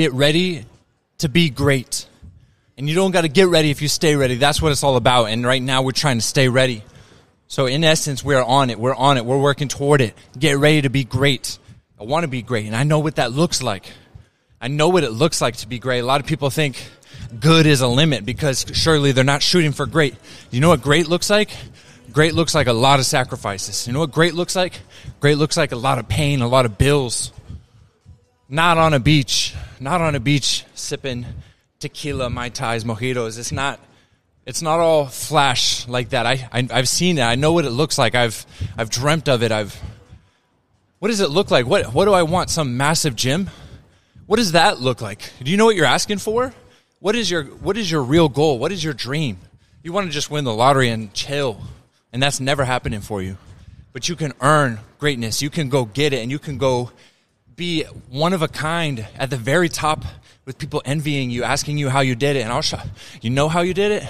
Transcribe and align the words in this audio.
get 0.00 0.14
ready 0.14 0.64
to 1.18 1.28
be 1.28 1.50
great. 1.50 2.06
And 2.78 2.88
you 2.88 2.94
don't 2.94 3.10
got 3.10 3.22
to 3.22 3.28
get 3.28 3.48
ready 3.48 3.70
if 3.70 3.82
you 3.82 3.88
stay 3.88 4.16
ready. 4.16 4.36
That's 4.36 4.62
what 4.62 4.72
it's 4.72 4.82
all 4.82 4.96
about. 4.96 5.26
And 5.26 5.46
right 5.46 5.60
now 5.60 5.82
we're 5.82 5.92
trying 5.92 6.16
to 6.16 6.24
stay 6.24 6.48
ready. 6.48 6.82
So 7.48 7.66
in 7.66 7.84
essence, 7.84 8.24
we're 8.24 8.42
on 8.42 8.70
it. 8.70 8.78
We're 8.78 8.94
on 8.94 9.18
it. 9.18 9.26
We're 9.26 9.38
working 9.38 9.68
toward 9.68 10.00
it. 10.00 10.14
Get 10.38 10.56
ready 10.56 10.80
to 10.82 10.88
be 10.88 11.04
great. 11.04 11.58
I 12.00 12.04
want 12.04 12.24
to 12.24 12.28
be 12.28 12.40
great. 12.40 12.64
And 12.64 12.74
I 12.74 12.84
know 12.84 13.00
what 13.00 13.16
that 13.16 13.32
looks 13.32 13.62
like. 13.62 13.92
I 14.58 14.68
know 14.68 14.88
what 14.88 15.04
it 15.04 15.10
looks 15.10 15.42
like 15.42 15.56
to 15.56 15.68
be 15.68 15.78
great. 15.78 15.98
A 15.98 16.06
lot 16.06 16.22
of 16.22 16.26
people 16.26 16.48
think 16.48 16.82
good 17.38 17.66
is 17.66 17.82
a 17.82 17.88
limit 17.88 18.24
because 18.24 18.64
surely 18.72 19.12
they're 19.12 19.22
not 19.22 19.42
shooting 19.42 19.72
for 19.72 19.84
great. 19.84 20.14
You 20.50 20.60
know 20.60 20.70
what 20.70 20.80
great 20.80 21.08
looks 21.08 21.28
like? 21.28 21.50
Great 22.10 22.34
looks 22.34 22.54
like 22.54 22.68
a 22.68 22.72
lot 22.72 23.00
of 23.00 23.04
sacrifices. 23.04 23.86
You 23.86 23.92
know 23.92 24.00
what 24.00 24.12
great 24.12 24.32
looks 24.32 24.56
like? 24.56 24.80
Great 25.20 25.36
looks 25.36 25.58
like 25.58 25.72
a 25.72 25.76
lot 25.76 25.98
of 25.98 26.08
pain, 26.08 26.40
a 26.40 26.48
lot 26.48 26.64
of 26.64 26.78
bills. 26.78 27.32
Not 28.52 28.78
on 28.78 28.94
a 28.94 28.98
beach, 28.98 29.54
not 29.78 30.00
on 30.00 30.16
a 30.16 30.20
beach 30.20 30.64
sipping 30.74 31.24
tequila, 31.78 32.28
mai 32.28 32.48
tais, 32.48 32.82
mojitos. 32.82 33.38
It's 33.38 33.52
not. 33.52 33.78
It's 34.44 34.60
not 34.60 34.80
all 34.80 35.06
flash 35.06 35.86
like 35.86 36.08
that. 36.08 36.26
I, 36.26 36.48
I 36.52 36.66
I've 36.72 36.88
seen 36.88 37.18
it. 37.18 37.22
I 37.22 37.36
know 37.36 37.52
what 37.52 37.64
it 37.64 37.70
looks 37.70 37.96
like. 37.96 38.16
I've 38.16 38.44
I've 38.76 38.90
dreamt 38.90 39.28
of 39.28 39.44
it. 39.44 39.52
I've. 39.52 39.80
What 40.98 41.08
does 41.08 41.20
it 41.20 41.30
look 41.30 41.52
like? 41.52 41.66
What 41.66 41.94
what 41.94 42.06
do 42.06 42.12
I 42.12 42.24
want? 42.24 42.50
Some 42.50 42.76
massive 42.76 43.14
gym? 43.14 43.50
What 44.26 44.38
does 44.38 44.50
that 44.50 44.80
look 44.80 45.00
like? 45.00 45.30
Do 45.40 45.48
you 45.52 45.56
know 45.56 45.64
what 45.64 45.76
you're 45.76 45.86
asking 45.86 46.18
for? 46.18 46.52
What 46.98 47.14
is 47.14 47.30
your 47.30 47.44
what 47.44 47.76
is 47.76 47.88
your 47.88 48.02
real 48.02 48.28
goal? 48.28 48.58
What 48.58 48.72
is 48.72 48.82
your 48.82 48.94
dream? 48.94 49.38
You 49.84 49.92
want 49.92 50.08
to 50.08 50.12
just 50.12 50.28
win 50.28 50.42
the 50.42 50.52
lottery 50.52 50.88
and 50.88 51.14
chill, 51.14 51.60
and 52.12 52.20
that's 52.20 52.40
never 52.40 52.64
happening 52.64 53.00
for 53.00 53.22
you. 53.22 53.38
But 53.92 54.08
you 54.08 54.16
can 54.16 54.32
earn 54.40 54.80
greatness. 54.98 55.40
You 55.40 55.50
can 55.50 55.68
go 55.68 55.84
get 55.84 56.12
it, 56.12 56.18
and 56.18 56.32
you 56.32 56.40
can 56.40 56.58
go 56.58 56.90
be 57.56 57.84
one 58.08 58.32
of 58.32 58.42
a 58.42 58.48
kind 58.48 59.06
at 59.16 59.30
the 59.30 59.36
very 59.36 59.68
top 59.68 60.04
with 60.44 60.58
people 60.58 60.82
envying 60.84 61.30
you, 61.30 61.44
asking 61.44 61.78
you 61.78 61.88
how 61.88 62.00
you 62.00 62.14
did 62.14 62.36
it, 62.36 62.40
and 62.40 62.52
I'll 62.52 62.62
show 62.62 62.80
you 63.20 63.30
know 63.30 63.48
how 63.48 63.60
you 63.60 63.74
did 63.74 63.92
it. 63.92 64.08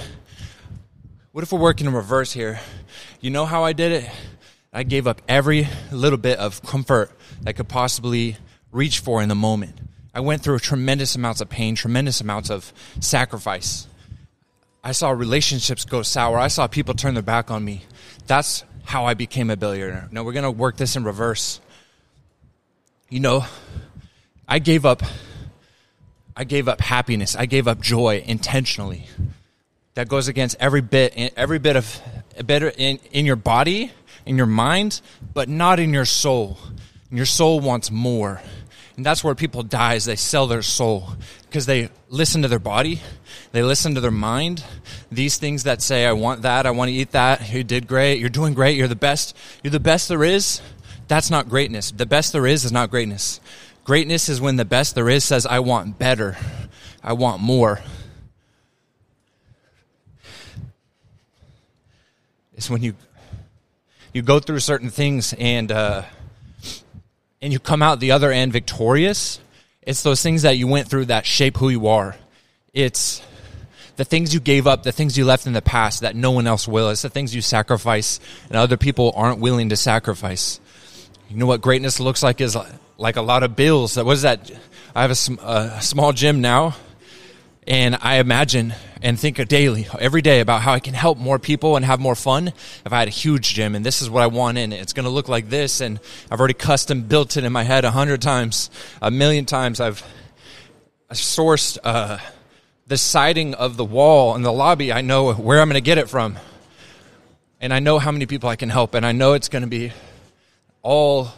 What 1.33 1.43
if 1.43 1.53
we're 1.53 1.61
working 1.61 1.87
in 1.87 1.93
reverse 1.93 2.33
here? 2.33 2.61
You 3.21 3.31
know 3.31 3.47
how 3.47 3.65
I 3.65 3.73
did 3.73 3.93
it? 3.93 4.11
I 4.73 4.85
gave 4.85 5.07
up 5.07 5.21
every 5.29 5.69
little 5.91 6.19
bit 6.19 6.39
of 6.39 6.63
comfort 6.63 7.11
I 7.47 7.53
could 7.53 7.69
possibly 7.69 8.37
reach 8.73 9.01
for 9.01 9.23
in 9.23 9.29
the 9.29 9.35
moment. 9.35 9.77
I 10.15 10.21
went 10.21 10.43
through 10.43 10.59
tremendous 10.61 11.15
amounts 11.15 11.41
of 11.41 11.49
pain, 11.49 11.75
tremendous 11.75 12.21
amounts 12.21 12.51
of 12.51 12.73
sacrifice. 13.01 13.87
I 14.83 14.93
saw 14.93 15.11
relationships 15.11 15.85
go 15.85 16.03
sour. 16.03 16.39
I 16.39 16.49
saw 16.49 16.67
people 16.67 16.95
turn 16.95 17.15
their 17.15 17.23
back 17.23 17.51
on 17.51 17.65
me. 17.65 17.83
That's 18.27 18.65
how 18.85 19.05
I 19.07 19.15
became 19.15 19.51
a 19.51 19.57
billionaire. 19.57 20.09
Now 20.11 20.25
we're 20.25 20.33
going 20.33 20.45
to 20.45 20.51
work 20.51 20.77
this 20.77 20.97
in 20.97 21.05
reverse 21.05 21.61
you 23.11 23.21
know, 23.21 23.45
I 24.49 24.61
gave 24.61 24.87
up 24.87 25.03
I 26.37 26.45
gave 26.45 26.69
up 26.69 26.81
happiness. 26.81 27.37
I 27.37 27.45
gave 27.45 27.69
up 27.69 27.81
joy 27.81 28.23
intentionally. 28.25 29.07
That 29.95 30.09
goes 30.09 30.29
against 30.29 30.57
every 30.61 30.81
bit 30.81 31.35
every 31.37 31.59
bit 31.59 31.77
of 31.77 32.01
better 32.47 32.73
in, 32.77 32.99
in 33.11 33.27
your 33.27 33.37
body, 33.37 33.93
in 34.25 34.37
your 34.37 34.47
mind, 34.47 35.01
but 35.35 35.49
not 35.49 35.79
in 35.81 35.93
your 35.93 36.05
soul. 36.05 36.57
And 37.11 37.19
your 37.19 37.27
soul 37.27 37.61
wants 37.61 37.91
more. 37.91 38.41
And 38.97 39.05
that's 39.05 39.25
where 39.25 39.35
people 39.35 39.63
die 39.63 39.95
is 39.95 40.05
they 40.05 40.17
sell 40.17 40.47
their 40.47 40.63
soul 40.63 41.09
because 41.47 41.67
they 41.67 41.89
listen 42.09 42.43
to 42.43 42.49
their 42.49 42.59
body, 42.59 43.01
they 43.51 43.63
listen 43.63 43.95
to 43.97 44.01
their 44.01 44.11
mind. 44.11 44.65
These 45.11 45.39
things 45.39 45.65
that 45.65 45.83
say, 45.83 46.07
I 46.07 46.13
want 46.13 46.43
that, 46.43 46.67
I 46.67 46.71
want 46.71 46.91
to 46.91 46.95
eat 46.95 47.11
that, 47.13 47.53
you 47.53 47.65
did 47.65 47.89
great, 47.89 48.21
you're 48.21 48.29
doing 48.29 48.55
great, 48.55 48.77
you're 48.77 48.89
the 48.89 48.95
best, 48.95 49.37
you're 49.65 49.71
the 49.73 49.81
best 49.81 50.09
there 50.09 50.23
is. 50.23 50.61
That's 51.11 51.29
not 51.29 51.49
greatness. 51.49 51.91
The 51.91 52.07
best 52.07 52.33
there 52.33 52.47
is 52.47 52.65
is 52.65 52.71
not 52.71 52.89
greatness. 52.89 53.41
Greatness 53.83 54.29
is 54.29 54.41
when 54.41 54.55
the 54.55 54.65
best 54.65 54.95
there 54.95 55.09
is 55.09 55.25
says, 55.25 55.45
I 55.45 55.59
want 55.59 55.99
better. 55.99 56.37
I 57.03 57.15
want 57.15 57.43
more. 57.43 57.81
It's 62.55 62.71
when 62.71 62.85
you 62.85 62.95
you 64.13 64.23
go 64.23 64.39
through 64.39 64.61
certain 64.61 64.89
things 64.89 65.35
and 65.37 65.73
uh, 65.73 66.05
and 67.43 67.53
you 67.53 67.59
come 67.59 67.83
out 67.83 67.99
the 67.99 68.13
other 68.13 68.31
end 68.31 68.53
victorious. 68.53 69.41
It's 69.83 70.05
those 70.05 70.23
things 70.23 70.43
that 70.43 70.59
you 70.59 70.69
went 70.69 70.87
through 70.87 71.07
that 71.07 71.27
shape 71.27 71.57
who 71.57 71.71
you 71.71 71.89
are. 71.89 72.15
It's 72.73 73.21
the 73.97 74.05
things 74.05 74.33
you 74.33 74.39
gave 74.39 74.69
up, 74.69 74.85
the 74.85 74.93
things 74.93 75.19
you 75.19 75.25
left 75.25 75.49
in 75.49 75.55
the 75.55 75.61
past 75.61 76.03
that 76.03 76.15
no 76.15 76.31
one 76.31 76.47
else 76.47 76.69
will. 76.69 76.89
It's 76.91 77.03
the 77.03 77.11
things 77.11 77.35
you 77.35 77.43
sacrifice 77.43 78.21
and 78.47 78.57
other 78.57 78.77
people 78.77 79.13
aren't 79.17 79.41
willing 79.41 79.71
to 79.71 79.77
sacrifice. 79.77 80.61
You 81.31 81.37
know 81.37 81.47
what 81.47 81.61
greatness 81.61 82.01
looks 82.01 82.25
like 82.25 82.41
is 82.41 82.57
like 82.99 83.15
a 83.15 83.23
lot 83.23 83.45
of 83.45 83.55
bills. 83.55 83.97
What 83.97 84.11
is 84.11 84.23
that? 84.23 84.51
I 84.97 85.03
have 85.03 85.13
a, 85.13 85.33
a 85.45 85.81
small 85.81 86.13
gym 86.13 86.41
now, 86.41 86.75
and 87.69 87.97
I 88.01 88.17
imagine 88.17 88.75
and 89.01 89.17
think 89.17 89.37
daily, 89.47 89.87
every 90.01 90.23
day, 90.23 90.41
about 90.41 90.61
how 90.63 90.73
I 90.73 90.81
can 90.81 90.93
help 90.93 91.19
more 91.19 91.39
people 91.39 91.77
and 91.77 91.85
have 91.85 92.01
more 92.01 92.17
fun. 92.17 92.49
If 92.49 92.93
I 92.93 92.99
had 92.99 93.07
a 93.07 93.13
huge 93.13 93.55
gym, 93.55 93.77
and 93.77 93.87
this 93.87 94.03
is 94.03 94.11
what 94.11 94.25
I 94.25 94.27
want 94.27 94.59
in 94.59 94.73
it, 94.73 94.81
it's 94.81 94.93
going 94.93 95.05
to 95.05 95.11
look 95.11 95.29
like 95.29 95.49
this, 95.49 95.81
and 95.81 96.01
I've 96.33 96.41
already 96.41 96.55
custom 96.55 97.03
built 97.03 97.37
it 97.37 97.45
in 97.45 97.53
my 97.53 97.63
head 97.63 97.85
a 97.85 97.93
hundred 97.93 98.21
times, 98.21 98.69
a 99.01 99.13
million 99.13 99.47
times. 99.47 99.79
I've 99.79 100.05
sourced 101.13 101.79
uh, 101.85 102.19
the 102.89 102.99
siding 102.99 103.55
of 103.55 103.77
the 103.77 103.85
wall 103.85 104.35
in 104.35 104.43
the 104.43 104.53
lobby. 104.53 104.93
I 104.93 105.01
know 105.01 105.33
where 105.33 105.61
I'm 105.61 105.69
going 105.69 105.75
to 105.75 105.81
get 105.81 105.97
it 105.97 106.11
from, 106.11 106.41
and 107.61 107.73
I 107.73 107.79
know 107.79 108.01
how 108.01 108.11
many 108.11 108.27
people 108.27 108.49
I 108.49 108.57
can 108.57 108.69
help, 108.69 108.95
and 108.95 109.07
I 109.07 109.13
know 109.13 109.35
it's 109.35 109.49
going 109.49 109.63
to 109.63 109.69
be 109.69 109.93
all 110.83 111.29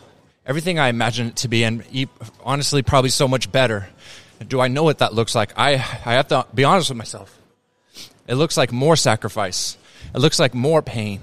everything 0.47 0.79
I 0.79 0.89
imagine 0.89 1.29
it 1.29 1.37
to 1.37 1.49
be, 1.49 1.65
and 1.65 1.85
honestly, 2.45 2.83
probably 2.83 3.11
so 3.11 3.29
much 3.29 3.51
better. 3.51 3.89
Do 4.47 4.61
I 4.61 4.69
know 4.69 4.83
what 4.83 4.99
that 4.99 5.15
looks 5.15 5.35
like? 5.35 5.53
I 5.57 5.75
I 5.75 6.15
have 6.15 6.29
to 6.29 6.47
be 6.55 6.65
honest 6.65 6.91
with 6.91 6.99
myself. 6.99 7.39
It 8.27 8.35
looks 8.35 8.57
like 8.57 8.73
more 8.73 8.97
sacrifice. 8.97 9.77
It 10.15 10.19
looks 10.19 10.39
like 10.39 10.55
more 10.55 10.83
pain. 10.83 11.21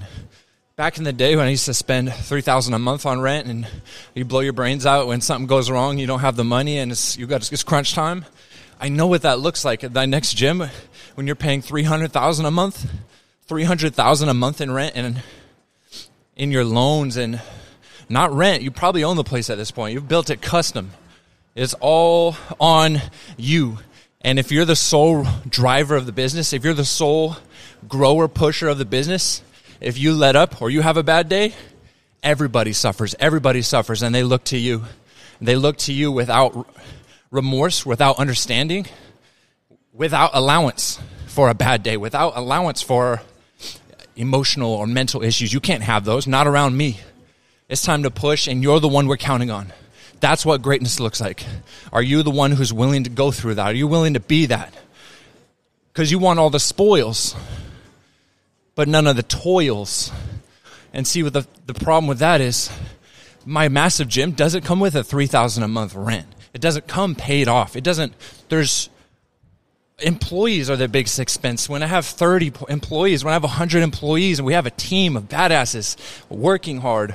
Back 0.76 0.98
in 0.98 1.04
the 1.04 1.12
day 1.12 1.36
when 1.36 1.46
I 1.46 1.50
used 1.50 1.66
to 1.66 1.74
spend 1.74 2.14
three 2.14 2.42
thousand 2.42 2.74
a 2.74 2.80
month 2.80 3.06
on 3.06 3.20
rent, 3.20 3.48
and 3.48 3.68
you 4.14 4.24
blow 4.24 4.40
your 4.40 4.54
brains 4.54 4.86
out 4.86 5.08
when 5.08 5.20
something 5.22 5.48
goes 5.48 5.70
wrong, 5.70 5.98
you 5.98 6.08
don't 6.08 6.22
have 6.22 6.38
the 6.38 6.46
money, 6.46 6.78
and 6.78 6.92
it's 6.92 7.18
you 7.18 7.28
got 7.28 7.52
it's 7.52 7.64
crunch 7.64 7.94
time. 7.94 8.26
I 8.80 8.88
know 8.88 9.08
what 9.08 9.24
that 9.24 9.40
looks 9.40 9.66
like 9.66 9.84
at 9.84 9.94
that 9.94 10.08
next 10.08 10.36
gym 10.36 10.64
when 11.16 11.28
you're 11.28 11.36
paying 11.36 11.62
three 11.62 11.84
hundred 11.84 12.14
thousand 12.14 12.46
a 12.46 12.52
month, 12.52 12.90
three 13.48 13.66
hundred 13.66 13.94
thousand 13.94 14.30
a 14.30 14.34
month 14.34 14.62
in 14.62 14.72
rent, 14.72 14.94
and 14.96 15.22
in 16.38 16.52
your 16.52 16.64
loans 16.64 17.18
and 17.18 17.42
not 18.10 18.32
rent. 18.34 18.64
You 18.64 18.72
probably 18.72 19.04
own 19.04 19.16
the 19.16 19.24
place 19.24 19.50
at 19.50 19.58
this 19.58 19.72
point. 19.72 19.94
You've 19.94 20.08
built 20.08 20.30
it 20.30 20.42
custom. 20.42 20.92
It's 21.56 21.76
all 21.80 22.36
on 22.60 23.02
you. 23.38 23.80
And 24.22 24.38
if 24.40 24.52
you're 24.52 24.66
the 24.66 24.76
sole 24.76 25.26
driver 25.48 25.96
of 25.96 26.06
the 26.06 26.12
business, 26.12 26.52
if 26.54 26.64
you're 26.64 26.74
the 26.74 26.86
sole 26.86 27.38
grower 27.88 28.28
pusher 28.28 28.68
of 28.68 28.78
the 28.78 28.86
business, 28.86 29.42
if 29.80 29.98
you 29.98 30.14
let 30.14 30.36
up 30.36 30.62
or 30.62 30.70
you 30.70 30.82
have 30.82 30.98
a 30.98 31.04
bad 31.04 31.30
day, 31.30 31.54
everybody 32.22 32.74
suffers. 32.74 33.16
Everybody 33.20 33.62
suffers 33.62 34.04
and 34.04 34.14
they 34.14 34.24
look 34.24 34.44
to 34.46 34.58
you. 34.58 34.84
They 35.40 35.56
look 35.56 35.78
to 35.78 35.94
you 35.94 36.12
without 36.12 36.68
remorse, 37.32 37.86
without 37.86 38.20
understanding, 38.20 38.88
without 39.94 40.32
allowance 40.34 41.00
for 41.28 41.50
a 41.50 41.54
bad 41.54 41.84
day, 41.84 41.96
without 41.96 42.36
allowance 42.36 42.82
for 42.82 43.22
emotional 44.18 44.74
or 44.74 44.86
mental 44.86 45.24
issues. 45.24 45.54
You 45.54 45.62
can't 45.62 45.84
have 45.84 46.04
those, 46.04 46.28
not 46.28 46.48
around 46.48 46.76
me. 46.76 47.00
It's 47.70 47.84
time 47.84 48.02
to 48.02 48.10
push, 48.10 48.48
and 48.48 48.64
you're 48.64 48.80
the 48.80 48.88
one 48.88 49.08
we're 49.08 49.18
counting 49.18 49.52
on. 49.52 49.72
That's 50.20 50.44
what 50.44 50.64
greatness 50.64 51.00
looks 51.00 51.22
like. 51.22 51.46
Are 51.94 52.02
you 52.02 52.24
the 52.24 52.32
one 52.32 52.52
who's 52.52 52.74
willing 52.74 53.04
to 53.04 53.12
go 53.12 53.32
through 53.32 53.56
that? 53.56 53.68
Are 53.68 53.76
you 53.76 53.88
willing 53.88 54.16
to 54.16 54.20
be 54.20 54.48
that? 54.48 54.74
Because 55.94 56.12
you 56.12 56.18
want 56.18 56.40
all 56.40 56.50
the 56.50 56.60
spoils, 56.60 57.36
but 58.74 58.88
none 58.88 59.06
of 59.06 59.16
the 59.16 59.24
toils. 59.24 60.12
And 60.94 61.06
see 61.06 61.22
what 61.22 61.34
the, 61.34 61.46
the 61.68 61.76
problem 61.76 62.08
with 62.08 62.20
that 62.20 62.42
is 62.42 62.72
my 63.46 63.70
massive 63.70 64.08
gym 64.08 64.32
doesn't 64.32 64.66
come 64.66 64.80
with 64.80 64.96
a 64.96 65.04
3000 65.04 65.62
a 65.62 65.68
month 65.68 65.94
rent. 65.94 66.28
It 66.56 66.62
doesn't 66.62 66.88
come 66.88 67.14
paid 67.14 67.48
off. 67.48 67.76
It 67.76 67.84
doesn't, 67.84 68.14
there's, 68.50 68.90
employees 70.00 70.72
are 70.72 70.76
the 70.76 70.88
biggest 70.88 71.20
expense. 71.20 71.70
When 71.70 71.84
I 71.84 71.88
have 71.88 72.08
30 72.08 72.52
employees, 72.70 73.24
when 73.24 73.32
I 73.32 73.36
have 73.36 73.44
100 73.44 73.84
employees 73.84 74.40
and 74.40 74.46
we 74.48 74.54
have 74.54 74.66
a 74.66 74.72
team 74.72 75.16
of 75.16 75.26
badasses 75.26 75.96
working 76.30 76.80
hard, 76.80 77.14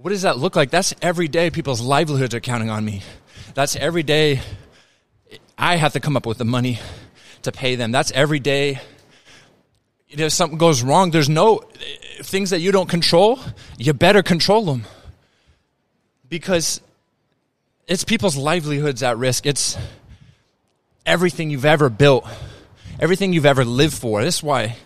what 0.00 0.10
does 0.10 0.22
that 0.22 0.38
look 0.38 0.56
like? 0.56 0.70
That's 0.70 0.94
every 1.02 1.28
day 1.28 1.50
people's 1.50 1.82
livelihoods 1.82 2.34
are 2.34 2.40
counting 2.40 2.70
on 2.70 2.82
me. 2.82 3.02
That's 3.52 3.76
every 3.76 4.02
day 4.02 4.40
I 5.58 5.76
have 5.76 5.92
to 5.92 6.00
come 6.00 6.16
up 6.16 6.24
with 6.24 6.38
the 6.38 6.44
money 6.46 6.80
to 7.42 7.52
pay 7.52 7.74
them. 7.74 7.92
That's 7.92 8.10
every 8.12 8.38
day. 8.38 8.80
If 10.08 10.32
something 10.32 10.56
goes 10.56 10.82
wrong, 10.82 11.10
there's 11.10 11.28
no 11.28 11.58
things 12.22 12.50
that 12.50 12.60
you 12.60 12.72
don't 12.72 12.88
control, 12.88 13.38
you 13.76 13.92
better 13.92 14.22
control 14.22 14.64
them. 14.64 14.86
Because 16.30 16.80
it's 17.86 18.02
people's 18.02 18.36
livelihoods 18.36 19.02
at 19.02 19.18
risk. 19.18 19.44
It's 19.44 19.76
everything 21.04 21.50
you've 21.50 21.66
ever 21.66 21.90
built, 21.90 22.26
everything 22.98 23.34
you've 23.34 23.46
ever 23.46 23.66
lived 23.66 23.94
for. 23.94 24.24
This 24.24 24.36
is 24.36 24.42
why 24.42 24.76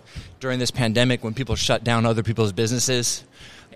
during 0.41 0.59
this 0.59 0.73
pandemic, 0.73 1.23
when 1.23 1.35
people 1.35 1.55
shut 1.55 1.85
down 1.85 2.05
other 2.05 2.25
people's 2.25 2.53
businesses, 2.53 3.23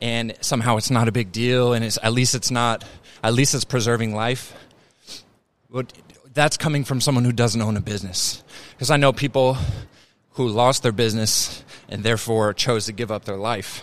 and 0.01 0.35
somehow 0.41 0.77
it's 0.77 0.91
not 0.91 1.09
a 1.09 1.13
big 1.13 1.33
deal, 1.33 1.73
and 1.73 1.85
it's 1.85 1.99
at 2.03 2.13
least 2.13 2.35
it's 2.35 2.51
not 2.51 2.85
at 3.23 3.35
least 3.35 3.55
it's 3.55 3.65
preserving 3.65 4.15
life. 4.15 4.55
But 5.71 5.93
that's 6.33 6.57
coming 6.57 6.85
from 6.85 7.01
someone 7.01 7.25
who 7.25 7.33
doesn't 7.33 7.61
own 7.61 7.77
a 7.77 7.81
business. 7.81 8.43
Because 8.71 8.91
I 8.91 8.97
know 8.97 9.13
people 9.13 9.57
who 10.33 10.49
lost 10.49 10.83
their 10.83 10.93
business 10.93 11.65
and 11.89 12.03
therefore 12.03 12.55
chose 12.55 12.87
to 12.87 12.93
give 12.93 13.11
up 13.11 13.25
their 13.25 13.37
life. 13.37 13.83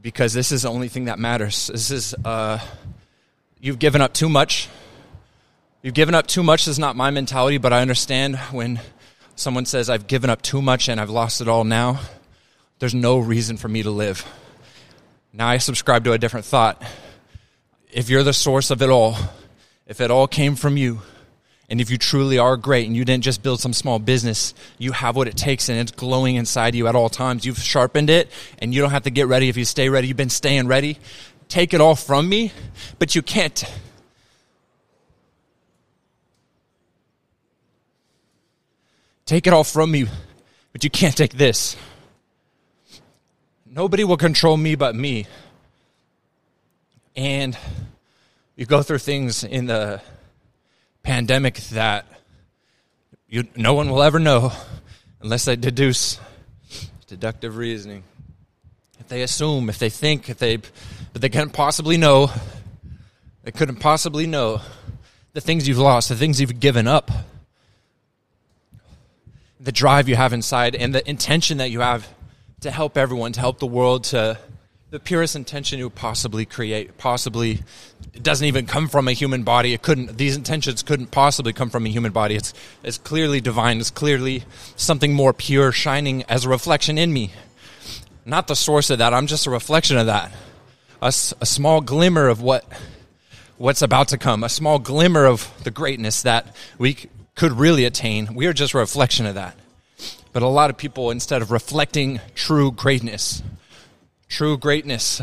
Because 0.00 0.32
this 0.32 0.50
is 0.50 0.62
the 0.62 0.70
only 0.70 0.88
thing 0.88 1.06
that 1.06 1.18
matters. 1.18 1.66
This 1.66 1.90
is, 1.90 2.14
uh, 2.24 2.58
you've 3.60 3.78
given 3.78 4.00
up 4.00 4.14
too 4.14 4.28
much. 4.28 4.68
You've 5.82 5.94
given 5.94 6.14
up 6.14 6.26
too 6.26 6.42
much 6.42 6.66
is 6.66 6.78
not 6.78 6.96
my 6.96 7.10
mentality, 7.10 7.58
but 7.58 7.72
I 7.72 7.82
understand 7.82 8.36
when 8.50 8.80
someone 9.36 9.66
says, 9.66 9.90
I've 9.90 10.06
given 10.06 10.30
up 10.30 10.42
too 10.42 10.62
much 10.62 10.88
and 10.88 11.00
I've 11.00 11.10
lost 11.10 11.40
it 11.40 11.48
all 11.48 11.64
now, 11.64 12.00
there's 12.78 12.94
no 12.94 13.18
reason 13.18 13.56
for 13.56 13.68
me 13.68 13.82
to 13.82 13.90
live. 13.90 14.24
Now 15.32 15.48
I 15.48 15.58
subscribe 15.58 16.04
to 16.04 16.12
a 16.12 16.18
different 16.18 16.46
thought. 16.46 16.82
If 17.90 18.08
you're 18.08 18.22
the 18.22 18.32
source 18.32 18.70
of 18.70 18.82
it 18.82 18.90
all, 18.90 19.16
if 19.86 20.00
it 20.00 20.10
all 20.10 20.26
came 20.26 20.56
from 20.56 20.76
you, 20.76 21.00
and 21.70 21.80
if 21.80 21.90
you 21.90 21.98
truly 21.98 22.38
are 22.38 22.56
great 22.56 22.86
and 22.86 22.96
you 22.96 23.04
didn't 23.04 23.24
just 23.24 23.42
build 23.42 23.60
some 23.60 23.74
small 23.74 23.98
business, 23.98 24.54
you 24.78 24.92
have 24.92 25.16
what 25.16 25.28
it 25.28 25.36
takes 25.36 25.68
and 25.68 25.78
it's 25.78 25.92
glowing 25.92 26.36
inside 26.36 26.74
you 26.74 26.86
at 26.86 26.96
all 26.96 27.10
times. 27.10 27.44
You've 27.44 27.58
sharpened 27.58 28.08
it 28.08 28.30
and 28.58 28.74
you 28.74 28.80
don't 28.80 28.90
have 28.90 29.02
to 29.02 29.10
get 29.10 29.26
ready. 29.26 29.50
If 29.50 29.58
you 29.58 29.66
stay 29.66 29.90
ready, 29.90 30.08
you've 30.08 30.16
been 30.16 30.30
staying 30.30 30.66
ready. 30.66 30.98
Take 31.48 31.74
it 31.74 31.80
all 31.82 31.94
from 31.94 32.28
me, 32.28 32.52
but 32.98 33.14
you 33.14 33.20
can't. 33.20 33.64
Take 39.26 39.46
it 39.46 39.52
all 39.52 39.64
from 39.64 39.90
me, 39.90 40.06
but 40.72 40.84
you 40.84 40.90
can't 40.90 41.14
take 41.14 41.34
this. 41.34 41.76
Nobody 43.78 44.02
will 44.02 44.16
control 44.16 44.56
me 44.56 44.74
but 44.74 44.96
me. 44.96 45.28
And 47.14 47.56
you 48.56 48.66
go 48.66 48.82
through 48.82 48.98
things 48.98 49.44
in 49.44 49.66
the 49.66 50.02
pandemic 51.04 51.58
that 51.70 52.04
you, 53.28 53.44
no 53.54 53.74
one 53.74 53.88
will 53.88 54.02
ever 54.02 54.18
know 54.18 54.50
unless 55.20 55.44
they 55.44 55.54
deduce 55.54 56.18
deductive 57.06 57.56
reasoning. 57.56 58.02
If 58.98 59.06
they 59.06 59.22
assume, 59.22 59.68
if 59.68 59.78
they 59.78 59.90
think, 59.90 60.28
if 60.28 60.38
they, 60.38 60.56
but 60.56 61.22
they 61.22 61.28
can't 61.28 61.52
possibly 61.52 61.96
know, 61.96 62.32
they 63.44 63.52
couldn't 63.52 63.76
possibly 63.76 64.26
know 64.26 64.60
the 65.34 65.40
things 65.40 65.68
you've 65.68 65.78
lost, 65.78 66.08
the 66.08 66.16
things 66.16 66.40
you've 66.40 66.58
given 66.58 66.88
up, 66.88 67.12
the 69.60 69.70
drive 69.70 70.08
you 70.08 70.16
have 70.16 70.32
inside, 70.32 70.74
and 70.74 70.92
the 70.92 71.08
intention 71.08 71.58
that 71.58 71.70
you 71.70 71.78
have 71.78 72.08
to 72.60 72.70
help 72.70 72.96
everyone, 72.96 73.32
to 73.32 73.40
help 73.40 73.58
the 73.58 73.66
world, 73.66 74.04
to 74.04 74.38
the 74.90 74.98
purest 74.98 75.36
intention 75.36 75.78
you 75.78 75.90
possibly 75.90 76.46
create, 76.46 76.96
possibly 76.96 77.60
it 78.14 78.22
doesn't 78.22 78.46
even 78.46 78.66
come 78.66 78.88
from 78.88 79.06
a 79.06 79.12
human 79.12 79.42
body. 79.42 79.74
It 79.74 79.82
couldn't. 79.82 80.16
These 80.16 80.36
intentions 80.36 80.82
couldn't 80.82 81.10
possibly 81.10 81.52
come 81.52 81.70
from 81.70 81.86
a 81.86 81.88
human 81.88 82.12
body. 82.12 82.36
It's 82.36 82.54
it's 82.82 82.98
clearly 82.98 83.40
divine. 83.40 83.80
It's 83.80 83.90
clearly 83.90 84.44
something 84.76 85.12
more 85.12 85.32
pure, 85.32 85.72
shining 85.72 86.24
as 86.24 86.44
a 86.44 86.48
reflection 86.48 86.98
in 86.98 87.12
me. 87.12 87.32
Not 88.24 88.48
the 88.48 88.56
source 88.56 88.90
of 88.90 88.98
that. 88.98 89.14
I'm 89.14 89.26
just 89.26 89.46
a 89.46 89.50
reflection 89.50 89.98
of 89.98 90.06
that. 90.06 90.32
A, 91.00 91.08
a 91.08 91.46
small 91.46 91.80
glimmer 91.80 92.28
of 92.28 92.42
what 92.42 92.64
what's 93.56 93.82
about 93.82 94.08
to 94.08 94.18
come. 94.18 94.42
A 94.42 94.48
small 94.48 94.78
glimmer 94.78 95.26
of 95.26 95.52
the 95.64 95.70
greatness 95.70 96.22
that 96.22 96.56
we 96.78 96.96
could 97.34 97.52
really 97.52 97.84
attain. 97.84 98.34
We 98.34 98.46
are 98.46 98.52
just 98.52 98.74
a 98.74 98.78
reflection 98.78 99.26
of 99.26 99.34
that. 99.34 99.54
But 100.32 100.42
a 100.42 100.48
lot 100.48 100.70
of 100.70 100.76
people, 100.76 101.10
instead 101.10 101.42
of 101.42 101.50
reflecting 101.50 102.20
true 102.34 102.70
greatness, 102.70 103.42
true 104.28 104.58
greatness, 104.58 105.22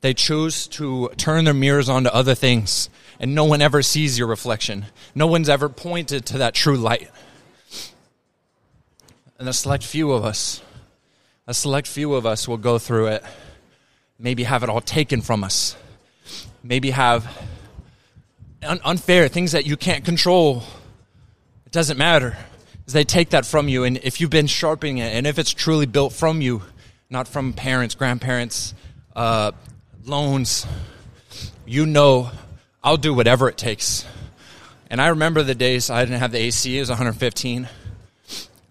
they 0.00 0.14
choose 0.14 0.66
to 0.68 1.10
turn 1.16 1.44
their 1.44 1.54
mirrors 1.54 1.88
onto 1.88 2.10
other 2.10 2.34
things, 2.34 2.90
and 3.20 3.34
no 3.34 3.44
one 3.44 3.62
ever 3.62 3.82
sees 3.82 4.18
your 4.18 4.26
reflection. 4.26 4.86
No 5.14 5.28
one's 5.28 5.48
ever 5.48 5.68
pointed 5.68 6.26
to 6.26 6.38
that 6.38 6.54
true 6.54 6.76
light. 6.76 7.08
And 9.38 9.48
a 9.48 9.52
select 9.52 9.84
few 9.84 10.10
of 10.12 10.24
us, 10.24 10.60
a 11.46 11.54
select 11.54 11.86
few 11.86 12.14
of 12.14 12.26
us 12.26 12.48
will 12.48 12.56
go 12.56 12.78
through 12.78 13.06
it, 13.08 13.24
maybe 14.18 14.42
have 14.42 14.62
it 14.62 14.68
all 14.68 14.80
taken 14.80 15.20
from 15.20 15.44
us, 15.44 15.76
maybe 16.64 16.90
have 16.90 17.26
un- 18.62 18.80
unfair 18.84 19.28
things 19.28 19.52
that 19.52 19.66
you 19.66 19.76
can't 19.76 20.04
control. 20.04 20.64
It 21.64 21.72
doesn't 21.72 21.96
matter. 21.96 22.36
They 22.92 23.04
take 23.04 23.30
that 23.30 23.46
from 23.46 23.68
you, 23.68 23.84
and 23.84 23.98
if 23.98 24.20
you've 24.20 24.30
been 24.30 24.46
sharpening 24.46 24.98
it, 24.98 25.14
and 25.14 25.26
if 25.26 25.38
it's 25.38 25.52
truly 25.52 25.86
built 25.86 26.12
from 26.12 26.40
you, 26.40 26.62
not 27.10 27.28
from 27.28 27.52
parents, 27.52 27.94
grandparents, 27.94 28.74
uh, 29.14 29.52
loans, 30.04 30.66
you 31.66 31.86
know 31.86 32.30
I'll 32.84 32.96
do 32.96 33.14
whatever 33.14 33.48
it 33.48 33.56
takes. 33.56 34.04
And 34.90 35.00
I 35.00 35.08
remember 35.08 35.42
the 35.42 35.54
days 35.54 35.88
I 35.88 36.04
didn't 36.04 36.18
have 36.18 36.32
the 36.32 36.38
AC, 36.38 36.76
it 36.76 36.80
was 36.80 36.88
115. 36.88 37.68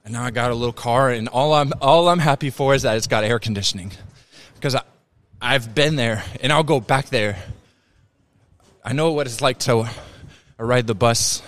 And 0.03 0.13
now 0.13 0.23
I 0.23 0.31
got 0.31 0.51
a 0.51 0.55
little 0.55 0.73
car 0.73 1.09
and 1.09 1.29
all 1.29 1.53
I'm 1.53 1.71
all 1.81 2.09
I'm 2.09 2.19
happy 2.19 2.49
for 2.49 2.75
is 2.75 2.81
that 2.81 2.97
it's 2.97 3.07
got 3.07 3.23
air 3.23 3.39
conditioning. 3.39 3.91
Because 4.55 4.75
I, 4.75 4.83
I've 5.41 5.73
been 5.73 5.95
there 5.95 6.23
and 6.41 6.51
I'll 6.51 6.63
go 6.63 6.79
back 6.79 7.07
there. 7.07 7.41
I 8.83 8.93
know 8.93 9.13
what 9.13 9.27
it's 9.27 9.41
like 9.41 9.59
to 9.59 9.89
ride 10.57 10.87
the 10.87 10.95
bus. 10.95 11.41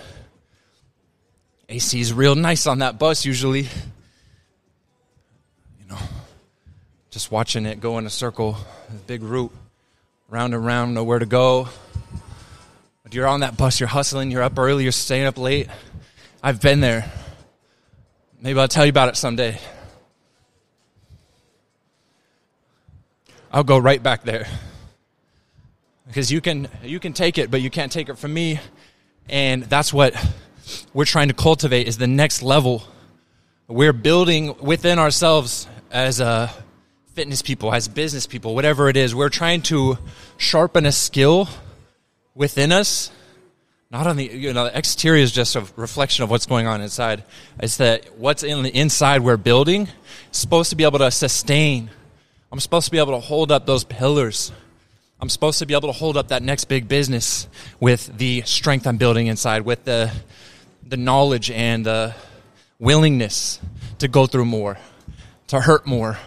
AC 1.70 2.00
is 2.00 2.14
real 2.14 2.36
nice 2.36 2.68
on 2.68 2.80
that 2.80 3.00
bus 3.00 3.26
usually. 3.26 3.62
You 3.62 3.70
know, 5.90 5.98
just 7.10 7.32
watching 7.32 7.66
it 7.66 7.80
go 7.80 7.98
in 7.98 8.06
a 8.06 8.10
circle, 8.10 8.58
a 8.90 8.94
big 8.94 9.24
route 9.24 9.52
round 10.30 10.54
and 10.54 10.66
round, 10.66 10.94
nowhere 10.94 11.20
to 11.20 11.26
go. 11.26 11.70
But 13.04 13.14
you're 13.14 13.28
on 13.28 13.42
that 13.42 13.56
bus, 13.56 13.80
you're 13.80 13.88
hustling, 13.88 14.32
you're 14.32 14.44
up 14.44 14.58
early, 14.58 14.84
you're 14.84 14.92
staying 14.92 15.26
up 15.26 15.38
late. 15.38 15.68
I've 16.42 16.60
been 16.60 16.80
there. 16.80 17.12
Maybe 18.42 18.60
I'll 18.60 18.68
tell 18.68 18.86
you 18.86 18.90
about 18.90 19.10
it 19.10 19.16
someday. 19.16 19.58
I'll 23.52 23.64
go 23.64 23.78
right 23.78 24.02
back 24.02 24.24
there. 24.24 24.48
Because 26.08 26.32
you 26.32 26.42
can 26.42 26.68
you 26.84 27.00
can 27.00 27.14
take 27.14 27.38
it, 27.38 27.50
but 27.50 27.62
you 27.62 27.70
can't 27.70 27.92
take 27.92 28.10
it 28.10 28.18
from 28.18 28.34
me. 28.34 28.60
And 29.30 29.64
that's 29.64 29.94
what 29.94 30.14
we're 30.94 31.06
trying 31.06 31.28
to 31.28 31.34
cultivate 31.34 31.88
is 31.88 31.98
the 31.98 32.08
next 32.08 32.42
level. 32.42 32.84
We're 33.68 33.94
building 33.94 34.56
within 34.60 35.00
ourselves 35.00 35.68
as 35.92 36.20
a 36.20 36.52
fitness 37.14 37.42
people, 37.42 37.74
as 37.74 37.88
business 37.88 38.26
people, 38.26 38.56
whatever 38.56 38.90
it 38.90 38.98
is, 38.98 39.14
we're 39.14 39.30
trying 39.30 39.62
to 39.62 39.98
sharpen 40.38 40.86
a 40.86 40.92
skill 40.92 41.48
within 42.34 42.72
us. 42.72 43.12
Not 43.92 44.08
on 44.08 44.18
the, 44.18 44.26
you 44.26 44.54
know, 44.54 44.66
the 44.66 44.76
exterior 44.76 45.22
is 45.22 45.32
just 45.32 45.56
a 45.56 45.64
reflection 45.76 46.24
of 46.24 46.32
what's 46.32 46.48
going 46.48 46.66
on 46.66 46.82
inside. 46.82 47.24
It's 47.60 47.78
that 47.78 48.18
what's 48.18 48.42
in 48.42 48.64
the 48.64 48.76
inside 48.76 49.22
we're 49.22 49.38
building 49.38 49.84
is 50.32 50.38
supposed 50.38 50.72
to 50.72 50.76
be 50.76 50.84
able 50.84 50.98
to 51.00 51.12
sustain. 51.12 51.92
I'm 52.52 52.60
supposed 52.60 52.86
to 52.86 52.92
be 52.92 52.98
able 52.98 53.14
to 53.14 53.20
hold 53.20 53.52
up 53.52 53.68
those 53.68 53.84
pillars. 53.84 54.52
I'm 55.24 55.30
supposed 55.30 55.60
to 55.60 55.66
be 55.66 55.74
able 55.74 55.88
to 55.88 55.94
hold 55.94 56.18
up 56.18 56.28
that 56.28 56.44
next 56.44 56.66
big 56.66 56.90
business 56.90 57.48
with 57.80 58.18
the 58.18 58.42
strength 58.42 58.86
I'm 58.86 58.98
building 58.98 59.28
inside, 59.28 59.62
with 59.62 59.86
the, 59.86 60.12
the 60.86 60.98
knowledge 60.98 61.50
and 61.50 61.86
the 61.86 62.14
willingness 62.78 63.62
to 64.00 64.10
go 64.10 64.28
through 64.28 64.44
more, 64.44 64.78
to 65.48 65.62
hurt 65.62 65.88
more, 65.88 66.18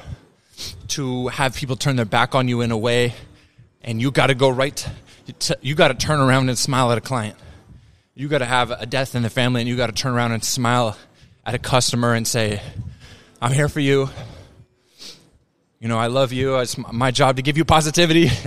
to 0.88 1.28
have 1.28 1.54
people 1.54 1.76
turn 1.76 1.96
their 1.96 2.06
back 2.06 2.34
on 2.34 2.48
you 2.48 2.62
in 2.62 2.70
a 2.70 2.78
way, 2.78 3.12
and 3.82 4.00
you 4.00 4.10
got 4.10 4.28
to 4.28 4.34
go 4.34 4.48
right. 4.48 4.88
To, 5.40 5.58
you 5.60 5.74
got 5.74 5.88
to 5.88 5.94
turn 5.94 6.18
around 6.18 6.48
and 6.48 6.56
smile 6.56 6.90
at 6.90 6.96
a 6.96 7.02
client. 7.02 7.36
You 8.14 8.28
got 8.28 8.38
to 8.38 8.46
have 8.46 8.70
a 8.70 8.86
death 8.86 9.14
in 9.14 9.22
the 9.22 9.28
family, 9.28 9.60
and 9.60 9.68
you 9.68 9.76
got 9.76 9.88
to 9.88 9.92
turn 9.92 10.14
around 10.14 10.32
and 10.32 10.42
smile 10.42 10.96
at 11.44 11.54
a 11.54 11.58
customer 11.58 12.14
and 12.14 12.26
say, 12.26 12.62
"I'm 13.42 13.52
here 13.52 13.68
for 13.68 13.80
you. 13.80 14.08
You 15.80 15.88
know, 15.88 15.98
I 15.98 16.06
love 16.06 16.32
you. 16.32 16.56
It's 16.60 16.78
my 16.78 17.10
job 17.10 17.36
to 17.36 17.42
give 17.42 17.58
you 17.58 17.66
positivity." 17.66 18.30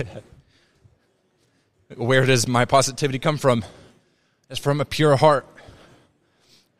Where 1.96 2.24
does 2.24 2.46
my 2.46 2.66
positivity 2.66 3.18
come 3.18 3.36
from? 3.36 3.64
It's 4.48 4.60
from 4.60 4.80
a 4.80 4.84
pure 4.84 5.16
heart, 5.16 5.46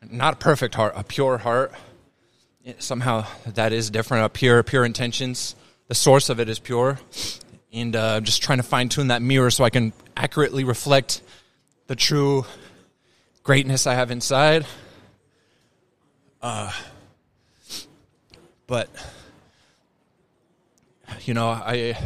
not 0.09 0.33
a 0.33 0.37
perfect 0.37 0.75
heart, 0.75 0.93
a 0.95 1.03
pure 1.03 1.37
heart 1.37 1.73
somehow 2.79 3.25
that 3.45 3.73
is 3.73 3.89
different. 3.89 4.23
Uh, 4.23 4.27
pure, 4.29 4.63
pure 4.63 4.85
intentions. 4.85 5.55
The 5.87 5.95
source 5.95 6.29
of 6.29 6.39
it 6.39 6.47
is 6.47 6.59
pure, 6.59 6.97
and 7.73 7.95
uh, 7.95 8.15
I'm 8.15 8.23
just 8.23 8.41
trying 8.41 8.59
to 8.59 8.63
fine 8.63 8.87
tune 8.87 9.07
that 9.07 9.21
mirror 9.21 9.51
so 9.51 9.65
I 9.65 9.69
can 9.69 9.91
accurately 10.15 10.63
reflect 10.63 11.21
the 11.87 11.95
true 11.95 12.45
greatness 13.43 13.87
I 13.87 13.95
have 13.95 14.11
inside. 14.11 14.65
Uh, 16.41 16.71
but 18.65 18.89
you 21.21 21.33
know, 21.33 21.49
I 21.49 21.97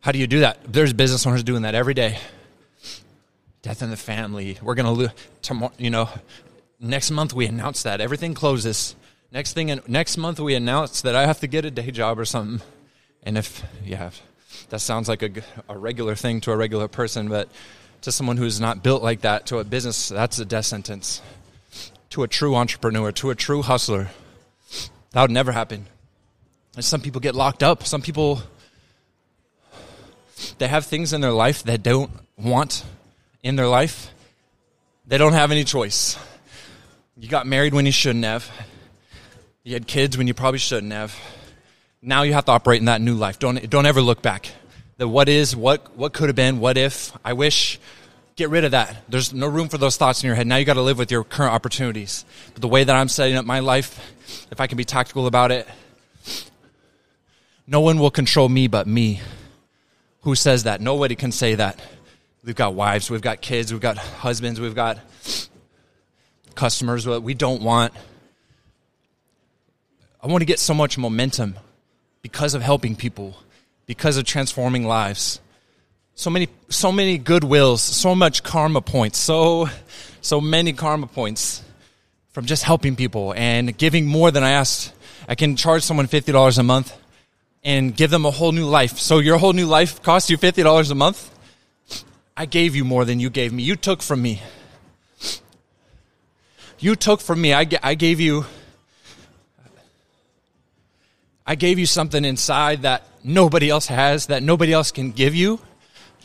how 0.00 0.12
do 0.12 0.20
you 0.20 0.28
do 0.28 0.40
that? 0.40 0.58
There's 0.72 0.92
business 0.92 1.26
owners 1.26 1.42
doing 1.42 1.62
that 1.62 1.74
every 1.74 1.94
day. 1.94 2.18
Death 3.66 3.82
in 3.82 3.90
the 3.90 3.96
family. 3.96 4.58
We're 4.62 4.74
gonna 4.74 4.92
lose 4.92 5.10
tomorrow. 5.42 5.72
You 5.78 5.90
know, 5.90 6.08
next 6.80 7.10
month 7.10 7.34
we 7.34 7.46
announce 7.46 7.82
that 7.82 8.00
everything 8.00 8.34
closes 8.34 8.94
Next 9.32 9.52
thing, 9.52 9.80
next 9.88 10.16
month 10.16 10.38
we 10.40 10.54
announce 10.54 11.02
that 11.02 11.16
I 11.16 11.26
have 11.26 11.40
to 11.40 11.46
get 11.46 11.64
a 11.64 11.70
day 11.70 11.90
job 11.90 12.18
or 12.18 12.24
something. 12.24 12.66
And 13.22 13.36
if, 13.36 13.62
yeah, 13.84 14.10
that 14.70 14.80
sounds 14.80 15.08
like 15.08 15.22
a, 15.22 15.30
a 15.68 15.76
regular 15.76 16.14
thing 16.14 16.40
to 16.42 16.52
a 16.52 16.56
regular 16.56 16.88
person, 16.88 17.28
but 17.28 17.48
to 18.02 18.12
someone 18.12 18.36
who's 18.36 18.60
not 18.60 18.82
built 18.82 19.02
like 19.02 19.22
that, 19.22 19.46
to 19.46 19.58
a 19.58 19.64
business, 19.64 20.08
that's 20.08 20.38
a 20.38 20.44
death 20.44 20.64
sentence. 20.64 21.20
To 22.10 22.22
a 22.22 22.28
true 22.28 22.54
entrepreneur, 22.54 23.10
to 23.12 23.30
a 23.30 23.34
true 23.34 23.62
hustler, 23.62 24.08
that 25.10 25.22
would 25.22 25.30
never 25.30 25.52
happen. 25.52 25.86
And 26.76 26.84
some 26.84 27.00
people 27.00 27.20
get 27.20 27.34
locked 27.34 27.62
up. 27.62 27.84
Some 27.84 28.02
people, 28.02 28.40
they 30.58 30.68
have 30.68 30.86
things 30.86 31.12
in 31.12 31.20
their 31.20 31.32
life 31.32 31.64
that 31.64 31.82
don't 31.82 32.10
want 32.38 32.84
in 33.46 33.54
their 33.54 33.68
life. 33.68 34.10
They 35.06 35.18
don't 35.18 35.32
have 35.32 35.52
any 35.52 35.62
choice. 35.62 36.18
You 37.16 37.28
got 37.28 37.46
married 37.46 37.74
when 37.74 37.86
you 37.86 37.92
shouldn't 37.92 38.24
have. 38.24 38.50
You 39.62 39.74
had 39.74 39.86
kids 39.86 40.18
when 40.18 40.26
you 40.26 40.34
probably 40.34 40.58
shouldn't 40.58 40.92
have. 40.92 41.16
Now 42.02 42.22
you 42.22 42.32
have 42.32 42.44
to 42.46 42.52
operate 42.52 42.80
in 42.80 42.86
that 42.86 43.00
new 43.00 43.14
life. 43.14 43.38
Don't 43.38 43.70
don't 43.70 43.86
ever 43.86 44.02
look 44.02 44.20
back. 44.20 44.50
The 44.96 45.06
what 45.06 45.28
is, 45.28 45.54
what 45.54 45.96
what 45.96 46.12
could 46.12 46.28
have 46.28 46.36
been, 46.36 46.58
what 46.58 46.76
if, 46.76 47.12
I 47.24 47.34
wish. 47.34 47.78
Get 48.34 48.50
rid 48.50 48.64
of 48.64 48.72
that. 48.72 48.96
There's 49.08 49.32
no 49.32 49.46
room 49.46 49.68
for 49.68 49.78
those 49.78 49.96
thoughts 49.96 50.22
in 50.22 50.26
your 50.26 50.36
head. 50.36 50.46
Now 50.46 50.56
you 50.56 50.66
got 50.66 50.74
to 50.74 50.82
live 50.82 50.98
with 50.98 51.10
your 51.10 51.24
current 51.24 51.54
opportunities. 51.54 52.26
But 52.52 52.60
the 52.60 52.68
way 52.68 52.84
that 52.84 52.94
I'm 52.94 53.08
setting 53.08 53.36
up 53.36 53.46
my 53.46 53.60
life, 53.60 53.98
if 54.50 54.60
I 54.60 54.66
can 54.66 54.76
be 54.76 54.84
tactical 54.84 55.26
about 55.26 55.52
it, 55.52 55.66
no 57.66 57.80
one 57.80 57.98
will 57.98 58.10
control 58.10 58.50
me 58.50 58.66
but 58.66 58.86
me. 58.86 59.22
Who 60.22 60.34
says 60.34 60.64
that? 60.64 60.82
Nobody 60.82 61.14
can 61.14 61.32
say 61.32 61.54
that. 61.54 61.80
We've 62.46 62.56
got 62.56 62.72
wives, 62.72 63.10
we've 63.10 63.20
got 63.20 63.42
kids, 63.42 63.72
we've 63.72 63.82
got 63.82 63.98
husbands, 63.98 64.58
we've 64.58 64.74
got 64.74 64.98
customers. 66.54 67.06
We 67.06 67.34
don't 67.34 67.60
want. 67.60 67.92
I 70.22 70.28
want 70.28 70.40
to 70.40 70.46
get 70.46 70.58
so 70.58 70.72
much 70.72 70.96
momentum 70.96 71.56
because 72.22 72.54
of 72.54 72.62
helping 72.62 72.96
people, 72.96 73.36
because 73.86 74.16
of 74.16 74.24
transforming 74.24 74.86
lives 74.86 75.40
so 76.18 76.30
many 76.30 76.48
so 76.70 76.90
many 76.90 77.18
goodwills 77.18 77.78
so 77.78 78.14
much 78.14 78.42
karma 78.42 78.80
points 78.80 79.18
so 79.18 79.68
so 80.22 80.40
many 80.40 80.72
karma 80.72 81.06
points 81.06 81.62
from 82.30 82.46
just 82.46 82.62
helping 82.62 82.96
people 82.96 83.34
and 83.36 83.76
giving 83.76 84.06
more 84.06 84.30
than 84.30 84.42
i 84.42 84.52
asked 84.52 84.94
i 85.28 85.34
can 85.34 85.56
charge 85.56 85.82
someone 85.82 86.08
$50 86.08 86.58
a 86.58 86.62
month 86.62 86.96
and 87.62 87.94
give 87.94 88.10
them 88.10 88.24
a 88.24 88.30
whole 88.30 88.50
new 88.50 88.64
life 88.64 88.96
so 88.96 89.18
your 89.18 89.36
whole 89.36 89.52
new 89.52 89.66
life 89.66 90.02
costs 90.02 90.30
you 90.30 90.38
$50 90.38 90.90
a 90.90 90.94
month 90.94 91.30
i 92.36 92.46
gave 92.46 92.74
you 92.76 92.84
more 92.84 93.04
than 93.04 93.20
you 93.20 93.30
gave 93.30 93.52
me 93.52 93.62
you 93.62 93.76
took 93.76 94.02
from 94.02 94.22
me 94.22 94.42
you 96.78 96.94
took 96.96 97.20
from 97.20 97.40
me 97.40 97.54
i, 97.54 97.66
I 97.82 97.94
gave 97.94 98.20
you 98.20 98.44
i 101.46 101.54
gave 101.54 101.78
you 101.78 101.86
something 101.86 102.24
inside 102.24 102.82
that 102.82 103.04
nobody 103.24 103.70
else 103.70 103.86
has 103.86 104.26
that 104.26 104.42
nobody 104.42 104.72
else 104.72 104.92
can 104.92 105.10
give 105.12 105.34
you 105.34 105.60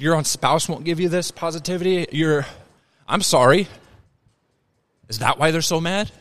your 0.01 0.15
own 0.15 0.23
spouse 0.23 0.67
won't 0.67 0.83
give 0.83 0.99
you 0.99 1.09
this 1.09 1.29
positivity. 1.29 2.07
You're, 2.11 2.47
I'm 3.07 3.21
sorry. 3.21 3.67
Is 5.09 5.19
that 5.19 5.37
why 5.37 5.51
they're 5.51 5.61
so 5.61 5.79
mad? 5.79 6.11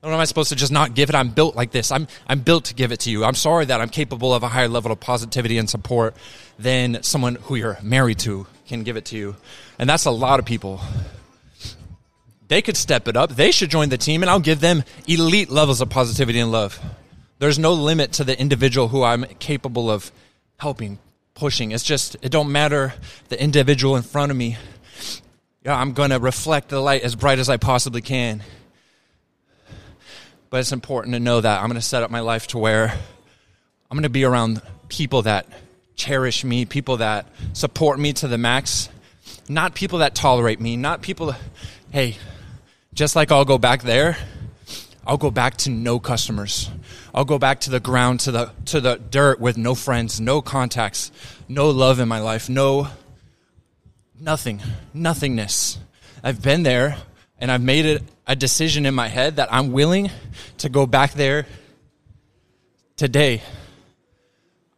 What 0.00 0.12
am 0.12 0.20
I 0.20 0.26
supposed 0.26 0.50
to 0.50 0.56
just 0.56 0.70
not 0.70 0.94
give 0.94 1.08
it? 1.08 1.16
I'm 1.16 1.30
built 1.30 1.56
like 1.56 1.72
this. 1.72 1.90
I'm, 1.90 2.06
I'm 2.28 2.40
built 2.40 2.66
to 2.66 2.74
give 2.74 2.92
it 2.92 3.00
to 3.00 3.10
you. 3.10 3.24
I'm 3.24 3.34
sorry 3.34 3.64
that 3.64 3.80
I'm 3.80 3.88
capable 3.88 4.32
of 4.32 4.44
a 4.44 4.48
higher 4.48 4.68
level 4.68 4.92
of 4.92 5.00
positivity 5.00 5.58
and 5.58 5.68
support 5.68 6.14
than 6.56 7.02
someone 7.02 7.34
who 7.34 7.56
you're 7.56 7.78
married 7.82 8.20
to 8.20 8.46
can 8.68 8.84
give 8.84 8.96
it 8.96 9.06
to 9.06 9.16
you. 9.16 9.34
And 9.76 9.90
that's 9.90 10.04
a 10.04 10.12
lot 10.12 10.38
of 10.38 10.44
people. 10.44 10.80
They 12.46 12.62
could 12.62 12.76
step 12.76 13.08
it 13.08 13.16
up. 13.16 13.30
They 13.30 13.50
should 13.50 13.70
join 13.70 13.88
the 13.88 13.98
team, 13.98 14.22
and 14.22 14.30
I'll 14.30 14.38
give 14.38 14.60
them 14.60 14.84
elite 15.08 15.50
levels 15.50 15.80
of 15.80 15.90
positivity 15.90 16.38
and 16.38 16.52
love. 16.52 16.78
There's 17.40 17.58
no 17.58 17.72
limit 17.72 18.12
to 18.12 18.24
the 18.24 18.38
individual 18.38 18.88
who 18.88 19.02
I'm 19.02 19.24
capable 19.40 19.90
of 19.90 20.12
helping, 20.58 21.00
pushing. 21.34 21.72
It's 21.72 21.84
just, 21.84 22.16
it 22.22 22.30
don't 22.30 22.52
matter 22.52 22.94
the 23.30 23.42
individual 23.42 23.96
in 23.96 24.02
front 24.02 24.30
of 24.30 24.36
me. 24.36 24.58
Yeah, 25.64 25.76
I'm 25.76 25.92
going 25.92 26.10
to 26.10 26.20
reflect 26.20 26.68
the 26.68 26.80
light 26.80 27.02
as 27.02 27.16
bright 27.16 27.40
as 27.40 27.48
I 27.48 27.56
possibly 27.56 28.00
can. 28.00 28.44
But 30.50 30.60
it's 30.60 30.72
important 30.72 31.14
to 31.14 31.20
know 31.20 31.40
that 31.40 31.60
I'm 31.60 31.68
going 31.68 31.80
to 31.80 31.86
set 31.86 32.02
up 32.02 32.10
my 32.10 32.20
life 32.20 32.46
to 32.48 32.58
where 32.58 32.86
I'm 33.90 33.96
going 33.96 34.02
to 34.02 34.08
be 34.08 34.24
around 34.24 34.62
people 34.88 35.22
that 35.22 35.46
cherish 35.94 36.44
me, 36.44 36.64
people 36.64 36.98
that 36.98 37.26
support 37.52 37.98
me 37.98 38.12
to 38.14 38.28
the 38.28 38.38
max, 38.38 38.88
not 39.48 39.74
people 39.74 39.98
that 39.98 40.14
tolerate 40.14 40.60
me, 40.60 40.76
not 40.76 41.02
people, 41.02 41.34
hey, 41.90 42.16
just 42.94 43.14
like 43.16 43.30
I'll 43.30 43.44
go 43.44 43.58
back 43.58 43.82
there, 43.82 44.16
I'll 45.06 45.18
go 45.18 45.30
back 45.30 45.56
to 45.58 45.70
no 45.70 45.98
customers. 45.98 46.70
I'll 47.14 47.24
go 47.24 47.38
back 47.38 47.60
to 47.60 47.70
the 47.70 47.80
ground, 47.80 48.20
to 48.20 48.30
the 48.30 48.52
to 48.66 48.80
the 48.80 48.96
dirt 48.96 49.40
with 49.40 49.56
no 49.56 49.74
friends, 49.74 50.20
no 50.20 50.42
contacts, 50.42 51.10
no 51.48 51.70
love 51.70 51.98
in 51.98 52.08
my 52.08 52.20
life, 52.20 52.48
no 52.48 52.88
nothing, 54.20 54.60
nothingness. 54.92 55.78
I've 56.22 56.42
been 56.42 56.62
there 56.62 56.98
and 57.38 57.50
I've 57.50 57.62
made 57.62 57.86
it 57.86 58.02
a 58.26 58.36
decision 58.36 58.86
in 58.86 58.94
my 58.94 59.08
head 59.08 59.36
that 59.36 59.52
I'm 59.52 59.72
willing 59.72 60.10
to 60.58 60.68
go 60.68 60.86
back 60.86 61.12
there 61.12 61.46
today. 62.96 63.42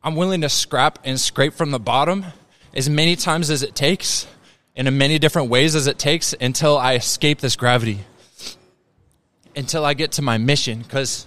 I'm 0.02 0.16
willing 0.16 0.42
to 0.42 0.48
scrap 0.48 0.98
and 1.04 1.18
scrape 1.18 1.54
from 1.54 1.70
the 1.70 1.78
bottom 1.78 2.24
as 2.74 2.88
many 2.88 3.16
times 3.16 3.50
as 3.50 3.62
it 3.62 3.74
takes 3.74 4.26
in 4.74 4.86
as 4.86 4.92
many 4.92 5.18
different 5.18 5.50
ways 5.50 5.74
as 5.74 5.86
it 5.86 5.98
takes 5.98 6.32
until 6.40 6.78
I 6.78 6.94
escape 6.94 7.40
this 7.40 7.56
gravity. 7.56 8.00
Until 9.56 9.84
I 9.84 9.94
get 9.94 10.12
to 10.12 10.22
my 10.22 10.38
mission 10.38 10.80
because 10.80 11.26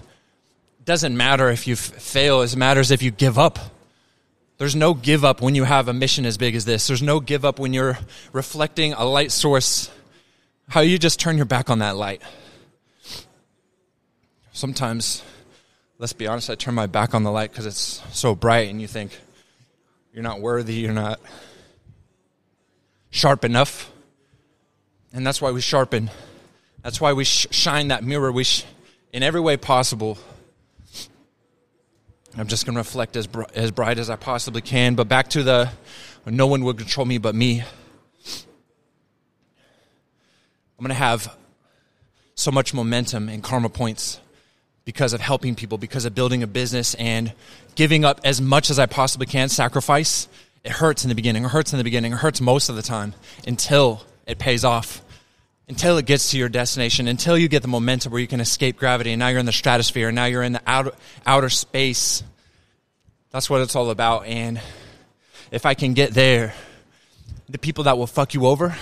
it 0.80 0.86
doesn't 0.86 1.16
matter 1.16 1.50
if 1.50 1.68
you 1.68 1.76
fail, 1.76 2.42
it 2.42 2.56
matters 2.56 2.90
if 2.92 3.04
you 3.04 3.12
give 3.12 3.38
up. 3.38 3.60
There's 4.58 4.76
no 4.76 4.94
give 4.94 5.26
up 5.26 5.42
when 5.42 5.56
you 5.56 5.66
have 5.66 5.88
a 5.88 5.94
mission 5.94 6.26
as 6.26 6.38
big 6.38 6.56
as 6.56 6.64
this. 6.64 6.88
There's 6.88 7.02
no 7.02 7.20
give 7.20 7.44
up 7.44 7.60
when 7.60 7.74
you're 7.74 7.98
reflecting 8.32 8.94
a 8.94 9.04
light 9.04 9.32
source. 9.32 9.90
How 10.74 10.82
you 10.82 10.98
just 10.98 11.20
turn 11.20 11.38
your 11.38 11.46
back 11.46 11.70
on 11.70 11.78
that 11.80 11.96
light. 11.98 12.24
Sometimes, 14.54 15.22
let's 16.00 16.14
be 16.14 16.26
honest, 16.26 16.50
I 16.50 16.56
turn 16.56 16.74
my 16.74 16.88
back 16.88 17.14
on 17.14 17.22
the 17.22 17.30
light 17.30 17.52
because 17.52 17.68
it's 17.68 18.02
so 18.12 18.34
bright 18.34 18.72
and 18.72 18.82
you 18.82 18.88
think 18.88 19.16
you're 20.16 20.24
not 20.24 20.42
worthy, 20.42 20.74
you're 20.74 20.92
not 20.92 21.20
sharp 23.12 23.46
enough. 23.46 23.92
And 25.14 25.28
that's 25.28 25.40
why 25.40 25.52
we 25.52 25.62
sharpen. 25.62 26.10
That's 26.82 27.00
why 27.00 27.14
we 27.14 27.24
sh- 27.24 27.46
shine 27.52 27.90
that 27.90 28.04
mirror 28.04 28.32
we 28.32 28.44
sh- 28.44 28.66
in 29.12 29.22
every 29.22 29.42
way 29.42 29.58
possible 29.58 30.18
I'm 32.36 32.48
just 32.48 32.66
going 32.66 32.74
to 32.74 32.80
reflect 32.80 33.16
as, 33.16 33.28
br- 33.28 33.44
as 33.54 33.70
bright 33.70 34.00
as 34.00 34.10
I 34.10 34.16
possibly 34.16 34.64
can. 34.64 34.96
But 34.96 35.08
back 35.08 35.28
to 35.30 35.44
the 35.44 35.70
no 36.26 36.48
one 36.48 36.64
will 36.64 36.74
control 36.74 37.06
me 37.06 37.20
but 37.20 37.36
me. 37.36 37.62
I'm 40.84 40.88
going 40.88 40.98
to 40.98 41.02
have 41.06 41.34
so 42.36 42.52
much 42.52 42.74
momentum 42.74 43.30
and 43.30 43.42
karma 43.42 43.70
points 43.70 44.20
because 44.84 45.14
of 45.14 45.22
helping 45.22 45.56
people, 45.56 45.78
because 45.78 46.04
of 46.04 46.14
building 46.14 46.44
a 46.44 46.48
business 46.48 46.94
and 46.96 47.32
giving 47.76 48.04
up 48.04 48.20
as 48.26 48.42
much 48.42 48.70
as 48.70 48.80
I 48.80 48.86
possibly 48.86 49.26
can, 49.26 49.48
sacrifice. 49.48 50.28
It 50.66 50.74
hurts 50.74 51.06
in 51.06 51.08
the 51.08 51.16
beginning. 51.16 51.46
It 51.46 51.52
hurts 51.52 51.72
in 51.72 51.78
the 51.78 51.86
beginning. 51.86 52.12
It 52.12 52.18
hurts 52.18 52.42
most 52.42 52.68
of 52.68 52.76
the 52.76 52.82
time 52.82 53.14
until 53.48 54.04
it 54.28 54.40
pays 54.40 54.66
off 54.66 55.02
until 55.70 55.98
it 55.98 56.06
gets 56.06 56.32
to 56.32 56.38
your 56.38 56.50
destination, 56.50 57.08
until 57.08 57.38
you 57.38 57.48
get 57.48 57.62
the 57.62 57.70
momentum 57.70 58.12
where 58.12 58.20
you 58.20 58.28
can 58.28 58.42
escape 58.42 58.76
gravity, 58.76 59.14
and 59.14 59.20
now 59.20 59.30
you're 59.30 59.40
in 59.40 59.46
the 59.46 59.54
stratosphere, 59.54 60.10
and 60.10 60.16
now 60.18 60.26
you're 60.26 60.44
in 60.44 60.52
the 60.52 60.62
outer, 60.68 60.92
outer 61.26 61.48
space. 61.48 62.22
That's 63.32 63.50
what 63.50 63.62
it's 63.62 63.74
all 63.74 63.90
about. 63.90 64.26
And 64.26 64.60
if 65.50 65.66
I 65.66 65.76
can 65.76 65.94
get 65.94 66.14
there, 66.14 66.54
the 67.48 67.58
people 67.58 67.86
that 67.86 67.98
will 67.98 68.08
fuck 68.08 68.34
you 68.34 68.46
over 68.46 68.76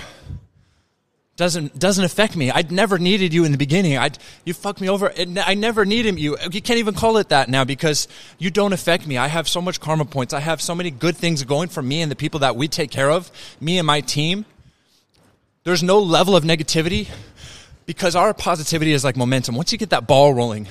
doesn't 1.37 1.79
doesn't 1.79 2.03
affect 2.03 2.35
me. 2.35 2.51
I 2.51 2.63
never 2.69 2.99
needed 2.99 3.33
you 3.33 3.45
in 3.45 3.51
the 3.51 3.57
beginning. 3.57 3.97
I 3.97 4.11
you 4.45 4.53
fucked 4.53 4.81
me 4.81 4.89
over. 4.89 5.11
I 5.45 5.55
never 5.55 5.85
needed 5.85 6.19
you. 6.19 6.37
You 6.51 6.61
can't 6.61 6.79
even 6.79 6.93
call 6.93 7.17
it 7.17 7.29
that 7.29 7.49
now 7.49 7.63
because 7.63 8.07
you 8.37 8.51
don't 8.51 8.73
affect 8.73 9.07
me. 9.07 9.17
I 9.17 9.27
have 9.27 9.47
so 9.47 9.61
much 9.61 9.79
karma 9.79 10.05
points. 10.05 10.33
I 10.33 10.39
have 10.39 10.61
so 10.61 10.75
many 10.75 10.91
good 10.91 11.17
things 11.17 11.43
going 11.43 11.69
for 11.69 11.81
me 11.81 12.01
and 12.01 12.11
the 12.11 12.15
people 12.15 12.41
that 12.41 12.55
we 12.55 12.67
take 12.67 12.91
care 12.91 13.09
of, 13.09 13.31
me 13.59 13.77
and 13.77 13.87
my 13.87 14.01
team 14.01 14.45
there's 15.63 15.83
no 15.83 15.99
level 15.99 16.35
of 16.35 16.43
negativity 16.43 17.07
because 17.85 18.15
our 18.15 18.33
positivity 18.33 18.93
is 18.93 19.03
like 19.03 19.15
momentum. 19.15 19.55
Once 19.55 19.71
you 19.71 19.77
get 19.77 19.91
that 19.91 20.07
ball 20.07 20.33
rolling 20.33 20.67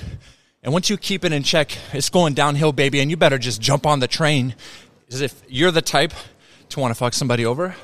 and 0.63 0.73
once 0.73 0.89
you 0.89 0.97
keep 0.97 1.23
it 1.23 1.31
in 1.31 1.43
check, 1.43 1.77
it's 1.93 2.09
going 2.09 2.33
downhill, 2.33 2.73
baby, 2.73 2.99
and 2.99 3.09
you 3.09 3.15
better 3.15 3.37
just 3.37 3.61
jump 3.61 3.85
on 3.85 3.99
the 3.99 4.07
train. 4.07 4.53
As 5.09 5.21
if 5.21 5.41
you're 5.47 5.71
the 5.71 5.81
type 5.81 6.13
to 6.69 6.79
want 6.79 6.91
to 6.91 6.95
fuck 6.95 7.13
somebody 7.13 7.45
over 7.45 7.75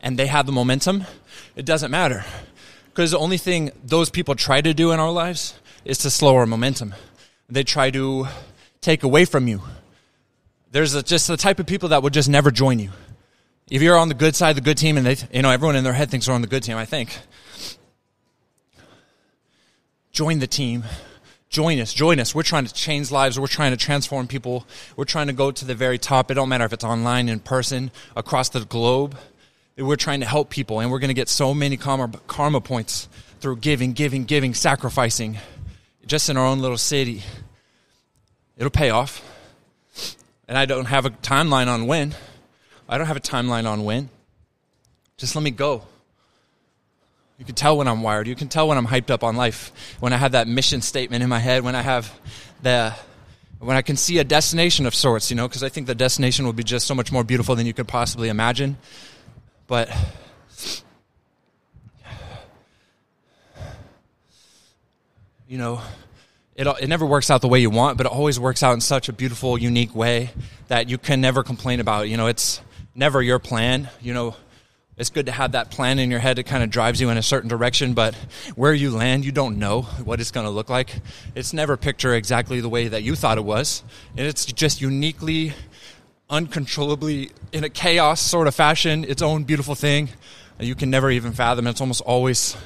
and 0.00 0.16
they 0.16 0.26
have 0.26 0.46
the 0.46 0.52
momentum, 0.52 1.04
it 1.58 1.66
doesn't 1.66 1.90
matter. 1.90 2.24
Because 2.86 3.10
the 3.10 3.18
only 3.18 3.36
thing 3.36 3.72
those 3.84 4.08
people 4.08 4.34
try 4.34 4.62
to 4.62 4.72
do 4.72 4.92
in 4.92 5.00
our 5.00 5.10
lives 5.10 5.58
is 5.84 5.98
to 5.98 6.10
slow 6.10 6.36
our 6.36 6.46
momentum. 6.46 6.94
They 7.50 7.64
try 7.64 7.90
to 7.90 8.26
take 8.80 9.02
away 9.02 9.26
from 9.26 9.48
you. 9.48 9.62
There's 10.70 10.94
a, 10.94 11.02
just 11.02 11.28
the 11.28 11.36
type 11.36 11.58
of 11.58 11.66
people 11.66 11.90
that 11.90 12.02
would 12.02 12.14
just 12.14 12.28
never 12.28 12.50
join 12.50 12.78
you 12.78 12.90
if 13.70 13.82
you're 13.82 13.96
on 13.96 14.08
the 14.08 14.14
good 14.14 14.34
side, 14.34 14.50
of 14.50 14.56
the 14.56 14.62
good 14.62 14.78
team, 14.78 14.96
and 14.96 15.04
they, 15.04 15.16
you 15.32 15.42
know, 15.42 15.50
everyone 15.50 15.76
in 15.76 15.84
their 15.84 15.92
head 15.92 16.10
thinks 16.10 16.26
they're 16.26 16.34
on 16.34 16.40
the 16.40 16.46
good 16.46 16.62
team, 16.62 16.76
I 16.76 16.84
think. 16.84 17.16
Join 20.10 20.38
the 20.38 20.46
team. 20.46 20.84
Join 21.50 21.78
us, 21.80 21.94
join 21.94 22.20
us. 22.20 22.34
We're 22.34 22.42
trying 22.42 22.66
to 22.66 22.74
change 22.74 23.10
lives. 23.10 23.38
We're 23.38 23.46
trying 23.46 23.70
to 23.70 23.76
transform 23.76 24.26
people. 24.26 24.66
We're 24.96 25.04
trying 25.04 25.28
to 25.28 25.32
go 25.32 25.50
to 25.50 25.64
the 25.64 25.74
very 25.74 25.98
top. 25.98 26.30
It 26.30 26.34
don't 26.34 26.48
matter 26.48 26.64
if 26.64 26.72
it's 26.72 26.84
online, 26.84 27.28
in 27.28 27.40
person, 27.40 27.90
across 28.14 28.50
the 28.50 28.64
globe. 28.64 29.16
We're 29.78 29.96
trying 29.96 30.20
to 30.20 30.26
help 30.26 30.50
people, 30.50 30.80
and 30.80 30.90
we're 30.90 30.98
going 30.98 31.08
to 31.08 31.14
get 31.14 31.28
so 31.28 31.54
many 31.54 31.76
karma, 31.76 32.10
karma 32.26 32.60
points 32.60 33.08
through 33.40 33.56
giving, 33.56 33.92
giving, 33.92 34.24
giving, 34.24 34.52
sacrificing, 34.52 35.38
just 36.04 36.28
in 36.28 36.36
our 36.36 36.44
own 36.44 36.58
little 36.58 36.78
city. 36.78 37.22
It'll 38.56 38.70
pay 38.70 38.90
off. 38.90 39.22
And 40.48 40.58
I 40.58 40.66
don't 40.66 40.86
have 40.86 41.06
a 41.06 41.10
timeline 41.10 41.68
on 41.68 41.86
when. 41.86 42.14
I 42.88 42.98
don't 42.98 43.06
have 43.06 43.16
a 43.16 43.20
timeline 43.20 43.70
on 43.70 43.84
when. 43.84 44.08
Just 45.16 45.36
let 45.36 45.42
me 45.42 45.50
go. 45.50 45.82
You 47.38 47.44
can 47.44 47.54
tell 47.54 47.76
when 47.76 47.86
I'm 47.86 48.02
wired. 48.02 48.26
You 48.26 48.34
can 48.34 48.48
tell 48.48 48.66
when 48.66 48.78
I'm 48.78 48.86
hyped 48.86 49.10
up 49.10 49.22
on 49.22 49.36
life. 49.36 49.70
When 50.00 50.12
I 50.12 50.16
have 50.16 50.32
that 50.32 50.48
mission 50.48 50.80
statement 50.80 51.22
in 51.22 51.28
my 51.28 51.38
head. 51.38 51.62
When 51.62 51.76
I 51.76 51.82
have 51.82 52.12
the 52.62 52.94
when 53.60 53.76
I 53.76 53.82
can 53.82 53.96
see 53.96 54.18
a 54.18 54.24
destination 54.24 54.86
of 54.86 54.94
sorts. 54.94 55.30
You 55.30 55.36
know, 55.36 55.46
because 55.46 55.62
I 55.62 55.68
think 55.68 55.86
the 55.86 55.94
destination 55.94 56.46
will 56.46 56.52
be 56.52 56.64
just 56.64 56.86
so 56.86 56.94
much 56.94 57.12
more 57.12 57.22
beautiful 57.22 57.54
than 57.54 57.66
you 57.66 57.74
could 57.74 57.86
possibly 57.86 58.28
imagine. 58.28 58.76
But 59.68 59.88
you 65.46 65.58
know, 65.58 65.80
it 66.56 66.66
it 66.66 66.88
never 66.88 67.06
works 67.06 67.30
out 67.30 67.40
the 67.42 67.48
way 67.48 67.60
you 67.60 67.70
want, 67.70 67.96
but 67.96 68.06
it 68.06 68.12
always 68.12 68.40
works 68.40 68.64
out 68.64 68.72
in 68.72 68.80
such 68.80 69.08
a 69.08 69.12
beautiful, 69.12 69.56
unique 69.56 69.94
way 69.94 70.30
that 70.66 70.88
you 70.88 70.98
can 70.98 71.20
never 71.20 71.44
complain 71.44 71.78
about. 71.78 72.08
You 72.08 72.16
know, 72.16 72.26
it's 72.26 72.60
never 72.96 73.22
your 73.22 73.38
plan. 73.38 73.88
You 74.00 74.14
know 74.14 74.34
it's 74.98 75.10
good 75.10 75.26
to 75.26 75.32
have 75.32 75.52
that 75.52 75.70
plan 75.70 76.00
in 76.00 76.10
your 76.10 76.18
head. 76.18 76.40
It 76.40 76.42
kind 76.42 76.64
of 76.64 76.70
drives 76.70 77.00
you 77.00 77.08
in 77.08 77.16
a 77.16 77.22
certain 77.22 77.48
direction, 77.48 77.94
but 77.94 78.16
where 78.56 78.74
you 78.74 78.90
land, 78.90 79.24
you 79.24 79.30
don't 79.30 79.58
know 79.58 79.82
what 79.82 80.20
it's 80.20 80.32
going 80.32 80.44
to 80.44 80.50
look 80.50 80.68
like. 80.68 80.92
It's 81.36 81.52
never 81.52 81.76
picture 81.76 82.14
exactly 82.14 82.60
the 82.60 82.68
way 82.68 82.88
that 82.88 83.04
you 83.04 83.14
thought 83.14 83.38
it 83.38 83.44
was. 83.44 83.84
And 84.16 84.26
it's 84.26 84.44
just 84.44 84.80
uniquely, 84.80 85.54
uncontrollably, 86.30 87.30
in 87.52 87.64
a 87.64 87.68
chaos 87.68 88.20
sort 88.20 88.46
of 88.46 88.54
fashion, 88.54 89.04
its 89.04 89.22
own 89.22 89.44
beautiful 89.44 89.74
thing. 89.74 90.10
You 90.60 90.74
can 90.74 90.90
never 90.90 91.10
even 91.10 91.32
fathom. 91.32 91.66
It's 91.66 91.80
almost 91.80 92.00
always 92.02 92.56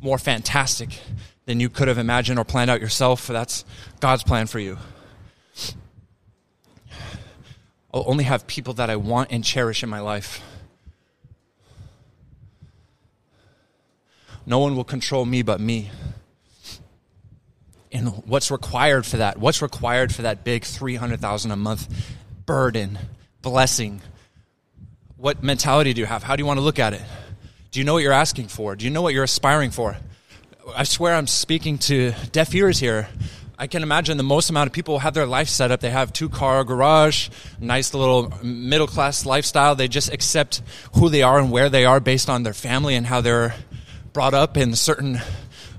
more 0.00 0.18
fantastic 0.18 1.00
than 1.46 1.60
you 1.60 1.68
could 1.68 1.88
have 1.88 1.98
imagined 1.98 2.38
or 2.38 2.44
planned 2.44 2.70
out 2.70 2.80
yourself. 2.80 3.26
That's 3.26 3.64
God's 4.00 4.22
plan 4.22 4.46
for 4.46 4.58
you. 4.58 4.78
I'll 7.92 8.04
only 8.06 8.24
have 8.24 8.46
people 8.46 8.74
that 8.74 8.90
I 8.90 8.96
want 8.96 9.32
and 9.32 9.42
cherish 9.42 9.82
in 9.82 9.88
my 9.88 10.00
life. 10.00 10.42
No 14.44 14.58
one 14.58 14.76
will 14.76 14.84
control 14.84 15.24
me 15.24 15.42
but 15.42 15.60
me. 15.60 15.90
And 17.90 18.08
what's 18.26 18.50
required 18.50 19.06
for 19.06 19.16
that? 19.16 19.38
What's 19.38 19.62
required 19.62 20.14
for 20.14 20.22
that 20.22 20.44
big 20.44 20.64
300,000 20.64 21.50
a 21.50 21.56
month 21.56 21.88
burden, 22.48 22.98
blessing? 23.42 24.00
What 25.18 25.42
mentality 25.42 25.92
do 25.92 26.00
you 26.00 26.06
have? 26.06 26.22
How 26.22 26.34
do 26.34 26.40
you 26.40 26.46
want 26.46 26.56
to 26.56 26.64
look 26.64 26.78
at 26.78 26.94
it? 26.94 27.02
Do 27.70 27.78
you 27.78 27.84
know 27.84 27.92
what 27.92 28.02
you're 28.02 28.10
asking 28.10 28.48
for? 28.48 28.74
Do 28.74 28.86
you 28.86 28.90
know 28.90 29.02
what 29.02 29.12
you're 29.12 29.24
aspiring 29.24 29.70
for? 29.70 29.98
I 30.74 30.84
swear 30.84 31.14
I'm 31.14 31.26
speaking 31.26 31.76
to 31.90 32.12
deaf 32.32 32.54
ears 32.54 32.78
here. 32.78 33.10
I 33.58 33.66
can 33.66 33.82
imagine 33.82 34.16
the 34.16 34.22
most 34.22 34.48
amount 34.48 34.66
of 34.66 34.72
people 34.72 34.98
have 35.00 35.12
their 35.12 35.26
life 35.26 35.48
set 35.48 35.70
up. 35.70 35.80
They 35.80 35.90
have 35.90 36.10
two 36.10 36.30
car 36.30 36.64
garage, 36.64 37.28
nice 37.60 37.92
little 37.92 38.32
middle 38.42 38.86
class 38.86 39.26
lifestyle. 39.26 39.74
They 39.74 39.86
just 39.86 40.10
accept 40.10 40.62
who 40.94 41.10
they 41.10 41.22
are 41.22 41.38
and 41.38 41.50
where 41.50 41.68
they 41.68 41.84
are 41.84 42.00
based 42.00 42.30
on 42.30 42.44
their 42.44 42.54
family 42.54 42.94
and 42.94 43.04
how 43.04 43.20
they're 43.20 43.54
brought 44.14 44.32
up 44.32 44.56
in 44.56 44.74
certain, 44.74 45.20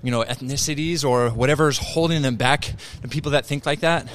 you 0.04 0.12
know, 0.12 0.24
ethnicities 0.24 1.04
or 1.04 1.32
whatever's 1.32 1.80
holding 1.80 2.22
them 2.22 2.36
back, 2.36 2.76
the 3.02 3.08
people 3.08 3.32
that 3.32 3.48
think 3.48 3.66
like 3.66 3.80
that. 3.80 4.08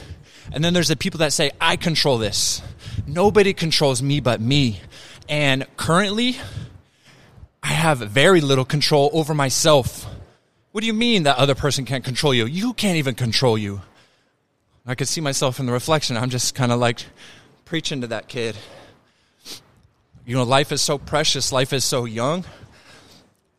And 0.52 0.64
then 0.64 0.74
there's 0.74 0.88
the 0.88 0.96
people 0.96 1.18
that 1.18 1.32
say, 1.32 1.50
I 1.60 1.76
control 1.76 2.18
this. 2.18 2.62
Nobody 3.06 3.54
controls 3.54 4.02
me 4.02 4.20
but 4.20 4.40
me. 4.40 4.80
And 5.28 5.66
currently, 5.76 6.36
I 7.62 7.68
have 7.68 7.98
very 7.98 8.40
little 8.40 8.64
control 8.64 9.10
over 9.12 9.34
myself. 9.34 10.06
What 10.72 10.82
do 10.82 10.86
you 10.86 10.92
mean 10.92 11.22
that 11.22 11.36
other 11.38 11.54
person 11.54 11.84
can't 11.84 12.04
control 12.04 12.34
you? 12.34 12.46
You 12.46 12.72
can't 12.74 12.96
even 12.96 13.14
control 13.14 13.56
you. 13.56 13.80
I 14.86 14.94
could 14.94 15.08
see 15.08 15.22
myself 15.22 15.60
in 15.60 15.66
the 15.66 15.72
reflection. 15.72 16.16
I'm 16.16 16.30
just 16.30 16.54
kind 16.54 16.70
of 16.70 16.78
like 16.78 17.04
preaching 17.64 18.02
to 18.02 18.08
that 18.08 18.28
kid. 18.28 18.56
You 20.26 20.36
know, 20.36 20.42
life 20.42 20.72
is 20.72 20.82
so 20.82 20.98
precious, 20.98 21.52
life 21.52 21.72
is 21.72 21.84
so 21.84 22.04
young. 22.04 22.44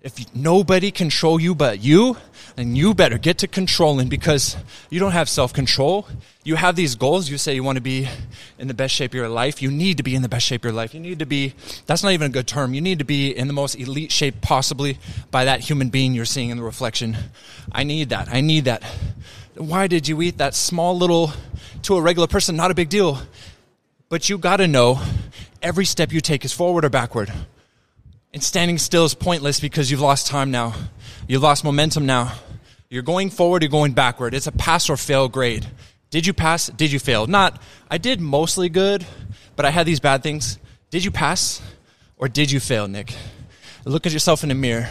If 0.06 0.36
nobody 0.36 0.92
control 0.92 1.42
you 1.42 1.56
but 1.56 1.80
you, 1.84 2.16
then 2.56 2.76
you 2.76 2.94
better 2.94 3.18
get 3.18 3.40
to 3.40 3.48
controlling 3.48 4.08
because 4.08 4.56
you 4.92 5.00
don't 5.00 5.14
have 5.14 5.28
self 5.28 5.52
control. 5.52 6.08
You 6.44 6.58
have 6.58 6.76
these 6.76 6.94
goals. 6.94 7.28
You 7.28 7.40
say 7.40 7.56
you 7.56 7.64
want 7.64 7.78
to 7.78 7.82
be 7.82 8.08
in 8.60 8.68
the 8.68 8.76
best 8.76 8.94
shape 8.94 9.10
of 9.12 9.16
your 9.16 9.30
life. 9.30 9.64
You 9.64 9.72
need 9.72 9.98
to 9.98 10.04
be 10.04 10.14
in 10.14 10.22
the 10.22 10.30
best 10.30 10.46
shape 10.46 10.62
of 10.62 10.66
your 10.66 10.74
life. 10.74 10.94
You 10.94 11.00
need 11.00 11.18
to 11.18 11.26
be, 11.26 11.56
that's 11.88 12.04
not 12.04 12.12
even 12.12 12.28
a 12.28 12.30
good 12.30 12.46
term. 12.46 12.76
You 12.76 12.82
need 12.82 13.00
to 13.00 13.04
be 13.04 13.36
in 13.36 13.48
the 13.48 13.54
most 13.54 13.74
elite 13.74 14.12
shape 14.12 14.42
possibly 14.42 15.00
by 15.32 15.46
that 15.46 15.62
human 15.62 15.90
being 15.90 16.14
you're 16.14 16.26
seeing 16.26 16.52
in 16.52 16.58
the 16.58 16.64
reflection. 16.64 17.18
I 17.72 17.84
need 17.84 18.10
that. 18.10 18.30
I 18.32 18.42
need 18.42 18.66
that. 18.66 18.84
Why 19.56 19.88
did 19.88 20.08
you 20.08 20.22
eat 20.22 20.38
that 20.38 20.54
small 20.54 20.96
little, 20.96 21.32
to 21.82 21.96
a 21.96 22.02
regular 22.02 22.28
person, 22.28 22.56
not 22.56 22.70
a 22.70 22.76
big 22.76 22.90
deal. 22.90 23.18
But 24.10 24.30
you 24.30 24.38
got 24.38 24.58
to 24.58 24.68
know 24.68 25.02
every 25.64 25.86
step 25.86 26.14
you 26.14 26.22
take 26.22 26.46
is 26.46 26.54
forward 26.54 26.86
or 26.86 26.92
backward. 26.92 27.34
And 28.36 28.44
standing 28.44 28.78
still 28.78 29.06
is 29.06 29.14
pointless 29.14 29.62
because 29.62 29.90
you've 29.90 30.02
lost 30.02 30.28
time 30.28 30.52
now. 30.52 30.76
You've 31.26 31.42
lost 31.42 31.64
momentum 31.64 32.06
now. 32.06 32.34
You're 32.90 33.02
going 33.02 33.30
forward, 33.30 33.64
you're 33.64 33.72
going 33.72 33.94
backward. 33.94 34.34
It's 34.34 34.46
a 34.46 34.52
pass 34.52 34.90
or 34.90 34.98
fail 34.98 35.30
grade. 35.30 35.66
Did 36.10 36.28
you 36.28 36.34
pass? 36.34 36.68
Did 36.68 36.92
you 36.92 37.00
fail? 37.00 37.28
Not, 37.28 37.62
I 37.90 37.98
did 37.98 38.20
mostly 38.20 38.68
good, 38.68 39.06
but 39.56 39.66
I 39.66 39.70
had 39.70 39.86
these 39.86 40.02
bad 40.02 40.22
things. 40.22 40.60
Did 40.90 41.06
you 41.06 41.12
pass 41.12 41.62
or 42.18 42.28
did 42.28 42.52
you 42.52 42.60
fail, 42.60 42.90
Nick? 42.90 43.16
Look 43.86 44.06
at 44.06 44.12
yourself 44.12 44.44
in 44.44 44.50
the 44.50 44.56
mirror 44.56 44.90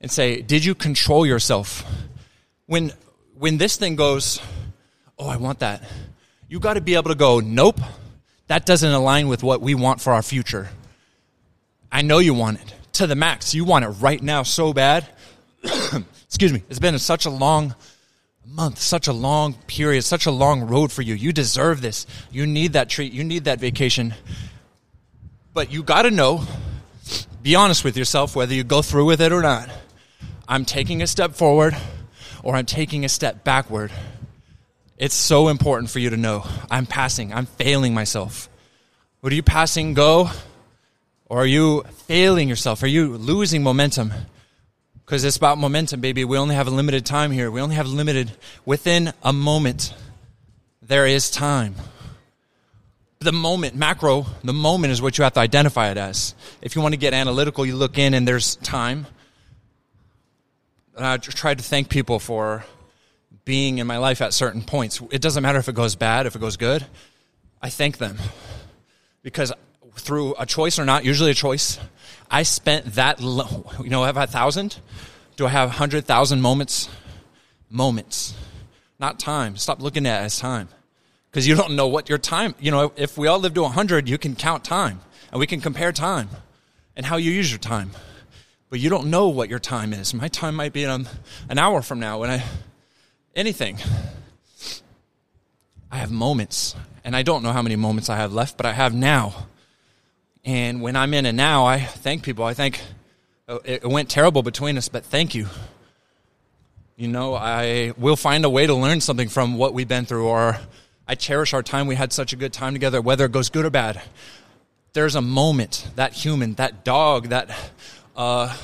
and 0.00 0.10
say, 0.10 0.42
Did 0.42 0.64
you 0.64 0.74
control 0.74 1.24
yourself? 1.24 1.84
When, 2.66 2.92
when 3.38 3.56
this 3.56 3.76
thing 3.76 3.94
goes, 3.94 4.40
Oh, 5.16 5.28
I 5.28 5.36
want 5.36 5.60
that, 5.60 5.84
you 6.48 6.58
got 6.58 6.74
to 6.74 6.80
be 6.80 6.96
able 6.96 7.10
to 7.10 7.14
go, 7.14 7.38
Nope, 7.38 7.80
that 8.48 8.66
doesn't 8.66 8.92
align 8.92 9.28
with 9.28 9.44
what 9.44 9.60
we 9.60 9.76
want 9.76 10.00
for 10.00 10.12
our 10.12 10.22
future. 10.22 10.70
I 11.94 12.02
know 12.02 12.18
you 12.18 12.34
want 12.34 12.60
it 12.60 12.74
to 12.94 13.06
the 13.06 13.14
max. 13.14 13.54
You 13.54 13.64
want 13.64 13.84
it 13.84 13.88
right 13.88 14.20
now 14.20 14.42
so 14.42 14.72
bad. 14.72 15.06
Excuse 15.62 16.52
me. 16.52 16.64
It's 16.68 16.80
been 16.80 16.98
such 16.98 17.24
a 17.24 17.30
long 17.30 17.76
month, 18.44 18.80
such 18.80 19.06
a 19.06 19.12
long 19.12 19.54
period, 19.68 20.02
such 20.02 20.26
a 20.26 20.32
long 20.32 20.62
road 20.62 20.90
for 20.90 21.02
you. 21.02 21.14
You 21.14 21.32
deserve 21.32 21.82
this. 21.82 22.04
You 22.32 22.46
need 22.46 22.72
that 22.72 22.88
treat. 22.88 23.12
You 23.12 23.22
need 23.22 23.44
that 23.44 23.60
vacation. 23.60 24.12
But 25.52 25.70
you 25.70 25.84
got 25.84 26.02
to 26.02 26.10
know, 26.10 26.44
be 27.44 27.54
honest 27.54 27.84
with 27.84 27.96
yourself, 27.96 28.34
whether 28.34 28.54
you 28.54 28.64
go 28.64 28.82
through 28.82 29.04
with 29.04 29.20
it 29.20 29.30
or 29.30 29.40
not. 29.40 29.70
I'm 30.48 30.64
taking 30.64 31.00
a 31.00 31.06
step 31.06 31.34
forward 31.34 31.76
or 32.42 32.56
I'm 32.56 32.66
taking 32.66 33.04
a 33.04 33.08
step 33.08 33.44
backward. 33.44 33.92
It's 34.98 35.14
so 35.14 35.46
important 35.46 35.90
for 35.90 36.00
you 36.00 36.10
to 36.10 36.16
know. 36.16 36.44
I'm 36.72 36.86
passing. 36.86 37.32
I'm 37.32 37.46
failing 37.46 37.94
myself. 37.94 38.48
What 39.20 39.32
are 39.32 39.36
you 39.36 39.44
passing 39.44 39.94
go? 39.94 40.30
Or 41.34 41.40
are 41.40 41.46
you 41.46 41.82
failing 42.06 42.48
yourself? 42.48 42.80
Are 42.84 42.86
you 42.86 43.16
losing 43.16 43.64
momentum? 43.64 44.12
Because 45.04 45.24
it's 45.24 45.36
about 45.36 45.58
momentum, 45.58 46.00
baby. 46.00 46.24
We 46.24 46.38
only 46.38 46.54
have 46.54 46.68
a 46.68 46.70
limited 46.70 47.04
time 47.04 47.32
here. 47.32 47.50
We 47.50 47.60
only 47.60 47.74
have 47.74 47.88
limited 47.88 48.30
within 48.64 49.12
a 49.20 49.32
moment. 49.32 49.94
There 50.80 51.08
is 51.08 51.32
time. 51.32 51.74
The 53.18 53.32
moment, 53.32 53.74
macro, 53.74 54.26
the 54.44 54.52
moment 54.52 54.92
is 54.92 55.02
what 55.02 55.18
you 55.18 55.24
have 55.24 55.32
to 55.32 55.40
identify 55.40 55.90
it 55.90 55.96
as. 55.96 56.36
If 56.62 56.76
you 56.76 56.82
want 56.82 56.94
to 56.94 56.98
get 56.98 57.12
analytical, 57.12 57.66
you 57.66 57.74
look 57.74 57.98
in 57.98 58.14
and 58.14 58.28
there's 58.28 58.54
time. 58.54 59.08
And 60.96 61.04
I 61.04 61.16
tried 61.16 61.58
to 61.58 61.64
thank 61.64 61.88
people 61.88 62.20
for 62.20 62.64
being 63.44 63.78
in 63.78 63.88
my 63.88 63.98
life 63.98 64.22
at 64.22 64.34
certain 64.34 64.62
points. 64.62 65.02
It 65.10 65.20
doesn't 65.20 65.42
matter 65.42 65.58
if 65.58 65.68
it 65.68 65.74
goes 65.74 65.96
bad, 65.96 66.26
if 66.26 66.36
it 66.36 66.38
goes 66.38 66.56
good. 66.56 66.86
I 67.60 67.70
thank 67.70 67.98
them 67.98 68.18
because 69.24 69.52
through 69.96 70.34
a 70.38 70.46
choice 70.46 70.78
or 70.78 70.84
not, 70.84 71.04
usually 71.04 71.30
a 71.30 71.34
choice. 71.34 71.78
I 72.30 72.42
spent 72.42 72.94
that, 72.94 73.20
you 73.20 73.90
know, 73.90 74.02
I 74.02 74.06
have 74.06 74.16
a 74.16 74.26
thousand. 74.26 74.78
Do 75.36 75.46
I 75.46 75.50
have 75.50 75.70
hundred 75.70 76.04
thousand 76.04 76.40
moments? 76.40 76.88
Moments, 77.70 78.34
not 79.00 79.18
time. 79.18 79.56
Stop 79.56 79.82
looking 79.82 80.06
at 80.06 80.22
it 80.22 80.26
as 80.26 80.38
time, 80.38 80.68
because 81.30 81.48
you 81.48 81.56
don't 81.56 81.74
know 81.74 81.88
what 81.88 82.08
your 82.08 82.18
time. 82.18 82.54
You 82.60 82.70
know, 82.70 82.92
if 82.96 83.18
we 83.18 83.26
all 83.26 83.40
live 83.40 83.54
to 83.54 83.64
hundred, 83.64 84.08
you 84.08 84.16
can 84.16 84.36
count 84.36 84.62
time, 84.62 85.00
and 85.32 85.40
we 85.40 85.46
can 85.48 85.60
compare 85.60 85.90
time, 85.90 86.28
and 86.94 87.04
how 87.04 87.16
you 87.16 87.32
use 87.32 87.50
your 87.50 87.58
time. 87.58 87.90
But 88.70 88.78
you 88.78 88.90
don't 88.90 89.08
know 89.08 89.28
what 89.28 89.48
your 89.48 89.58
time 89.58 89.92
is. 89.92 90.14
My 90.14 90.28
time 90.28 90.54
might 90.54 90.72
be 90.72 90.84
an, 90.84 91.08
an 91.48 91.58
hour 91.58 91.82
from 91.82 91.98
now 91.98 92.20
when 92.20 92.30
I 92.30 92.44
anything. 93.34 93.78
I 95.90 95.96
have 95.96 96.12
moments, 96.12 96.76
and 97.02 97.16
I 97.16 97.22
don't 97.22 97.42
know 97.42 97.52
how 97.52 97.62
many 97.62 97.76
moments 97.76 98.08
I 98.08 98.16
have 98.16 98.32
left, 98.32 98.56
but 98.56 98.66
I 98.66 98.72
have 98.72 98.94
now. 98.94 99.46
And 100.44 100.82
when 100.82 100.94
I'm 100.94 101.14
in 101.14 101.24
it 101.24 101.32
now, 101.32 101.64
I 101.64 101.80
thank 101.80 102.22
people. 102.22 102.44
I 102.44 102.52
think 102.52 102.80
oh, 103.48 103.60
it 103.64 103.84
went 103.84 104.10
terrible 104.10 104.42
between 104.42 104.76
us, 104.76 104.88
but 104.88 105.04
thank 105.04 105.34
you. 105.34 105.46
You 106.96 107.08
know, 107.08 107.34
I 107.34 107.92
will 107.96 108.16
find 108.16 108.44
a 108.44 108.50
way 108.50 108.66
to 108.66 108.74
learn 108.74 109.00
something 109.00 109.28
from 109.28 109.56
what 109.56 109.74
we've 109.74 109.88
been 109.88 110.04
through, 110.04 110.26
or 110.26 110.58
I 111.08 111.14
cherish 111.14 111.54
our 111.54 111.62
time. 111.62 111.86
We 111.86 111.96
had 111.96 112.12
such 112.12 112.32
a 112.32 112.36
good 112.36 112.52
time 112.52 112.74
together, 112.74 113.00
whether 113.00 113.24
it 113.24 113.32
goes 113.32 113.48
good 113.48 113.64
or 113.64 113.70
bad. 113.70 114.00
There's 114.92 115.16
a 115.16 115.22
moment, 115.22 115.88
that 115.96 116.12
human, 116.12 116.54
that 116.54 116.84
dog, 116.84 117.30
that 117.30 117.50
uh, 118.14 118.56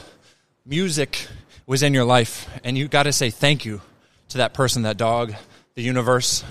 music 0.64 1.26
was 1.66 1.82
in 1.82 1.94
your 1.94 2.04
life, 2.04 2.48
and 2.62 2.76
you 2.78 2.88
got 2.88 3.04
to 3.04 3.12
say 3.12 3.30
thank 3.30 3.64
you 3.64 3.80
to 4.28 4.38
that 4.38 4.54
person, 4.54 4.82
that 4.82 4.96
dog, 4.96 5.34
the 5.74 5.82
universe. 5.82 6.44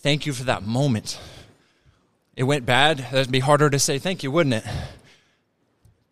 Thank 0.00 0.26
you 0.26 0.32
for 0.32 0.44
that 0.44 0.62
moment. 0.62 1.18
It 2.38 2.44
went 2.44 2.64
bad. 2.64 2.98
That'd 2.98 3.32
be 3.32 3.40
harder 3.40 3.68
to 3.68 3.80
say 3.80 3.98
thank 3.98 4.22
you, 4.22 4.30
wouldn't 4.30 4.54
it? 4.54 4.64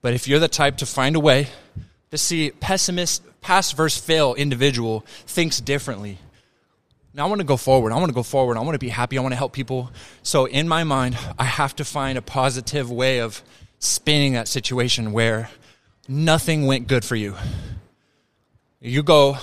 But 0.02 0.14
if 0.14 0.26
you're 0.26 0.40
the 0.40 0.48
type 0.48 0.78
to 0.78 0.86
find 0.86 1.14
a 1.14 1.20
way 1.20 1.46
to 2.10 2.18
see 2.18 2.50
pessimist, 2.50 3.22
pass 3.40 3.70
versus 3.70 4.02
fail 4.02 4.34
individual 4.34 5.06
thinks 5.26 5.60
differently. 5.60 6.18
Now 7.14 7.26
I 7.26 7.28
want 7.28 7.42
to 7.42 7.46
go 7.46 7.56
forward. 7.56 7.92
I 7.92 7.94
want 7.94 8.08
to 8.08 8.12
go 8.14 8.24
forward. 8.24 8.56
I 8.56 8.60
want 8.62 8.74
to 8.74 8.80
be 8.80 8.88
happy. 8.88 9.16
I 9.16 9.20
want 9.20 9.34
to 9.34 9.36
help 9.36 9.52
people. 9.52 9.92
So 10.24 10.46
in 10.46 10.66
my 10.66 10.82
mind, 10.82 11.16
I 11.38 11.44
have 11.44 11.76
to 11.76 11.84
find 11.84 12.18
a 12.18 12.22
positive 12.22 12.90
way 12.90 13.20
of 13.20 13.40
spinning 13.78 14.32
that 14.32 14.48
situation 14.48 15.12
where 15.12 15.48
nothing 16.08 16.66
went 16.66 16.88
good 16.88 17.04
for 17.04 17.14
you. 17.14 17.36
You 18.80 19.04
go, 19.04 19.36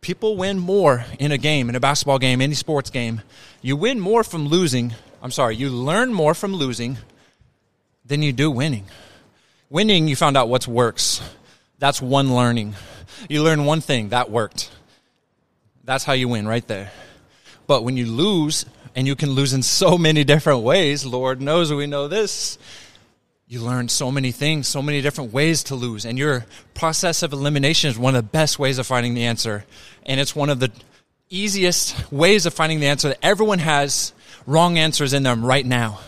people 0.00 0.36
win 0.36 0.60
more 0.60 1.04
in 1.18 1.32
a 1.32 1.38
game, 1.38 1.68
in 1.68 1.74
a 1.74 1.80
basketball 1.80 2.20
game, 2.20 2.40
any 2.40 2.54
sports 2.54 2.88
game. 2.88 3.20
You 3.62 3.76
win 3.76 3.98
more 3.98 4.22
from 4.22 4.46
losing. 4.46 4.94
I'm 5.22 5.30
sorry, 5.30 5.54
you 5.54 5.70
learn 5.70 6.12
more 6.12 6.34
from 6.34 6.52
losing 6.52 6.98
than 8.04 8.22
you 8.22 8.32
do 8.32 8.50
winning. 8.50 8.84
Winning, 9.70 10.08
you 10.08 10.16
found 10.16 10.36
out 10.36 10.48
what 10.48 10.66
works. 10.66 11.22
That's 11.78 12.02
one 12.02 12.34
learning. 12.34 12.74
You 13.28 13.42
learn 13.42 13.64
one 13.64 13.80
thing, 13.80 14.08
that 14.08 14.30
worked. 14.30 14.70
That's 15.84 16.02
how 16.02 16.12
you 16.12 16.26
win 16.28 16.48
right 16.48 16.66
there. 16.66 16.90
But 17.68 17.84
when 17.84 17.96
you 17.96 18.06
lose, 18.06 18.66
and 18.96 19.06
you 19.06 19.14
can 19.16 19.30
lose 19.30 19.52
in 19.52 19.62
so 19.62 19.96
many 19.96 20.24
different 20.24 20.62
ways, 20.62 21.06
Lord 21.06 21.40
knows 21.40 21.72
we 21.72 21.86
know 21.86 22.08
this, 22.08 22.58
you 23.46 23.60
learn 23.60 23.88
so 23.88 24.10
many 24.10 24.32
things, 24.32 24.66
so 24.66 24.82
many 24.82 25.02
different 25.02 25.32
ways 25.32 25.64
to 25.64 25.74
lose. 25.74 26.04
And 26.04 26.18
your 26.18 26.46
process 26.74 27.22
of 27.22 27.32
elimination 27.32 27.90
is 27.90 27.98
one 27.98 28.16
of 28.16 28.24
the 28.24 28.30
best 28.30 28.58
ways 28.58 28.78
of 28.78 28.86
finding 28.86 29.14
the 29.14 29.24
answer. 29.24 29.64
And 30.04 30.18
it's 30.18 30.34
one 30.34 30.50
of 30.50 30.58
the 30.58 30.72
easiest 31.30 32.10
ways 32.10 32.44
of 32.46 32.54
finding 32.54 32.80
the 32.80 32.86
answer 32.86 33.08
that 33.08 33.18
everyone 33.22 33.60
has 33.60 34.12
wrong 34.46 34.78
answers 34.78 35.12
in 35.12 35.22
them 35.22 35.44
right 35.44 35.64
now. 35.64 36.00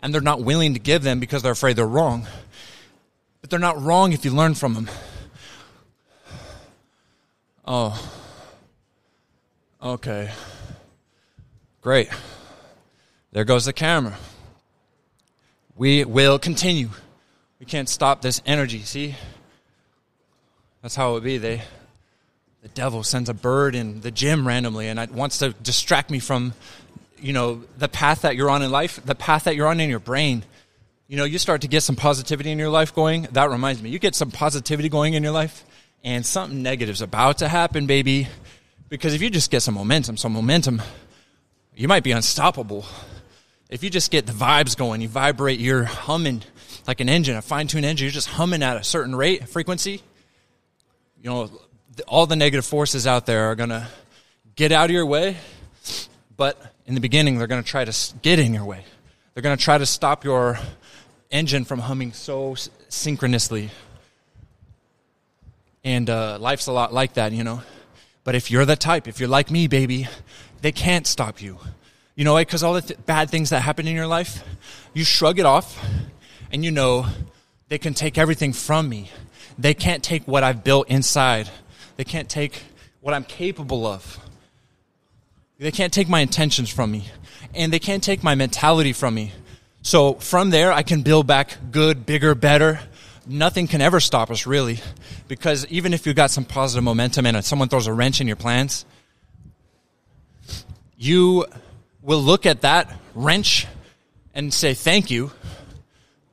And 0.00 0.14
they're 0.14 0.20
not 0.20 0.42
willing 0.42 0.74
to 0.74 0.80
give 0.80 1.02
them 1.02 1.20
because 1.20 1.42
they're 1.42 1.52
afraid 1.52 1.76
they're 1.76 1.86
wrong 1.86 2.26
but 3.40 3.50
they're 3.50 3.58
not 3.58 3.80
wrong 3.80 4.12
if 4.12 4.26
you 4.26 4.30
learn 4.30 4.54
from 4.54 4.74
them. 4.74 4.90
Oh. 7.64 8.12
Okay. 9.82 10.30
Great. 11.80 12.08
There 13.32 13.44
goes 13.44 13.64
the 13.64 13.72
camera. 13.72 14.16
We 15.76 16.04
will 16.04 16.38
continue. 16.38 16.90
We 17.60 17.66
can't 17.66 17.88
stop 17.88 18.20
this 18.20 18.42
energy, 18.44 18.82
see? 18.82 19.14
That's 20.82 20.94
how 20.94 21.10
it 21.10 21.14
would 21.14 21.24
be. 21.24 21.38
They 21.38 21.62
the 22.60 22.68
devil 22.68 23.02
sends 23.04 23.28
a 23.28 23.34
bird 23.34 23.74
in 23.74 24.00
the 24.00 24.10
gym 24.10 24.46
randomly 24.46 24.88
and 24.88 24.98
it 24.98 25.12
wants 25.12 25.38
to 25.38 25.50
distract 25.62 26.10
me 26.10 26.18
from 26.18 26.54
you 27.20 27.32
know 27.32 27.62
the 27.76 27.88
path 27.88 28.22
that 28.22 28.36
you're 28.36 28.50
on 28.50 28.62
in 28.62 28.70
life, 28.70 29.00
the 29.04 29.14
path 29.14 29.44
that 29.44 29.56
you're 29.56 29.68
on 29.68 29.80
in 29.80 29.90
your 29.90 30.00
brain 30.00 30.44
you 31.08 31.16
know, 31.16 31.24
you 31.24 31.38
start 31.38 31.62
to 31.62 31.68
get 31.68 31.82
some 31.82 31.96
positivity 31.96 32.50
in 32.50 32.58
your 32.58 32.68
life 32.68 32.94
going. 32.94 33.22
That 33.32 33.48
reminds 33.48 33.82
me, 33.82 33.88
you 33.88 33.98
get 33.98 34.14
some 34.14 34.30
positivity 34.30 34.90
going 34.90 35.14
in 35.14 35.22
your 35.22 35.32
life, 35.32 35.64
and 36.04 36.24
something 36.24 36.62
negative's 36.62 37.00
about 37.00 37.38
to 37.38 37.48
happen, 37.48 37.86
baby. 37.86 38.28
Because 38.90 39.14
if 39.14 39.22
you 39.22 39.30
just 39.30 39.50
get 39.50 39.62
some 39.62 39.72
momentum, 39.72 40.18
some 40.18 40.34
momentum, 40.34 40.82
you 41.74 41.88
might 41.88 42.02
be 42.02 42.12
unstoppable. 42.12 42.84
If 43.70 43.82
you 43.82 43.88
just 43.88 44.10
get 44.10 44.26
the 44.26 44.32
vibes 44.32 44.76
going, 44.76 45.00
you 45.00 45.08
vibrate, 45.08 45.60
you're 45.60 45.84
humming 45.84 46.42
like 46.86 47.00
an 47.00 47.08
engine, 47.08 47.36
a 47.36 47.42
fine 47.42 47.68
tuned 47.68 47.86
engine, 47.86 48.04
you're 48.04 48.12
just 48.12 48.28
humming 48.28 48.62
at 48.62 48.76
a 48.76 48.84
certain 48.84 49.14
rate, 49.14 49.48
frequency. 49.48 50.02
You 51.22 51.30
know, 51.30 51.50
all 52.06 52.26
the 52.26 52.36
negative 52.36 52.66
forces 52.66 53.06
out 53.06 53.24
there 53.24 53.50
are 53.50 53.54
going 53.54 53.70
to 53.70 53.88
get 54.56 54.72
out 54.72 54.86
of 54.86 54.90
your 54.90 55.06
way, 55.06 55.38
but 56.36 56.60
in 56.88 56.94
the 56.94 57.00
beginning, 57.00 57.36
they're 57.36 57.46
going 57.46 57.62
to 57.62 57.68
try 57.68 57.84
to 57.84 58.14
get 58.22 58.38
in 58.38 58.54
your 58.54 58.64
way. 58.64 58.82
They're 59.34 59.42
going 59.42 59.56
to 59.56 59.62
try 59.62 59.76
to 59.76 59.84
stop 59.84 60.24
your 60.24 60.58
engine 61.30 61.66
from 61.66 61.80
humming 61.80 62.14
so 62.14 62.56
synchronously. 62.88 63.70
And 65.84 66.08
uh, 66.08 66.38
life's 66.40 66.66
a 66.66 66.72
lot 66.72 66.94
like 66.94 67.12
that, 67.14 67.32
you 67.32 67.44
know. 67.44 67.60
But 68.24 68.36
if 68.36 68.50
you're 68.50 68.64
the 68.64 68.74
type, 68.74 69.06
if 69.06 69.20
you're 69.20 69.28
like 69.28 69.50
me, 69.50 69.68
baby, 69.68 70.08
they 70.62 70.72
can't 70.72 71.06
stop 71.06 71.42
you. 71.42 71.58
You 72.14 72.24
know, 72.24 72.36
because 72.36 72.62
all 72.62 72.72
the 72.72 72.80
th- 72.80 73.04
bad 73.04 73.28
things 73.28 73.50
that 73.50 73.60
happen 73.60 73.86
in 73.86 73.94
your 73.94 74.06
life, 74.06 74.42
you 74.94 75.04
shrug 75.04 75.38
it 75.38 75.44
off 75.44 75.78
and 76.50 76.64
you 76.64 76.70
know 76.70 77.06
they 77.68 77.78
can 77.78 77.92
take 77.92 78.16
everything 78.16 78.54
from 78.54 78.88
me. 78.88 79.10
They 79.58 79.74
can't 79.74 80.02
take 80.02 80.26
what 80.26 80.42
I've 80.42 80.64
built 80.64 80.88
inside. 80.88 81.50
They 81.96 82.04
can't 82.04 82.30
take 82.30 82.62
what 83.02 83.12
I'm 83.12 83.24
capable 83.24 83.86
of. 83.86 84.18
They 85.58 85.72
can't 85.72 85.92
take 85.92 86.08
my 86.08 86.20
intentions 86.20 86.70
from 86.70 86.92
me. 86.92 87.06
And 87.52 87.72
they 87.72 87.80
can't 87.80 88.02
take 88.02 88.22
my 88.22 88.36
mentality 88.36 88.92
from 88.92 89.14
me. 89.14 89.32
So 89.82 90.14
from 90.14 90.50
there, 90.50 90.72
I 90.72 90.82
can 90.82 91.02
build 91.02 91.26
back 91.26 91.56
good, 91.72 92.06
bigger, 92.06 92.34
better. 92.36 92.78
Nothing 93.26 93.66
can 93.66 93.80
ever 93.80 93.98
stop 93.98 94.30
us, 94.30 94.46
really, 94.46 94.80
because 95.26 95.66
even 95.66 95.92
if 95.92 96.06
you've 96.06 96.16
got 96.16 96.30
some 96.30 96.44
positive 96.44 96.84
momentum 96.84 97.26
and 97.26 97.44
someone 97.44 97.68
throws 97.68 97.86
a 97.86 97.92
wrench 97.92 98.20
in 98.20 98.26
your 98.26 98.36
plans, 98.36 98.84
you 100.96 101.44
will 102.02 102.20
look 102.20 102.46
at 102.46 102.62
that 102.62 102.92
wrench 103.14 103.66
and 104.34 104.54
say, 104.54 104.74
Thank 104.74 105.10
you. 105.10 105.30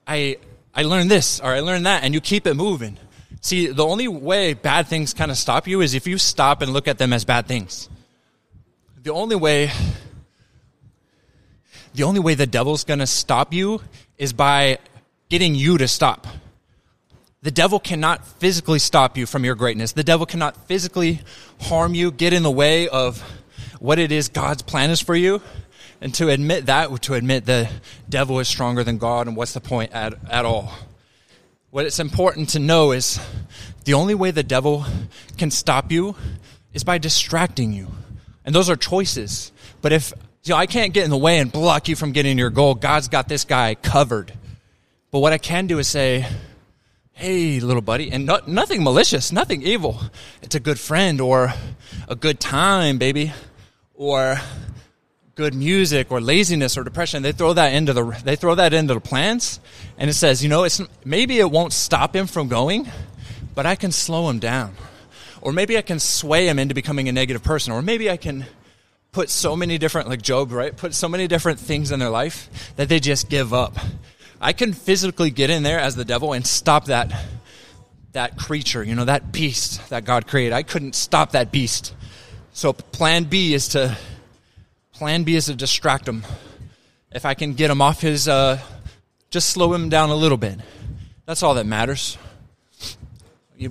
I, 0.08 0.38
I 0.74 0.84
learned 0.84 1.10
this 1.10 1.40
or 1.40 1.48
I 1.48 1.62
learned 1.62 1.86
that, 1.86 2.04
and 2.04 2.14
you 2.14 2.22
keep 2.22 2.46
it 2.46 2.54
moving. 2.54 2.98
See, 3.42 3.68
the 3.68 3.86
only 3.86 4.08
way 4.08 4.54
bad 4.54 4.88
things 4.88 5.14
kind 5.14 5.32
of 5.32 5.38
stop 5.38 5.68
you 5.68 5.82
is 5.82 5.94
if 5.94 6.08
you 6.08 6.18
stop 6.18 6.62
and 6.62 6.72
look 6.72 6.88
at 6.88 6.98
them 6.98 7.12
as 7.12 7.26
bad 7.26 7.48
things. 7.48 7.90
The 9.06 9.14
only 9.14 9.36
way 9.36 9.72
the 11.94 12.02
only 12.02 12.20
way 12.20 12.34
the 12.34 12.48
devil's 12.48 12.84
going 12.84 13.02
to 13.02 13.06
stop 13.06 13.54
you 13.54 13.80
is 14.18 14.34
by 14.34 14.80
getting 15.30 15.54
you 15.54 15.78
to 15.78 15.88
stop. 15.88 16.26
The 17.44 17.52
devil 17.52 17.80
cannot 17.80 18.26
physically 18.26 18.80
stop 18.80 19.16
you 19.16 19.28
from 19.28 19.46
your 19.46 19.54
greatness. 19.54 19.92
The 19.92 20.04
devil 20.04 20.26
cannot 20.26 20.58
physically 20.66 21.20
harm 21.62 21.94
you, 21.94 22.10
get 22.10 22.34
in 22.34 22.42
the 22.42 22.50
way 22.50 22.88
of 22.88 23.22
what 23.78 24.00
it 24.00 24.12
is 24.12 24.30
God's 24.30 24.64
plan 24.64 24.90
is 24.90 25.02
for 25.02 25.16
you. 25.16 25.40
And 26.02 26.12
to 26.16 26.30
admit 26.30 26.66
that, 26.66 27.04
to 27.04 27.14
admit 27.14 27.46
the 27.46 27.70
devil 28.10 28.40
is 28.40 28.48
stronger 28.48 28.84
than 28.84 28.98
God, 28.98 29.28
and 29.28 29.38
what's 29.38 29.54
the 29.54 29.62
point 29.62 29.92
at, 29.92 30.16
at 30.32 30.46
all? 30.46 30.74
What 31.70 31.86
it's 31.86 32.00
important 32.00 32.50
to 32.50 32.60
know 32.60 32.92
is 32.92 33.20
the 33.84 33.94
only 33.94 34.16
way 34.16 34.32
the 34.32 34.42
devil 34.42 34.84
can 35.38 35.52
stop 35.52 35.92
you 35.92 36.16
is 36.74 36.84
by 36.84 36.98
distracting 36.98 37.72
you. 37.72 37.92
And 38.46 38.54
those 38.54 38.70
are 38.70 38.76
choices. 38.76 39.52
But 39.82 39.92
if 39.92 40.14
you 40.44 40.52
know, 40.54 40.58
I 40.58 40.68
can't 40.68 40.94
get 40.94 41.04
in 41.04 41.10
the 41.10 41.18
way 41.18 41.40
and 41.40 41.52
block 41.52 41.88
you 41.88 41.96
from 41.96 42.12
getting 42.12 42.38
your 42.38 42.52
goal. 42.52 42.76
God's 42.76 43.08
got 43.08 43.28
this 43.28 43.44
guy 43.46 43.76
covered. 43.76 44.32
But 45.12 45.20
what 45.20 45.34
I 45.34 45.38
can 45.40 45.66
do 45.66 45.80
is 45.80 45.88
say, 45.88 46.28
hey, 47.14 47.60
little 47.60 47.82
buddy, 47.82 48.12
and 48.12 48.26
no, 48.26 48.40
nothing 48.46 48.84
malicious, 48.84 49.32
nothing 49.32 49.64
evil. 49.64 50.00
It's 50.42 50.54
a 50.54 50.60
good 50.60 50.80
friend 50.80 51.20
or 51.20 51.54
a 52.08 52.16
good 52.16 52.40
time, 52.40 52.98
baby, 52.98 53.34
or 53.96 54.38
good 55.36 55.54
music 55.54 56.12
or 56.12 56.22
laziness 56.22 56.78
or 56.78 56.84
depression. 56.84 57.24
They 57.24 57.32
throw 57.32 57.54
that 57.54 57.74
into 57.74 57.94
the 57.94 58.04
they 58.24 58.36
throw 58.36 58.56
that 58.56 58.74
into 58.74 58.94
the 58.94 59.00
plans, 59.00 59.60
and 59.98 60.10
it 60.10 60.14
says, 60.14 60.44
you 60.44 60.50
know, 60.50 60.64
it's 60.64 60.82
maybe 61.04 61.40
it 61.40 61.50
won't 61.50 61.74
stop 61.74 62.16
him 62.16 62.28
from 62.28 62.50
going, 62.50 62.90
but 63.56 63.66
I 63.66 63.76
can 63.76 63.92
slow 63.92 64.30
him 64.30 64.40
down, 64.40 64.76
or 65.46 65.54
maybe 65.54 65.78
I 65.78 65.84
can 65.84 66.00
sway 66.00 66.48
him 66.48 66.58
into 66.58 66.74
becoming 66.74 67.08
a 67.08 67.12
negative 67.12 67.44
person, 67.44 67.72
or 67.72 67.84
maybe 67.84 68.10
I 68.10 68.18
can 68.18 68.48
put 69.12 69.30
so 69.30 69.56
many 69.56 69.78
different, 69.78 70.10
like 70.10 70.24
Job, 70.24 70.52
right? 70.52 70.76
Put 70.76 70.96
so 70.96 71.08
many 71.08 71.28
different 71.28 71.60
things 71.60 71.92
in 71.92 72.00
their 72.00 72.10
life 72.10 72.74
that 72.78 72.90
they 72.90 73.00
just 73.00 73.30
give 73.30 73.54
up. 73.54 73.78
I 74.42 74.54
can 74.54 74.74
physically 74.74 75.30
get 75.30 75.52
in 75.52 75.62
there 75.62 75.80
as 75.80 75.96
the 75.96 76.04
devil 76.04 76.34
and 76.34 76.46
stop 76.48 76.86
that 76.86 77.14
that 78.14 78.38
creature, 78.38 78.84
you 78.84 78.96
know, 78.96 79.06
that 79.06 79.32
beast 79.32 79.88
that 79.90 80.04
God 80.04 80.26
created. 80.26 80.52
I 80.52 80.64
couldn't 80.64 80.96
stop 80.96 81.34
that 81.34 81.52
beast. 81.52 81.94
So 82.54 82.74
plan 82.74 83.26
B 83.26 83.54
is 83.54 83.68
to 83.70 83.96
plan 84.94 85.26
B 85.26 85.36
is 85.36 85.46
to 85.46 85.54
distract 85.54 86.08
him. 86.08 86.24
If 87.12 87.24
I 87.24 87.36
can 87.36 87.54
get 87.54 87.70
him 87.70 87.84
off 87.84 88.02
his 88.02 88.28
uh, 88.28 88.60
just 89.30 89.50
slow 89.50 89.72
him 89.74 89.90
down 89.90 90.10
a 90.10 90.16
little 90.16 90.38
bit. 90.38 90.60
That's 91.28 91.44
all 91.44 91.54
that 91.54 91.68
matters. 91.68 92.18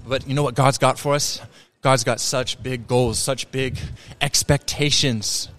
But 0.07 0.29
you 0.29 0.35
know 0.35 0.45
what 0.45 0.55
God's 0.55 0.79
got 0.79 1.01
for 1.01 1.15
us? 1.15 1.41
God's 1.85 2.03
got 2.03 2.19
such 2.19 2.63
big 2.63 2.89
goals, 2.89 3.19
such 3.19 3.53
big 3.53 3.79
expectations. 4.19 5.51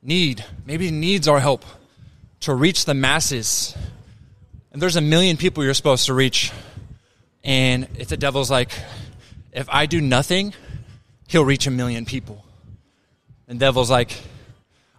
Need, 0.00 0.44
maybe 0.64 0.92
needs 0.92 1.26
our 1.26 1.40
help 1.40 1.64
to 2.42 2.54
reach 2.54 2.84
the 2.84 2.94
masses. 2.94 3.76
And 4.70 4.80
there's 4.80 4.94
a 4.94 5.00
million 5.00 5.36
people 5.36 5.64
you're 5.64 5.74
supposed 5.74 6.06
to 6.06 6.14
reach. 6.14 6.52
And 7.42 7.88
if 7.98 8.06
the 8.06 8.16
devil's 8.16 8.48
like, 8.48 8.70
if 9.50 9.68
I 9.68 9.86
do 9.86 10.00
nothing, 10.00 10.54
he'll 11.26 11.44
reach 11.44 11.66
a 11.66 11.72
million 11.72 12.04
people. 12.04 12.44
And 13.48 13.58
devil's 13.58 13.90
like, 13.90 14.16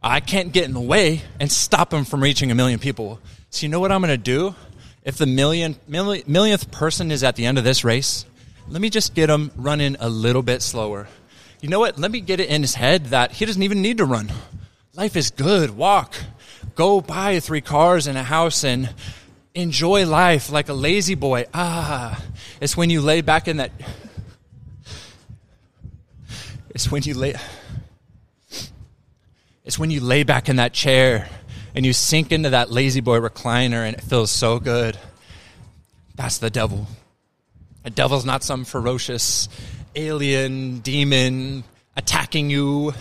I 0.04 0.20
can't 0.20 0.52
get 0.52 0.66
in 0.66 0.74
the 0.74 0.82
way 0.82 1.22
and 1.40 1.50
stop 1.50 1.94
him 1.94 2.04
from 2.04 2.22
reaching 2.22 2.52
a 2.52 2.56
million 2.56 2.78
people. 2.78 3.22
So 3.52 3.66
you 3.66 3.70
know 3.70 3.80
what 3.80 3.94
I'm 3.94 4.02
going 4.02 4.10
to 4.10 4.18
do? 4.18 4.54
If 5.06 5.16
the 5.16 5.28
million, 5.28 5.78
million, 5.88 6.26
millionth 6.28 6.72
person 6.72 7.10
is 7.10 7.24
at 7.24 7.38
the 7.38 7.46
end 7.46 7.58
of 7.58 7.64
this 7.64 7.86
race, 7.86 8.26
let 8.70 8.82
me 8.82 8.90
just 8.90 9.14
get 9.14 9.30
him 9.30 9.52
running 9.56 9.96
a 10.00 10.10
little 10.10 10.42
bit 10.42 10.62
slower. 10.62 11.08
You 11.62 11.70
know 11.70 11.80
what? 11.80 11.98
Let 11.98 12.12
me 12.12 12.20
get 12.20 12.40
it 12.40 12.50
in 12.50 12.62
his 12.62 12.76
head 12.76 13.08
that 13.08 13.32
he 13.32 13.46
doesn't 13.46 13.64
even 13.64 13.82
need 13.82 13.98
to 14.00 14.06
run. 14.06 14.32
Life 14.96 15.16
is 15.16 15.32
good. 15.32 15.72
Walk. 15.72 16.14
Go 16.76 17.02
buy 17.02 17.40
three 17.40 17.62
cars 17.62 18.08
and 18.08 18.18
a 18.18 18.24
house 18.24 18.64
and 18.64 18.94
enjoy 19.56 20.06
life 20.06 20.52
like 20.52 20.70
a 20.70 20.74
lazy 20.74 21.16
boy. 21.16 21.46
Ah, 21.54 22.22
it's 22.60 22.76
when 22.76 22.90
you 22.90 23.02
lay 23.02 23.22
back 23.22 23.48
in 23.48 23.58
that. 23.58 23.72
It's 26.70 26.92
when 26.92 27.04
you 27.04 27.14
lay. 27.14 27.36
It's 29.64 29.80
when 29.80 29.92
you 29.92 30.02
lay 30.02 30.24
back 30.24 30.50
in 30.50 30.58
that 30.58 30.74
chair 30.74 31.30
and 31.76 31.86
you 31.86 31.94
sink 31.94 32.32
into 32.32 32.50
that 32.50 32.70
La-Z-Boy 32.70 33.20
recliner 33.20 33.86
and 33.86 33.96
it 33.96 34.02
feels 34.02 34.32
so 34.32 34.60
good. 34.60 34.98
That's 36.16 36.40
the 36.40 36.50
devil. 36.50 36.88
The 37.84 37.90
devil's 37.90 38.26
not 38.26 38.44
some 38.44 38.64
ferocious 38.64 39.50
alien 39.96 40.80
demon 40.80 41.64
attacking 41.98 42.50
you. 42.50 42.94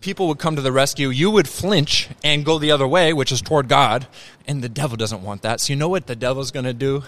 People 0.00 0.28
would 0.28 0.38
come 0.38 0.56
to 0.56 0.62
the 0.62 0.72
rescue. 0.72 1.08
You 1.08 1.30
would 1.32 1.48
flinch 1.48 2.08
and 2.22 2.44
go 2.44 2.58
the 2.58 2.70
other 2.70 2.86
way, 2.86 3.12
which 3.12 3.32
is 3.32 3.42
toward 3.42 3.68
God. 3.68 4.06
And 4.46 4.62
the 4.62 4.68
devil 4.68 4.96
doesn't 4.96 5.22
want 5.22 5.42
that. 5.42 5.60
So, 5.60 5.72
you 5.72 5.76
know 5.76 5.88
what 5.88 6.06
the 6.06 6.16
devil's 6.16 6.52
going 6.52 6.64
to 6.64 6.72
do? 6.72 7.02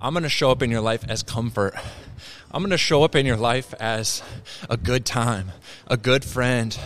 I'm 0.00 0.14
going 0.14 0.22
to 0.22 0.28
show 0.28 0.50
up 0.50 0.62
in 0.62 0.70
your 0.70 0.80
life 0.80 1.04
as 1.08 1.22
comfort. 1.22 1.74
I'm 2.50 2.62
going 2.62 2.70
to 2.70 2.78
show 2.78 3.04
up 3.04 3.14
in 3.14 3.26
your 3.26 3.36
life 3.36 3.74
as 3.80 4.22
a 4.70 4.76
good 4.76 5.04
time, 5.04 5.52
a 5.86 5.96
good 5.96 6.24
friend, 6.24 6.76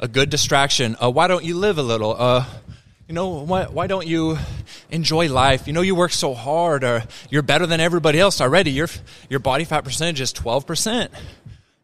a 0.00 0.08
good 0.08 0.30
distraction. 0.30 0.96
Uh, 1.02 1.10
why 1.10 1.28
don't 1.28 1.44
you 1.44 1.56
live 1.56 1.78
a 1.78 1.82
little? 1.82 2.16
Uh, 2.18 2.46
you 3.08 3.14
know, 3.14 3.42
why, 3.42 3.64
why 3.64 3.86
don't 3.86 4.06
you 4.06 4.36
enjoy 4.90 5.32
life? 5.32 5.66
You 5.66 5.72
know, 5.72 5.80
you 5.80 5.94
work 5.94 6.12
so 6.12 6.34
hard, 6.34 6.84
or 6.84 7.02
you're 7.30 7.42
better 7.42 7.66
than 7.66 7.80
everybody 7.80 8.20
else 8.20 8.38
already. 8.42 8.70
Your, 8.70 8.88
your 9.30 9.40
body 9.40 9.64
fat 9.64 9.82
percentage 9.82 10.20
is 10.20 10.34
12%. 10.34 11.08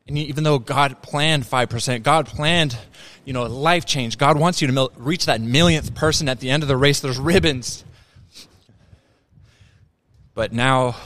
And 0.07 0.19
even 0.19 0.45
though 0.45 0.59
God 0.59 1.01
planned 1.01 1.45
5%, 1.45 2.03
God 2.03 2.27
planned, 2.27 2.77
you 3.25 3.33
know, 3.33 3.45
life 3.45 3.87
change. 3.87 4.19
God 4.19 4.39
wants 4.39 4.61
you 4.61 4.67
to 4.67 4.75
mil- 4.75 4.93
reach 4.97 5.25
that 5.25 5.41
millionth 5.41 5.95
person 5.95 6.29
at 6.29 6.41
the 6.41 6.51
end 6.51 6.63
of 6.63 6.69
the 6.69 6.77
race. 6.77 7.01
There's 7.01 7.19
ribbons. 7.19 7.87
But 10.35 10.53
now 10.53 10.97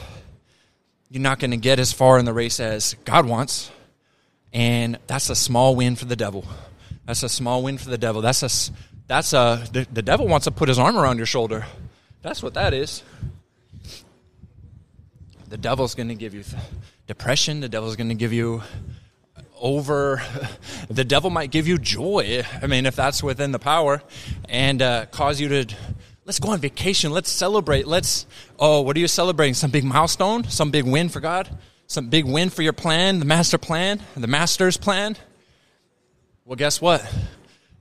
you're 1.09 1.23
not 1.23 1.39
going 1.39 1.51
to 1.51 1.57
get 1.57 1.79
as 1.79 1.93
far 1.93 2.19
in 2.19 2.25
the 2.25 2.33
race 2.33 2.59
as 2.59 2.93
God 3.05 3.25
wants. 3.25 3.71
And 4.51 4.97
that's 5.07 5.29
a 5.29 5.35
small 5.35 5.77
win 5.77 5.95
for 5.95 6.05
the 6.05 6.17
devil. 6.17 6.43
That's 7.05 7.23
a 7.23 7.29
small 7.29 7.63
win 7.63 7.77
for 7.77 7.89
the 7.89 7.97
devil. 7.97 8.21
That's 8.21 8.43
a, 8.43 8.73
that's 9.09 9.33
a, 9.33 9.65
the, 9.73 9.87
the 9.91 10.01
devil 10.01 10.27
wants 10.27 10.45
to 10.45 10.51
put 10.51 10.69
his 10.69 10.79
arm 10.79 10.95
around 10.95 11.17
your 11.17 11.25
shoulder. 11.25 11.65
That's 12.21 12.41
what 12.41 12.53
that 12.53 12.73
is. 12.73 13.03
The 15.49 15.57
devil's 15.57 15.95
going 15.95 16.09
to 16.09 16.15
give 16.15 16.35
you 16.35 16.43
depression. 17.07 17.59
The 17.59 17.67
devil's 17.67 17.95
going 17.95 18.09
to 18.09 18.15
give 18.15 18.31
you 18.31 18.61
over. 19.59 20.21
The 20.89 21.03
devil 21.03 21.29
might 21.29 21.51
give 21.51 21.67
you 21.67 21.77
joy. 21.77 22.43
I 22.63 22.65
mean, 22.65 22.87
if 22.87 22.95
that's 22.95 23.21
within 23.21 23.51
the 23.51 23.59
power, 23.59 24.01
and 24.47 24.81
uh, 24.81 25.05
cause 25.05 25.39
you 25.39 25.47
to 25.49 25.75
Let's 26.25 26.39
go 26.39 26.49
on 26.49 26.59
vacation. 26.59 27.11
Let's 27.11 27.31
celebrate. 27.31 27.87
Let's, 27.87 28.27
oh, 28.59 28.81
what 28.81 28.95
are 28.95 28.99
you 28.99 29.07
celebrating? 29.07 29.55
Some 29.55 29.71
big 29.71 29.83
milestone? 29.83 30.43
Some 30.43 30.69
big 30.69 30.85
win 30.85 31.09
for 31.09 31.19
God? 31.19 31.49
Some 31.87 32.09
big 32.09 32.25
win 32.25 32.51
for 32.51 32.61
your 32.61 32.73
plan, 32.73 33.17
the 33.17 33.25
master 33.25 33.57
plan, 33.57 33.99
the 34.15 34.27
master's 34.27 34.77
plan? 34.77 35.15
Well, 36.45 36.55
guess 36.55 36.79
what? 36.79 37.03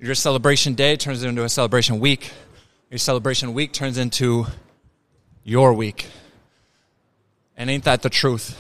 Your 0.01 0.15
celebration 0.15 0.75
day 0.75 0.97
turns 0.97 1.23
into 1.23 1.43
a 1.45 1.49
celebration 1.49 1.99
week. 1.99 2.31
Your 2.91 2.99
celebration 2.99 3.53
week 3.53 3.73
turns 3.73 3.99
into 3.99 4.47
your 5.45 5.73
week. 5.75 6.07
And 7.57 7.69
ain't 7.69 7.85
that 7.85 8.03
the 8.03 8.11
truth? 8.11 8.57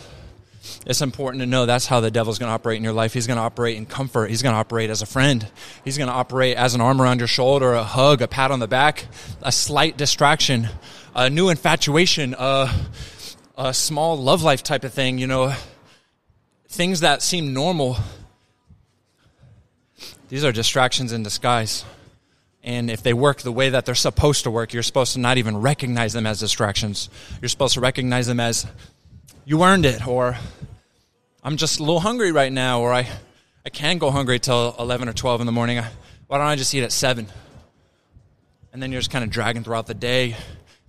it's 0.87 1.01
important 1.01 1.43
to 1.43 1.47
know 1.47 1.67
that's 1.67 1.87
how 1.87 2.01
the 2.01 2.11
devil's 2.11 2.39
going 2.39 2.49
to 2.49 2.55
operate 2.55 2.77
in 2.77 2.85
your 2.85 2.93
life. 2.93 3.13
He's 3.13 3.27
going 3.27 3.37
to 3.37 3.43
operate 3.43 3.77
in 3.77 3.87
comfort. 3.87 4.31
He's 4.31 4.43
going 4.43 4.55
to 4.55 4.59
operate 4.59 4.91
as 4.91 5.03
a 5.03 5.07
friend. 5.07 5.47
He's 5.85 5.99
going 5.99 6.09
to 6.09 6.15
operate 6.15 6.57
as 6.57 6.75
an 6.75 6.81
arm 6.81 7.01
around 7.01 7.19
your 7.19 7.29
shoulder, 7.29 7.75
a 7.75 7.85
hug, 7.85 8.23
a 8.23 8.29
pat 8.29 8.51
on 8.51 8.59
the 8.59 8.69
back, 8.69 9.07
a 9.43 9.53
slight 9.53 9.97
distraction, 9.97 10.69
a 11.15 11.31
new 11.31 11.49
infatuation, 11.49 12.35
a, 12.39 12.73
a 13.57 13.75
small 13.75 14.17
love 14.17 14.43
life 14.43 14.63
type 14.63 14.85
of 14.85 14.93
thing, 14.93 15.19
you 15.19 15.27
know, 15.27 15.55
things 16.69 17.01
that 17.01 17.23
seem 17.23 17.53
normal. 17.53 17.97
These 20.29 20.45
are 20.45 20.53
distractions 20.53 21.13
in 21.13 21.23
disguise. 21.23 21.85
And 22.63 22.91
if 22.91 23.03
they 23.03 23.15
work 23.15 23.41
the 23.41 23.53
way 23.53 23.71
that 23.71 23.87
they're 23.87 23.95
supposed 23.95 24.45
to 24.45 24.51
work, 24.51 24.73
you're 24.75 24.83
supposed 24.83 25.15
to 25.15 25.21
not 25.21 25.39
even 25.39 25.57
recognize 25.57 26.13
them 26.13 26.27
as 26.27 26.39
distractions. 26.39 27.09
You're 27.41 27.49
supposed 27.49 27.75
to 27.75 27.81
recognize 27.81 28.27
them 28.27 28.41
as 28.41 28.67
you 29.47 29.63
earned 29.63 29.87
it, 29.87 30.07
or 30.07 30.37
I'm 31.43 31.57
just 31.57 31.81
a 31.81 31.83
little 31.83 32.01
hungry 32.01 32.33
right 32.33 32.53
now, 32.53 32.81
or 32.81 32.93
I, 32.93 33.09
I 33.65 33.71
can't 33.71 33.99
go 33.99 34.11
hungry 34.11 34.39
till 34.39 34.75
11 34.79 35.09
or 35.09 35.15
12 35.15 35.41
in 35.41 35.47
the 35.47 35.53
morning. 35.53 35.79
Why 36.27 36.39
don't 36.39 36.47
I 36.47 36.57
just 36.57 36.75
eat 36.75 36.83
at 36.83 36.93
7? 36.93 37.27
And 38.75 38.83
then 38.83 38.93
you're 38.93 39.01
just 39.01 39.11
kind 39.11 39.25
of 39.25 39.31
dragging 39.31 39.65
throughout 39.65 39.87
the 39.87 39.95
day. 39.95 40.37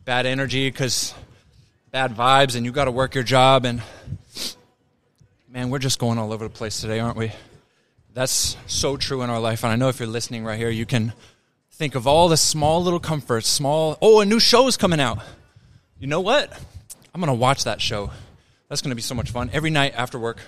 Bad 0.03 0.25
energy 0.25 0.69
because 0.69 1.13
bad 1.91 2.15
vibes, 2.15 2.57
and 2.57 2.65
you 2.65 2.73
got 2.73 2.85
to 2.85 2.91
work 2.91 3.15
your 3.15 3.23
job. 3.23 3.63
And 3.63 3.81
man, 5.47 5.69
we're 5.69 5.79
just 5.79 5.97
going 5.97 6.17
all 6.17 6.33
over 6.33 6.43
the 6.43 6.53
place 6.53 6.81
today, 6.81 6.99
aren't 6.99 7.15
we? 7.15 7.31
That's 8.13 8.57
so 8.67 8.97
true 8.97 9.21
in 9.21 9.29
our 9.29 9.39
life. 9.39 9.63
And 9.63 9.71
I 9.71 9.75
know 9.75 9.89
if 9.89 9.99
you're 9.99 10.07
listening 10.07 10.43
right 10.43 10.57
here, 10.57 10.69
you 10.69 10.85
can 10.85 11.13
think 11.71 11.95
of 11.95 12.07
all 12.07 12.27
the 12.27 12.37
small 12.37 12.83
little 12.83 12.99
comforts, 12.99 13.47
small, 13.47 13.97
oh, 14.01 14.19
a 14.19 14.25
new 14.25 14.39
show 14.39 14.67
is 14.67 14.77
coming 14.77 14.99
out. 14.99 15.19
You 15.99 16.07
know 16.07 16.21
what? 16.21 16.51
I'm 17.13 17.21
going 17.21 17.27
to 17.27 17.39
watch 17.39 17.63
that 17.65 17.81
show. 17.81 18.11
That's 18.67 18.81
going 18.81 18.91
to 18.91 18.95
be 18.95 19.01
so 19.01 19.15
much 19.15 19.31
fun. 19.31 19.49
Every 19.53 19.69
night 19.69 19.93
after 19.95 20.19
work, 20.19 20.39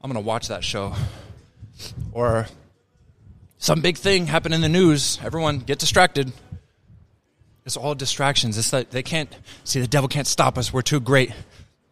I'm 0.00 0.10
going 0.10 0.22
to 0.22 0.26
watch 0.26 0.48
that 0.48 0.64
show. 0.64 0.94
Or 2.12 2.46
some 3.58 3.80
big 3.80 3.96
thing 3.96 4.26
happened 4.26 4.54
in 4.54 4.60
the 4.60 4.68
news. 4.68 5.18
Everyone 5.22 5.58
get 5.58 5.78
distracted. 5.78 6.32
It's 7.64 7.76
all 7.76 7.94
distractions. 7.94 8.58
It's 8.58 8.72
like 8.72 8.90
they 8.90 9.02
can't 9.02 9.34
see 9.64 9.80
the 9.80 9.86
devil 9.86 10.08
can't 10.08 10.26
stop 10.26 10.58
us. 10.58 10.72
We're 10.72 10.82
too 10.82 11.00
great. 11.00 11.32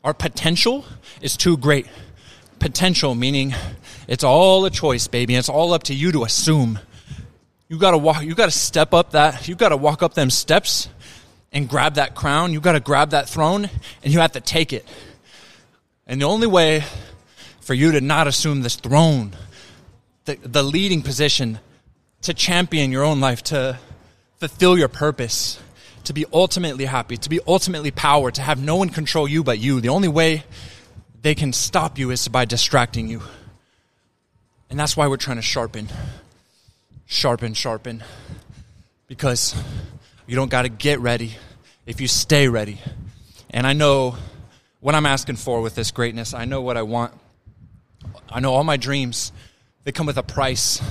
Our 0.05 0.15
potential 0.15 0.85
is 1.21 1.37
too 1.37 1.57
great. 1.57 1.87
Potential 2.63 3.17
meaning 3.17 3.57
it's 4.07 4.23
all 4.23 4.65
a 4.65 4.71
choice, 4.71 5.09
baby. 5.09 5.35
It's 5.35 5.49
all 5.49 5.73
up 5.73 5.83
to 5.85 5.95
you 5.95 6.13
to 6.13 6.23
assume. 6.23 6.79
You 7.69 7.77
gotta 7.77 7.99
walk. 7.99 8.23
You 8.23 8.37
gotta 8.37 8.53
step 8.53 8.95
up 8.95 9.11
that. 9.11 9.49
You 9.49 9.57
gotta 9.57 9.77
walk 9.77 10.01
up 10.05 10.15
them 10.15 10.31
steps 10.31 10.89
and 11.51 11.69
grab 11.69 11.95
that 11.95 12.15
crown. 12.15 12.53
You 12.53 12.61
gotta 12.61 12.79
grab 12.79 13.11
that 13.11 13.29
throne, 13.29 13.69
and 14.05 14.13
you 14.13 14.21
have 14.21 14.31
to 14.33 14.41
take 14.41 14.73
it. 14.73 14.87
And 16.07 16.21
the 16.21 16.27
only 16.27 16.47
way 16.47 16.85
for 17.63 17.75
you 17.75 17.91
to 17.91 18.01
not 18.01 18.29
assume 18.29 18.63
this 18.63 18.77
throne, 18.77 19.33
the, 20.27 20.37
the 20.37 20.63
leading 20.63 21.03
position, 21.03 21.59
to 22.21 22.33
champion 22.33 22.93
your 22.93 23.03
own 23.03 23.19
life, 23.19 23.43
to 23.43 23.77
fulfill 24.37 24.79
your 24.79 24.87
purpose, 24.87 25.59
to 26.05 26.13
be 26.13 26.27
ultimately 26.33 26.85
happy, 26.85 27.17
to 27.17 27.29
be 27.29 27.41
ultimately 27.45 27.91
power, 27.91 28.31
to 28.31 28.41
have 28.41 28.63
no 28.63 28.77
one 28.77 28.89
control 28.89 29.27
you 29.27 29.43
but 29.43 29.59
you. 29.59 29.81
The 29.81 29.89
only 29.89 30.07
way 30.07 30.45
they 31.23 31.35
can 31.35 31.53
stop 31.53 31.99
you 31.99 32.11
is 32.11 32.29
by 32.29 32.45
distracting 32.45 33.09
you. 33.09 33.23
And 34.69 34.79
that's 34.79 34.97
why 34.97 35.07
we're 35.07 35.17
trying 35.17 35.37
to 35.37 35.43
sharpen, 35.43 35.89
sharpen, 37.07 37.55
sharpen. 37.55 38.03
Because 39.07 39.55
you 40.27 40.35
don't 40.35 40.51
got 40.51 40.63
to 40.63 40.69
get 40.69 40.99
ready 41.01 41.37
if 41.87 42.01
you 42.01 42.09
stay 42.09 42.49
ready. 42.49 42.81
And 43.51 43.67
I 43.67 43.73
know 43.73 44.17
what 44.81 44.95
I'm 44.95 45.07
asking 45.07 45.37
for 45.37 45.61
with 45.61 45.75
this 45.75 45.91
greatness. 45.91 46.35
I 46.35 46.45
know 46.45 46.61
what 46.61 46.77
I 46.77 46.83
want. 46.83 47.13
I 48.29 48.41
know 48.41 48.53
all 48.53 48.65
my 48.65 48.77
dreams, 48.77 49.31
they 49.85 49.93
come 49.93 50.07
with 50.07 50.17
a 50.17 50.23
price. 50.23 50.83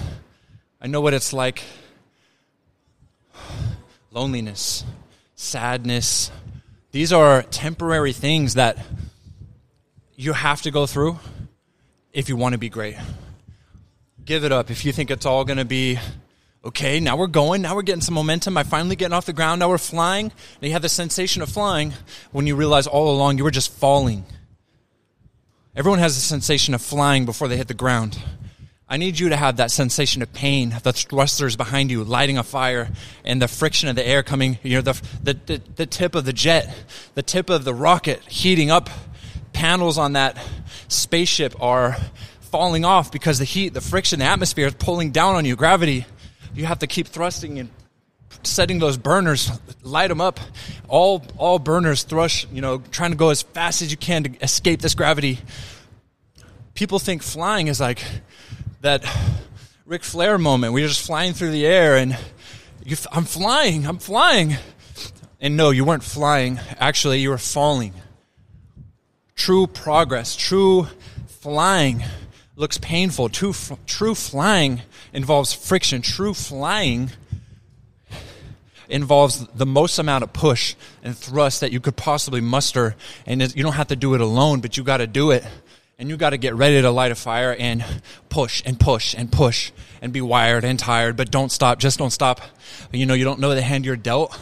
I 0.80 0.88
know 0.88 1.02
what 1.02 1.14
it's 1.14 1.34
like 1.34 1.64
loneliness, 4.12 4.86
sadness. 5.36 6.32
These 6.92 7.12
are 7.12 7.42
temporary 7.44 8.14
things 8.14 8.54
that 8.54 8.78
you 10.22 10.34
have 10.34 10.62
to 10.62 10.70
go 10.70 10.86
through 10.86 11.18
if 12.14 12.30
you 12.30 12.36
want 12.36 12.54
to 12.54 12.60
be 12.60 12.70
great. 12.70 12.96
Give 14.24 14.44
it 14.44 14.52
up 14.52 14.70
if 14.70 14.86
you 14.86 14.92
think 14.92 15.10
it's 15.10 15.26
all 15.26 15.44
going 15.46 15.58
to 15.58 15.66
be 15.66 15.98
okay, 16.64 17.00
now 17.00 17.18
we're 17.18 17.26
going, 17.26 17.64
now 17.64 17.74
we're 17.74 17.82
getting 17.82 18.04
some 18.04 18.14
momentum. 18.14 18.56
I'm 18.56 18.68
finally 18.68 18.96
getting 18.96 19.14
off 19.14 19.26
the 19.26 19.34
ground, 19.34 19.62
now 19.62 19.70
we're 19.70 19.80
flying. 19.80 20.26
And 20.26 20.62
you 20.62 20.74
have 20.74 20.84
the 20.84 20.90
sensation 20.90 21.42
of 21.42 21.50
flying 21.50 21.94
when 22.32 22.46
you 22.46 22.56
realize 22.56 22.86
all 22.86 23.10
along 23.10 23.40
you 23.40 23.44
were 23.44 23.50
just 23.50 23.72
falling. 23.72 24.24
Everyone 25.76 25.98
has 25.98 26.14
the 26.14 26.22
sensation 26.22 26.76
of 26.76 26.84
flying 26.84 27.26
before 27.26 27.48
they 27.48 27.58
hit 27.58 27.68
the 27.68 27.74
ground. 27.74 28.20
I 28.88 28.98
need 28.98 29.18
you 29.18 29.30
to 29.30 29.38
have 29.38 29.58
that 29.58 29.72
sensation 29.72 30.22
of 30.22 30.32
pain, 30.34 30.76
the 30.84 30.94
thrusters 30.94 31.56
behind 31.56 31.90
you 31.90 32.04
lighting 32.04 32.38
a 32.38 32.44
fire, 32.44 32.90
and 33.26 33.42
the 33.42 33.48
friction 33.48 33.90
of 33.90 33.96
the 33.96 34.06
air 34.06 34.22
coming, 34.22 34.60
you 34.62 34.76
know, 34.76 34.82
the, 34.82 35.02
the, 35.24 35.34
the, 35.34 35.62
the 35.78 35.86
tip 35.88 36.14
of 36.14 36.26
the 36.26 36.34
jet, 36.34 36.72
the 37.16 37.24
tip 37.24 37.50
of 37.50 37.64
the 37.64 37.74
rocket 37.74 38.22
heating 38.28 38.70
up. 38.70 38.88
Panels 39.62 40.00
on 40.00 40.14
that 40.14 40.40
spaceship 40.88 41.54
are 41.62 41.96
falling 42.50 42.84
off 42.84 43.12
because 43.12 43.38
the 43.38 43.46
heat, 43.46 43.76
the 43.76 43.80
friction, 43.80 44.18
the 44.18 44.26
atmosphere 44.26 44.66
is 44.66 44.74
pulling 44.74 45.12
down 45.12 45.36
on 45.36 45.46
you. 45.46 45.56
Gravity, 45.56 46.08
you 46.56 46.66
have 46.66 46.80
to 46.80 46.88
keep 46.88 47.06
thrusting 47.06 47.60
and 47.60 47.70
setting 48.42 48.80
those 48.80 48.98
burners, 48.98 49.52
light 49.84 50.08
them 50.08 50.20
up. 50.20 50.40
All 50.88 51.24
all 51.38 51.60
burners 51.60 52.02
thrush, 52.02 52.48
you 52.52 52.60
know, 52.60 52.80
trying 52.90 53.12
to 53.12 53.16
go 53.16 53.30
as 53.30 53.44
fast 53.44 53.84
as 53.84 53.92
you 53.92 53.98
can 53.98 54.24
to 54.24 54.44
escape 54.44 54.82
this 54.82 54.96
gravity. 54.96 55.38
People 56.74 56.98
think 56.98 57.22
flying 57.22 57.68
is 57.68 57.80
like 57.80 58.04
that 58.82 59.06
Ric 59.86 60.04
Flair 60.04 60.40
moment. 60.40 60.74
We're 60.74 60.88
just 60.88 61.06
flying 61.06 61.34
through 61.34 61.52
the 61.52 61.68
air 61.68 61.98
and 61.98 62.18
you, 62.84 62.98
I'm 63.12 63.26
flying, 63.26 63.86
I'm 63.86 64.00
flying. 64.00 64.56
And 65.40 65.56
no, 65.56 65.70
you 65.70 65.86
weren't 65.86 66.04
flying. 66.04 66.60
Actually, 66.80 67.20
you 67.20 67.30
were 67.30 67.38
falling. 67.38 67.94
True 69.42 69.66
progress, 69.66 70.36
true 70.36 70.88
flying 71.26 72.04
looks 72.56 72.78
painful. 72.78 73.28
True, 73.28 73.56
true 73.88 74.14
flying 74.14 74.84
involves 75.14 75.52
friction. 75.52 76.04
True 76.04 76.36
flying 76.36 77.10
involves 78.88 79.48
the 79.48 79.66
most 79.66 79.98
amount 79.98 80.24
of 80.24 80.32
push 80.32 80.76
and 81.02 81.18
thrust 81.18 81.62
that 81.62 81.72
you 81.72 81.80
could 81.80 81.96
possibly 81.96 82.40
muster. 82.40 82.96
And 83.26 83.42
you 83.56 83.64
don't 83.64 83.74
have 83.74 83.88
to 83.88 83.96
do 83.96 84.14
it 84.14 84.22
alone, 84.22 84.62
but 84.62 84.78
you 84.78 84.84
got 84.84 84.98
to 84.98 85.08
do 85.08 85.32
it. 85.32 85.44
And 85.98 86.08
you 86.08 86.18
got 86.18 86.30
to 86.30 86.38
get 86.38 86.54
ready 86.54 86.80
to 86.80 86.92
light 86.92 87.12
a 87.12 87.16
fire 87.16 87.56
and 87.58 87.84
push 88.30 88.62
and 88.64 88.80
push 88.80 89.16
and 89.18 89.32
push 89.32 89.72
and 90.04 90.14
be 90.14 90.22
wired 90.22 90.64
and 90.64 90.78
tired, 90.78 91.18
but 91.18 91.32
don't 91.32 91.52
stop. 91.52 91.80
Just 91.80 91.98
don't 91.98 92.12
stop. 92.12 92.42
You 92.92 93.08
know, 93.08 93.16
you 93.16 93.24
don't 93.24 93.40
know 93.40 93.56
the 93.56 93.64
hand 93.64 93.88
you're 93.88 93.96
dealt. 93.96 94.40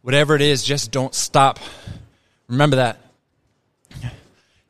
Whatever 0.00 0.34
it 0.34 0.40
is, 0.40 0.64
just 0.64 0.90
don't 0.90 1.14
stop. 1.14 1.58
Remember 2.48 2.76
that. 2.76 3.02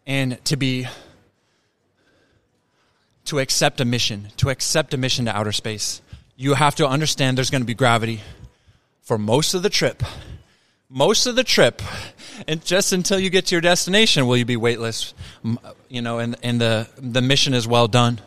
And 0.07 0.43
to 0.45 0.57
be 0.57 0.87
to 3.27 3.41
accept 3.41 3.81
a 3.81 3.85
mission, 3.85 4.29
to 4.37 4.51
accept 4.51 4.95
a 4.95 4.97
mission 4.97 5.25
to 5.25 5.37
outer 5.37 5.53
space, 5.53 6.01
you 6.37 6.55
have 6.55 6.75
to 6.77 6.87
understand 6.87 7.37
there's 7.37 7.51
going 7.51 7.63
to 7.63 7.67
be 7.67 7.75
gravity 7.75 8.21
for 9.03 9.19
most 9.19 9.55
of 9.55 9.63
the 9.63 9.71
trip. 9.71 10.03
Most 10.89 11.27
of 11.27 11.35
the 11.35 11.43
trip, 11.43 11.83
and 12.47 12.65
just 12.65 12.93
until 12.93 13.19
you 13.19 13.29
get 13.29 13.47
to 13.47 13.57
your 13.57 13.61
destination, 13.61 14.29
will 14.29 14.37
you 14.37 14.45
be 14.45 14.57
weightless? 14.57 15.15
You 15.89 16.01
know, 16.01 16.21
and, 16.21 16.37
and 16.45 16.61
the, 16.61 16.89
the 16.97 17.21
mission 17.21 17.55
is 17.55 17.67
well 17.67 17.89
done. 17.89 18.21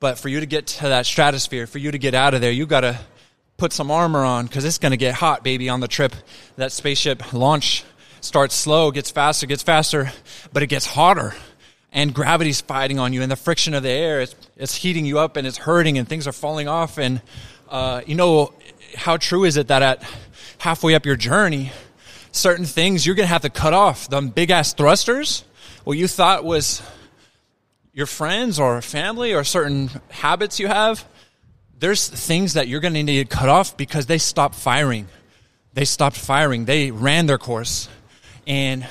But 0.00 0.18
for 0.18 0.30
you 0.30 0.40
to 0.40 0.46
get 0.46 0.66
to 0.68 0.88
that 0.88 1.04
stratosphere, 1.04 1.66
for 1.66 1.76
you 1.76 1.90
to 1.90 1.98
get 1.98 2.14
out 2.14 2.32
of 2.32 2.40
there, 2.40 2.50
you 2.50 2.64
got 2.64 2.80
to 2.80 2.98
put 3.58 3.74
some 3.74 3.90
armor 3.90 4.24
on 4.24 4.46
because 4.46 4.64
it's 4.64 4.78
going 4.78 4.92
to 4.92 4.96
get 4.96 5.14
hot, 5.14 5.44
baby, 5.44 5.68
on 5.68 5.80
the 5.80 5.88
trip. 5.88 6.14
That 6.56 6.72
spaceship 6.72 7.34
launch 7.34 7.84
starts 8.22 8.54
slow, 8.54 8.90
gets 8.90 9.10
faster, 9.10 9.46
gets 9.46 9.62
faster, 9.62 10.12
but 10.52 10.62
it 10.62 10.68
gets 10.68 10.86
hotter. 10.86 11.34
And 11.92 12.14
gravity's 12.14 12.62
fighting 12.62 12.98
on 12.98 13.12
you, 13.12 13.20
and 13.20 13.30
the 13.30 13.36
friction 13.36 13.74
of 13.74 13.82
the 13.82 13.90
air 13.90 14.22
is 14.22 14.34
it's 14.56 14.74
heating 14.74 15.04
you 15.04 15.18
up, 15.18 15.36
and 15.36 15.46
it's 15.46 15.58
hurting, 15.58 15.98
and 15.98 16.08
things 16.08 16.26
are 16.26 16.32
falling 16.32 16.66
off. 16.66 16.96
And 16.98 17.20
uh, 17.68 18.00
you 18.06 18.14
know, 18.14 18.54
how 18.96 19.18
true 19.18 19.44
is 19.44 19.56
it 19.56 19.68
that 19.68 19.82
at 19.82 20.02
halfway 20.58 20.94
up 20.94 21.04
your 21.04 21.16
journey, 21.16 21.72
certain 22.30 22.64
things 22.64 23.04
you're 23.04 23.14
going 23.14 23.26
to 23.26 23.32
have 23.32 23.42
to 23.42 23.50
cut 23.50 23.74
off? 23.74 24.08
The 24.08 24.22
big 24.22 24.50
ass 24.50 24.72
thrusters, 24.72 25.44
what 25.84 25.98
you 25.98 26.08
thought 26.08 26.44
was 26.44 26.82
your 27.92 28.06
friends 28.06 28.58
or 28.58 28.80
family 28.80 29.34
or 29.34 29.44
certain 29.44 29.90
habits 30.10 30.58
you 30.58 30.68
have, 30.68 31.04
there's 31.78 32.08
things 32.08 32.54
that 32.54 32.68
you're 32.68 32.80
going 32.80 32.94
to 32.94 33.02
need 33.02 33.28
to 33.28 33.36
cut 33.36 33.48
off 33.48 33.76
because 33.76 34.06
they 34.06 34.18
stopped 34.18 34.54
firing. 34.54 35.08
They 35.74 35.84
stopped 35.84 36.16
firing. 36.16 36.64
They 36.64 36.90
ran 36.90 37.26
their 37.26 37.38
course. 37.38 37.88
And 38.46 38.86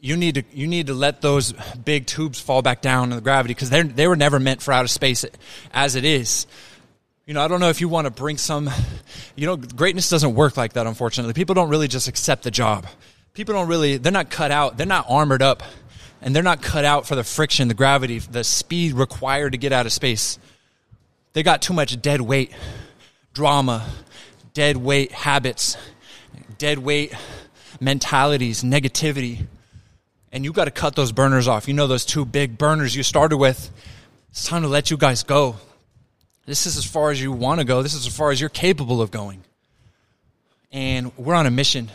you 0.00 0.16
need 0.16 0.36
to 0.36 0.44
you 0.52 0.66
need 0.66 0.86
to 0.86 0.94
let 0.94 1.20
those 1.20 1.52
big 1.84 2.06
tubes 2.06 2.40
fall 2.40 2.62
back 2.62 2.80
down 2.80 3.10
in 3.10 3.16
the 3.16 3.20
gravity 3.20 3.54
because 3.54 3.70
they 3.70 3.82
they 3.82 4.06
were 4.06 4.16
never 4.16 4.38
meant 4.38 4.62
for 4.62 4.72
outer 4.72 4.88
space 4.88 5.24
as 5.72 5.96
it 5.96 6.04
is. 6.04 6.46
You 7.28 7.34
know, 7.34 7.42
I 7.42 7.48
don't 7.48 7.60
know 7.60 7.68
if 7.68 7.82
you 7.82 7.90
want 7.90 8.06
to 8.06 8.10
bring 8.10 8.38
some, 8.38 8.70
you 9.36 9.46
know, 9.46 9.56
greatness 9.56 10.08
doesn't 10.08 10.34
work 10.34 10.56
like 10.56 10.72
that, 10.72 10.86
unfortunately. 10.86 11.34
People 11.34 11.54
don't 11.54 11.68
really 11.68 11.86
just 11.86 12.08
accept 12.08 12.42
the 12.42 12.50
job. 12.50 12.86
People 13.34 13.52
don't 13.52 13.68
really, 13.68 13.98
they're 13.98 14.10
not 14.10 14.30
cut 14.30 14.50
out, 14.50 14.78
they're 14.78 14.86
not 14.86 15.04
armored 15.10 15.42
up, 15.42 15.62
and 16.22 16.34
they're 16.34 16.42
not 16.42 16.62
cut 16.62 16.86
out 16.86 17.06
for 17.06 17.16
the 17.16 17.22
friction, 17.22 17.68
the 17.68 17.74
gravity, 17.74 18.18
the 18.18 18.42
speed 18.44 18.94
required 18.94 19.52
to 19.52 19.58
get 19.58 19.74
out 19.74 19.84
of 19.84 19.92
space. 19.92 20.38
They 21.34 21.42
got 21.42 21.60
too 21.60 21.74
much 21.74 22.00
dead 22.00 22.22
weight, 22.22 22.50
drama, 23.34 23.86
dead 24.54 24.78
weight 24.78 25.12
habits, 25.12 25.76
dead 26.56 26.78
weight 26.78 27.12
mentalities, 27.80 28.62
negativity. 28.62 29.46
And 30.32 30.44
you 30.44 30.52
got 30.52 30.66
to 30.66 30.70
cut 30.70 30.94
those 30.94 31.12
burners 31.12 31.48
off. 31.48 31.68
You 31.68 31.74
know, 31.74 31.86
those 31.86 32.04
two 32.04 32.24
big 32.24 32.58
burners 32.58 32.94
you 32.94 33.02
started 33.02 33.36
with. 33.36 33.70
It's 34.30 34.46
time 34.46 34.62
to 34.62 34.68
let 34.68 34.90
you 34.90 34.96
guys 34.96 35.22
go. 35.22 35.56
This 36.44 36.66
is 36.66 36.76
as 36.76 36.84
far 36.84 37.10
as 37.10 37.20
you 37.20 37.32
want 37.32 37.60
to 37.60 37.64
go. 37.64 37.82
This 37.82 37.94
is 37.94 38.06
as 38.06 38.14
far 38.14 38.30
as 38.30 38.40
you're 38.40 38.50
capable 38.50 39.02
of 39.02 39.10
going. 39.10 39.42
And 40.70 41.16
we're 41.16 41.34
on 41.34 41.46
a 41.46 41.50
mission. 41.50 41.90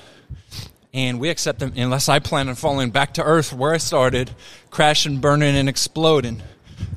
And 0.94 1.20
we 1.20 1.30
accept 1.30 1.60
them 1.60 1.74
unless 1.76 2.10
I 2.10 2.20
plan 2.20 2.50
on 2.50 2.56
falling 2.56 2.92
back 2.92 3.16
to 3.16 3.24
earth 3.24 3.52
where 3.52 3.74
I 3.74 3.78
started, 3.78 4.30
crashing, 4.70 5.20
burning, 5.20 5.56
and 5.56 5.68
exploding. 5.68 6.42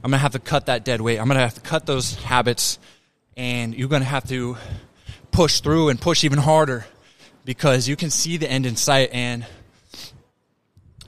I'm 0.05 0.11
going 0.11 0.13
to 0.13 0.19
have 0.19 0.33
to 0.33 0.39
cut 0.39 0.67
that 0.67 0.85
dead 0.85 1.01
weight. 1.01 1.19
I'm 1.19 1.27
going 1.27 1.37
to 1.37 1.43
have 1.43 1.55
to 1.55 1.61
cut 1.61 1.87
those 1.87 2.15
habits. 2.17 2.79
And 3.37 3.75
you're 3.75 3.89
going 3.89 4.03
to 4.03 4.09
have 4.09 4.29
to 4.29 4.57
push 5.31 5.61
through 5.61 5.91
and 5.91 6.01
push 6.01 6.25
even 6.25 6.39
harder 6.39 6.87
because 7.47 7.89
you 7.89 7.97
can 7.97 8.11
see 8.11 8.37
the 8.37 8.51
end 8.51 8.67
in 8.67 8.77
sight. 8.77 9.09
And 9.13 9.47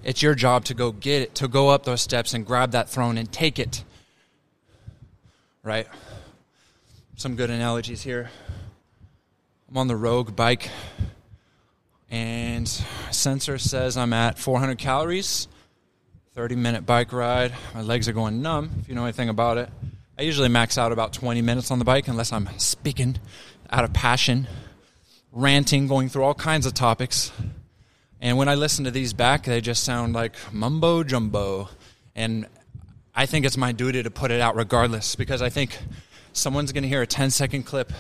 it's 0.03 0.23
your 0.23 0.35
job 0.35 0.65
to 0.67 0.75
go 0.75 0.93
get 0.93 1.21
it, 1.21 1.35
to 1.35 1.49
go 1.49 1.69
up 1.69 1.85
those 1.85 2.01
steps 2.01 2.33
and 2.33 2.47
grab 2.47 2.71
that 2.71 2.89
throne 2.89 3.19
and 3.19 3.31
take 3.31 3.59
it. 3.59 3.85
Right? 5.63 5.87
some 7.19 7.35
good 7.35 7.51
analogies 7.51 8.01
here. 8.01 8.31
I'm 9.69 9.77
on 9.77 9.89
the 9.89 9.97
Rogue 9.97 10.37
bike, 10.37 10.71
and 12.09 12.67
sensor 13.11 13.59
says 13.59 13.97
I'm 13.97 14.13
at 14.13 14.39
400 14.39 14.79
calories. 14.79 15.49
30 16.35 16.55
minute 16.55 16.87
bike 16.87 17.13
ride. 17.13 17.53
My 17.75 17.83
legs 17.83 18.09
are 18.09 18.13
going 18.13 18.41
numb, 18.41 18.71
if 18.79 18.89
you 18.89 18.95
know 18.95 19.03
anything 19.03 19.29
about 19.29 19.59
it. 19.59 19.69
I 20.17 20.23
usually 20.23 20.49
max 20.49 20.79
out 20.79 20.93
about 20.93 21.13
20 21.13 21.43
minutes 21.43 21.73
on 21.73 21.81
the 21.81 21.85
bike 21.85 22.07
unless 22.07 22.33
I'm 22.33 22.49
speaking 22.59 23.19
out 23.69 23.83
of 23.83 23.93
passion, 23.93 24.47
ranting, 25.33 25.87
going 25.87 26.09
through 26.09 26.25
all 26.25 26.35
kinds 26.35 26.67
of 26.67 26.75
topics. 26.75 27.33
And 28.21 28.37
when 28.37 28.49
I 28.49 28.55
listen 28.55 28.85
to 28.85 28.91
these 28.91 29.13
back, 29.13 29.45
they 29.45 29.61
just 29.61 29.85
sound 29.85 30.13
like 30.13 30.35
mumbo 30.53 31.05
jumbo. 31.05 31.69
And 32.15 32.47
I 33.15 33.27
think 33.27 33.47
it's 33.47 33.57
my 33.57 33.73
duty 33.73 34.03
to 34.03 34.11
put 34.11 34.31
it 34.31 34.41
out 34.41 34.57
regardless 34.57 35.15
because 35.15 35.43
I 35.43 35.51
think 35.51 35.79
someone's 36.33 36.73
going 36.73 36.83
to 36.83 36.89
hear 36.89 37.03
a 37.03 37.07
10 37.07 37.31
second 37.31 37.65
clip 37.65 37.93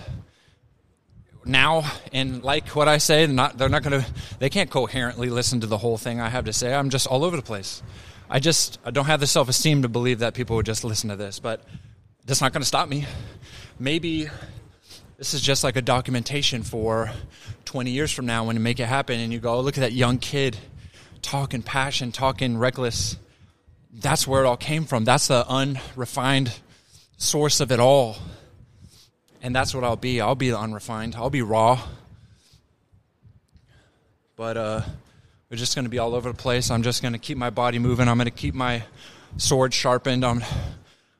now 1.44 1.90
and 2.12 2.42
like 2.42 2.68
what 2.76 2.88
I 2.88 2.98
say, 2.98 3.26
not, 3.26 3.56
they're 3.56 3.68
not 3.68 3.82
going 3.82 4.02
to, 4.02 4.06
they 4.38 4.50
can't 4.50 4.70
coherently 4.70 5.30
listen 5.30 5.60
to 5.60 5.66
the 5.66 5.78
whole 5.78 5.96
thing 5.96 6.20
I 6.20 6.28
have 6.28 6.44
to 6.44 6.52
say. 6.52 6.74
I'm 6.74 6.90
just 6.90 7.06
all 7.06 7.24
over 7.24 7.36
the 7.36 7.42
place. 7.42 7.82
I 8.30 8.40
just 8.40 8.78
I 8.84 8.90
don't 8.90 9.06
have 9.06 9.20
the 9.20 9.26
self 9.26 9.48
esteem 9.48 9.82
to 9.82 9.88
believe 9.88 10.18
that 10.18 10.34
people 10.34 10.56
would 10.56 10.66
just 10.66 10.84
listen 10.84 11.08
to 11.10 11.16
this, 11.16 11.38
but 11.38 11.64
that's 12.26 12.40
not 12.40 12.52
going 12.52 12.60
to 12.60 12.66
stop 12.66 12.88
me. 12.88 13.06
Maybe 13.78 14.28
this 15.18 15.34
is 15.34 15.40
just 15.40 15.64
like 15.64 15.74
a 15.74 15.82
documentation 15.82 16.62
for 16.62 17.10
20 17.64 17.90
years 17.90 18.12
from 18.12 18.24
now 18.24 18.44
when 18.44 18.54
you 18.54 18.60
make 18.60 18.78
it 18.78 18.86
happen 18.86 19.18
and 19.18 19.32
you 19.32 19.40
go, 19.40 19.54
oh, 19.54 19.60
look 19.60 19.76
at 19.76 19.80
that 19.80 19.92
young 19.92 20.18
kid 20.18 20.56
talking 21.22 21.60
passion, 21.60 22.12
talking 22.12 22.56
reckless. 22.56 23.16
That's 23.92 24.28
where 24.28 24.44
it 24.44 24.46
all 24.46 24.56
came 24.56 24.84
from. 24.84 25.04
That's 25.04 25.26
the 25.26 25.44
unrefined 25.48 26.56
source 27.16 27.58
of 27.58 27.72
it 27.72 27.80
all. 27.80 28.16
And 29.42 29.54
that's 29.54 29.74
what 29.74 29.82
I'll 29.82 29.96
be. 29.96 30.20
I'll 30.20 30.36
be 30.36 30.52
unrefined. 30.52 31.16
I'll 31.16 31.30
be 31.30 31.42
raw. 31.42 31.82
But 34.36 34.56
uh, 34.56 34.82
we're 35.50 35.56
just 35.56 35.74
going 35.74 35.84
to 35.84 35.90
be 35.90 35.98
all 35.98 36.14
over 36.14 36.30
the 36.30 36.38
place. 36.38 36.70
I'm 36.70 36.84
just 36.84 37.02
going 37.02 37.14
to 37.14 37.18
keep 37.18 37.36
my 37.36 37.50
body 37.50 37.80
moving. 37.80 38.08
I'm 38.08 38.18
going 38.18 38.26
to 38.26 38.30
keep 38.30 38.54
my 38.54 38.84
sword 39.36 39.74
sharpened. 39.74 40.24
I'm, 40.24 40.44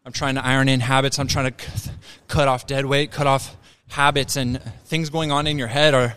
I'm 0.05 0.13
trying 0.13 0.37
to 0.37 0.47
iron 0.47 0.69
in 0.69 0.79
habits. 0.79 1.19
I'm 1.19 1.27
trying 1.27 1.53
to 1.53 1.69
c- 1.69 1.91
cut 2.29 2.47
off 2.47 2.65
dead 2.69 2.87
weight, 2.87 3.11
cut 3.11 3.27
off 3.27 3.57
habits, 3.89 4.37
and 4.37 4.63
things 4.85 5.11
going 5.11 5.33
on 5.33 5.47
in 5.47 5.59
your 5.59 5.69
head 5.69 5.95
are 5.95 6.15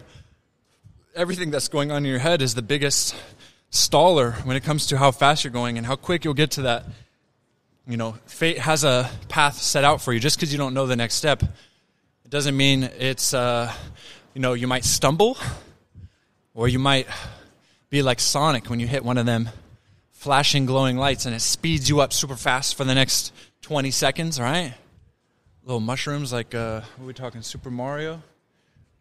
everything 1.16 1.52
that's 1.52 1.68
going 1.68 1.92
on 1.92 2.06
in 2.06 2.10
your 2.10 2.20
head 2.20 2.42
is 2.42 2.56
the 2.56 2.62
biggest 2.62 3.16
staller 3.72 4.34
when 4.46 4.56
it 4.56 4.64
comes 4.64 4.88
to 4.88 4.98
how 4.98 5.12
fast 5.12 5.44
you're 5.44 5.52
going 5.52 5.78
and 5.78 5.86
how 5.86 5.96
quick 5.96 6.24
you'll 6.24 6.34
get 6.34 6.52
to 6.52 6.64
that 6.64 6.86
you 7.88 7.98
know, 7.98 8.14
fate 8.26 8.58
has 8.60 8.84
a 8.84 9.10
path 9.28 9.56
set 9.56 9.84
out 9.84 10.02
for 10.02 10.14
you. 10.14 10.20
Just 10.20 10.38
because 10.38 10.52
you 10.52 10.58
don't 10.58 10.74
know 10.74 10.86
the 10.86 10.96
next 10.96 11.16
step, 11.16 11.44
it 11.44 12.30
doesn't 12.30 12.56
mean 12.56 12.84
it's, 12.84 13.34
uh, 13.34 13.72
you 14.34 14.42
know, 14.42 14.54
you 14.54 14.68
might 14.68 14.86
stumble 14.86 15.38
or 16.54 16.68
you 16.68 16.80
might 16.80 17.08
be 17.90 18.02
like 18.02 18.20
Sonic 18.20 18.70
when 18.70 18.80
you 18.80 18.88
hit 18.88 19.04
one 19.04 19.18
of 19.18 19.26
them 19.26 19.50
flashing 20.12 20.66
glowing 20.66 20.98
lights 20.98 21.26
and 21.26 21.36
it 21.36 21.42
speeds 21.42 21.90
you 21.90 22.00
up 22.00 22.14
super 22.14 22.36
fast 22.36 22.76
for 22.76 22.84
the 22.84 22.94
next 22.94 23.34
20 23.64 23.92
seconds, 23.92 24.40
right? 24.40 24.74
Little 25.64 25.80
mushrooms 25.80 26.34
like, 26.34 26.56
uh, 26.56 26.82
what 26.98 27.04
are 27.04 27.08
we 27.08 27.14
talking, 27.14 27.42
Super 27.42 27.70
Mario? 27.70 28.22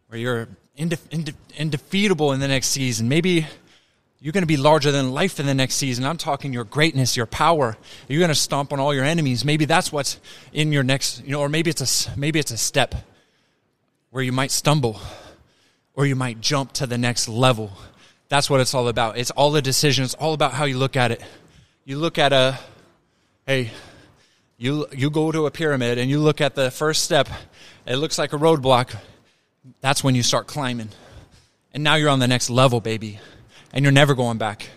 Where 0.07 0.19
you're 0.19 0.47
inde- 0.75 0.99
inde- 1.09 1.33
indefeatable 1.57 2.33
in 2.33 2.39
the 2.39 2.47
next 2.47 2.67
season. 2.67 3.09
Maybe 3.09 3.47
You're 4.23 4.33
going 4.33 4.43
to 4.43 4.47
be 4.47 4.57
larger 4.57 4.91
than 4.91 5.13
life 5.13 5.39
in 5.39 5.47
the 5.47 5.55
next 5.55 5.75
season. 5.75 6.05
I'm 6.05 6.17
talking 6.17 6.53
your 6.53 6.63
greatness, 6.63 7.17
your 7.17 7.25
power. 7.25 7.75
You're 8.07 8.19
going 8.19 8.29
to 8.29 8.35
stomp 8.35 8.71
on 8.71 8.79
all 8.79 8.93
your 8.93 9.03
enemies. 9.03 9.43
Maybe 9.43 9.65
that's 9.65 9.91
what's 9.91 10.19
in 10.53 10.71
your 10.71 10.83
next, 10.83 11.25
you 11.25 11.31
know, 11.31 11.39
or 11.39 11.49
maybe 11.49 11.71
it's 11.71 12.07
a 12.07 12.19
maybe 12.19 12.37
it's 12.37 12.51
a 12.51 12.57
step 12.57 12.93
where 14.11 14.21
you 14.21 14.31
might 14.31 14.51
stumble 14.51 15.01
or 15.95 16.05
you 16.05 16.15
might 16.15 16.39
jump 16.39 16.71
to 16.73 16.85
the 16.85 16.99
next 16.99 17.27
level. 17.27 17.71
That's 18.29 18.47
what 18.47 18.61
it's 18.61 18.75
all 18.75 18.87
about. 18.89 19.17
It's 19.17 19.31
all 19.31 19.49
the 19.49 19.61
decisions, 19.61 20.13
all 20.13 20.33
about 20.33 20.53
how 20.53 20.65
you 20.65 20.77
look 20.77 20.95
at 20.95 21.09
it. 21.09 21.23
You 21.83 21.97
look 21.97 22.19
at 22.19 22.31
a 22.31 22.59
hey, 23.47 23.71
you 24.61 24.85
you 24.91 25.09
go 25.09 25.31
to 25.31 25.45
a 25.45 25.51
pyramid 25.51 25.97
and 25.97 26.09
you 26.09 26.19
look 26.19 26.39
at 26.39 26.55
the 26.55 26.69
first 26.69 27.03
step, 27.03 27.27
it 27.85 27.95
looks 27.95 28.17
like 28.17 28.33
a 28.33 28.37
roadblock. 28.37 28.95
That's 29.81 30.03
when 30.03 30.15
you 30.15 30.23
start 30.23 30.47
climbing. 30.47 30.89
And 31.73 31.83
now 31.83 31.95
you're 31.95 32.09
on 32.09 32.19
the 32.19 32.27
next 32.27 32.49
level, 32.49 32.79
baby 32.81 33.19
and 33.73 33.83
you're 33.83 33.91
never 33.91 34.13
going 34.13 34.37
back. 34.37 34.69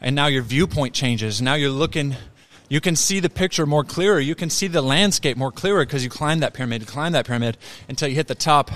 And 0.00 0.14
now 0.16 0.26
your 0.26 0.42
viewpoint 0.42 0.94
changes. 0.94 1.40
Now 1.40 1.54
you're 1.54 1.70
looking, 1.70 2.16
you 2.68 2.80
can 2.80 2.96
see 2.96 3.20
the 3.20 3.30
picture 3.30 3.66
more 3.66 3.84
clearer. 3.84 4.20
You 4.20 4.34
can 4.34 4.50
see 4.50 4.66
the 4.66 4.82
landscape 4.82 5.36
more 5.36 5.52
clearer 5.52 5.84
because 5.84 6.04
you 6.04 6.10
climb 6.10 6.40
that 6.40 6.54
pyramid, 6.54 6.82
you 6.82 6.86
climb 6.86 7.12
that 7.12 7.26
pyramid 7.26 7.56
until 7.88 8.08
you 8.08 8.14
hit 8.14 8.28
the 8.28 8.34
top 8.34 8.70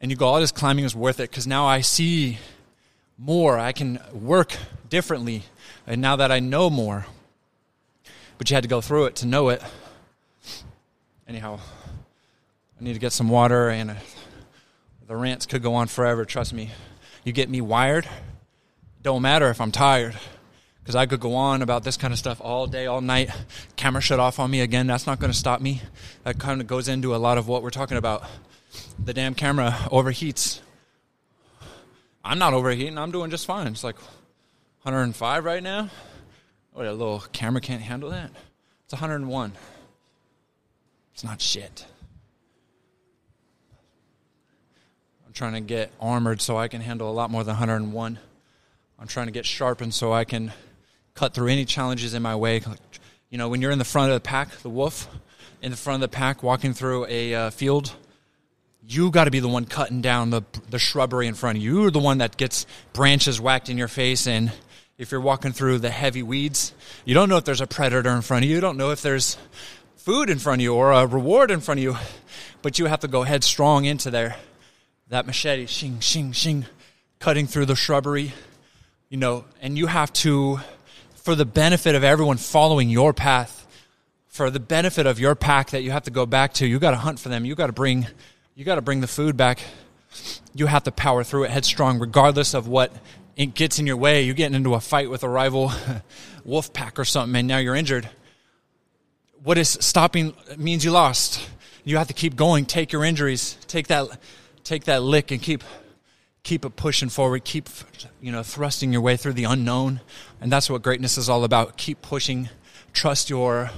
and 0.00 0.10
you 0.10 0.16
go, 0.16 0.26
all 0.26 0.40
this 0.40 0.52
climbing 0.52 0.84
is 0.84 0.94
worth 0.94 1.20
it 1.20 1.30
because 1.30 1.46
now 1.46 1.66
I 1.66 1.80
see 1.80 2.38
more. 3.18 3.58
I 3.58 3.72
can 3.72 4.00
work 4.12 4.56
differently. 4.88 5.42
And 5.86 6.00
now 6.00 6.16
that 6.16 6.30
I 6.30 6.40
know 6.40 6.70
more, 6.70 7.06
but 8.38 8.48
you 8.48 8.54
had 8.54 8.62
to 8.62 8.68
go 8.68 8.80
through 8.80 9.06
it 9.06 9.16
to 9.16 9.26
know 9.26 9.50
it. 9.50 9.62
Anyhow, 11.26 11.60
I 12.80 12.84
need 12.84 12.94
to 12.94 12.98
get 12.98 13.12
some 13.12 13.28
water 13.28 13.68
and 13.68 13.90
uh, 13.90 13.94
the 15.06 15.16
rants 15.16 15.44
could 15.44 15.62
go 15.62 15.74
on 15.74 15.88
forever. 15.88 16.24
Trust 16.24 16.54
me. 16.54 16.70
You 17.24 17.32
get 17.32 17.50
me 17.50 17.60
wired 17.60 18.08
don't 19.02 19.22
matter 19.22 19.48
if 19.48 19.60
I'm 19.60 19.72
tired 19.72 20.16
because 20.80 20.94
I 20.94 21.06
could 21.06 21.20
go 21.20 21.34
on 21.34 21.62
about 21.62 21.84
this 21.84 21.96
kind 21.96 22.12
of 22.12 22.18
stuff 22.18 22.40
all 22.40 22.66
day, 22.66 22.86
all 22.86 23.00
night. 23.00 23.30
Camera 23.76 24.02
shut 24.02 24.20
off 24.20 24.38
on 24.38 24.50
me 24.50 24.60
again. 24.60 24.86
That's 24.86 25.06
not 25.06 25.18
going 25.18 25.32
to 25.32 25.38
stop 25.38 25.60
me. 25.60 25.82
That 26.24 26.38
kind 26.38 26.60
of 26.60 26.66
goes 26.66 26.88
into 26.88 27.14
a 27.14 27.16
lot 27.16 27.38
of 27.38 27.48
what 27.48 27.62
we're 27.62 27.70
talking 27.70 27.96
about. 27.96 28.24
The 29.02 29.14
damn 29.14 29.34
camera 29.34 29.70
overheats. 29.86 30.60
I'm 32.24 32.38
not 32.38 32.52
overheating. 32.52 32.98
I'm 32.98 33.10
doing 33.10 33.30
just 33.30 33.46
fine. 33.46 33.66
It's 33.68 33.84
like 33.84 33.96
105 34.82 35.44
right 35.44 35.62
now. 35.62 35.90
What 36.78 36.86
a 36.86 36.92
little 36.92 37.24
camera 37.32 37.60
can't 37.60 37.82
handle 37.82 38.10
that. 38.10 38.30
It's 38.84 38.92
101. 38.92 39.52
It's 41.12 41.24
not 41.24 41.40
shit. 41.40 41.84
I'm 45.26 45.32
trying 45.32 45.54
to 45.54 45.60
get 45.60 45.90
armored 46.00 46.40
so 46.40 46.56
I 46.56 46.68
can 46.68 46.80
handle 46.80 47.10
a 47.10 47.12
lot 47.12 47.32
more 47.32 47.42
than 47.42 47.54
101. 47.54 48.20
I'm 48.96 49.08
trying 49.08 49.26
to 49.26 49.32
get 49.32 49.44
sharpened 49.44 49.92
so 49.92 50.12
I 50.12 50.22
can 50.22 50.52
cut 51.14 51.34
through 51.34 51.48
any 51.48 51.64
challenges 51.64 52.14
in 52.14 52.22
my 52.22 52.36
way. 52.36 52.62
You 53.28 53.38
know, 53.38 53.48
when 53.48 53.60
you're 53.60 53.72
in 53.72 53.80
the 53.80 53.84
front 53.84 54.12
of 54.12 54.14
the 54.14 54.20
pack, 54.20 54.48
the 54.58 54.70
wolf 54.70 55.08
in 55.60 55.72
the 55.72 55.76
front 55.76 56.00
of 56.00 56.08
the 56.08 56.16
pack 56.16 56.44
walking 56.44 56.74
through 56.74 57.06
a 57.06 57.34
uh, 57.34 57.50
field, 57.50 57.92
you 58.86 59.10
got 59.10 59.24
to 59.24 59.32
be 59.32 59.40
the 59.40 59.48
one 59.48 59.64
cutting 59.64 60.00
down 60.00 60.30
the 60.30 60.42
the 60.70 60.78
shrubbery 60.78 61.26
in 61.26 61.34
front 61.34 61.58
of 61.58 61.64
you. 61.64 61.82
You're 61.82 61.90
the 61.90 61.98
one 61.98 62.18
that 62.18 62.36
gets 62.36 62.66
branches 62.92 63.40
whacked 63.40 63.68
in 63.68 63.76
your 63.76 63.88
face 63.88 64.28
and 64.28 64.52
if 64.98 65.10
you're 65.10 65.20
walking 65.20 65.52
through 65.52 65.78
the 65.78 65.90
heavy 65.90 66.22
weeds, 66.22 66.74
you 67.04 67.14
don't 67.14 67.28
know 67.28 67.36
if 67.36 67.44
there's 67.44 67.60
a 67.60 67.66
predator 67.66 68.10
in 68.10 68.22
front 68.22 68.44
of 68.44 68.50
you. 68.50 68.56
You 68.56 68.60
don't 68.60 68.76
know 68.76 68.90
if 68.90 69.00
there's 69.00 69.38
food 69.96 70.28
in 70.28 70.38
front 70.38 70.60
of 70.60 70.64
you 70.64 70.74
or 70.74 70.92
a 70.92 71.06
reward 71.06 71.50
in 71.50 71.60
front 71.60 71.78
of 71.78 71.84
you. 71.84 71.96
But 72.60 72.78
you 72.78 72.86
have 72.86 73.00
to 73.00 73.08
go 73.08 73.22
headstrong 73.22 73.84
into 73.84 74.10
there. 74.10 74.36
That 75.08 75.26
machete, 75.26 75.66
shing, 75.66 76.00
shing, 76.00 76.32
shing, 76.32 76.66
cutting 77.20 77.46
through 77.46 77.66
the 77.66 77.76
shrubbery 77.76 78.32
you 79.08 79.16
know, 79.16 79.44
and 79.62 79.78
you 79.78 79.86
have 79.86 80.12
to, 80.12 80.60
for 81.14 81.34
the 81.34 81.46
benefit 81.46 81.94
of 81.94 82.04
everyone 82.04 82.36
following 82.36 82.90
your 82.90 83.12
path, 83.12 83.66
for 84.26 84.50
the 84.50 84.60
benefit 84.60 85.06
of 85.06 85.18
your 85.18 85.34
pack 85.34 85.70
that 85.70 85.82
you 85.82 85.90
have 85.90 86.04
to 86.04 86.10
go 86.10 86.26
back 86.26 86.52
to, 86.54 86.66
you 86.66 86.78
got 86.78 86.90
to 86.90 86.98
hunt 86.98 87.18
for 87.18 87.28
them. 87.28 87.44
You 87.44 87.54
got 87.54 87.68
to 87.68 87.72
bring, 87.72 88.06
you 88.54 88.64
got 88.64 88.74
to 88.74 88.82
bring 88.82 89.00
the 89.00 89.06
food 89.06 89.36
back. 89.36 89.60
You 90.54 90.66
have 90.66 90.84
to 90.84 90.92
power 90.92 91.24
through 91.24 91.44
it 91.44 91.50
headstrong, 91.50 91.98
regardless 91.98 92.54
of 92.54 92.68
what 92.68 92.92
it 93.38 93.54
gets 93.54 93.78
in 93.78 93.86
your 93.86 93.96
way. 93.96 94.22
You're 94.22 94.34
getting 94.34 94.56
into 94.56 94.74
a 94.74 94.80
fight 94.80 95.08
with 95.08 95.22
a 95.22 95.28
rival 95.28 95.72
wolf 96.44 96.72
pack 96.72 96.98
or 96.98 97.04
something, 97.04 97.36
and 97.36 97.46
now 97.46 97.58
you're 97.58 97.76
injured. 97.76 98.10
What 99.44 99.56
is 99.56 99.78
stopping 99.80 100.34
means 100.56 100.84
you 100.84 100.90
lost. 100.90 101.48
You 101.84 101.96
have 101.98 102.08
to 102.08 102.14
keep 102.14 102.34
going. 102.34 102.66
Take 102.66 102.92
your 102.92 103.04
injuries. 103.04 103.56
Take 103.68 103.86
that, 103.86 104.08
take 104.64 104.84
that 104.84 105.02
lick, 105.04 105.30
and 105.30 105.40
keep 105.40 105.62
keep 106.42 106.64
it 106.64 106.74
pushing 106.76 107.08
forward, 107.08 107.44
keep 107.44 107.68
you 108.20 108.32
know 108.32 108.42
thrusting 108.42 108.92
your 108.92 109.02
way 109.02 109.16
through 109.16 109.34
the 109.34 109.44
unknown, 109.44 110.00
and 110.40 110.50
that's 110.50 110.68
what 110.68 110.82
greatness 110.82 111.16
is 111.16 111.28
all 111.28 111.44
about. 111.44 111.76
Keep 111.76 112.02
pushing, 112.02 112.48
trust 112.92 113.30
your. 113.30 113.70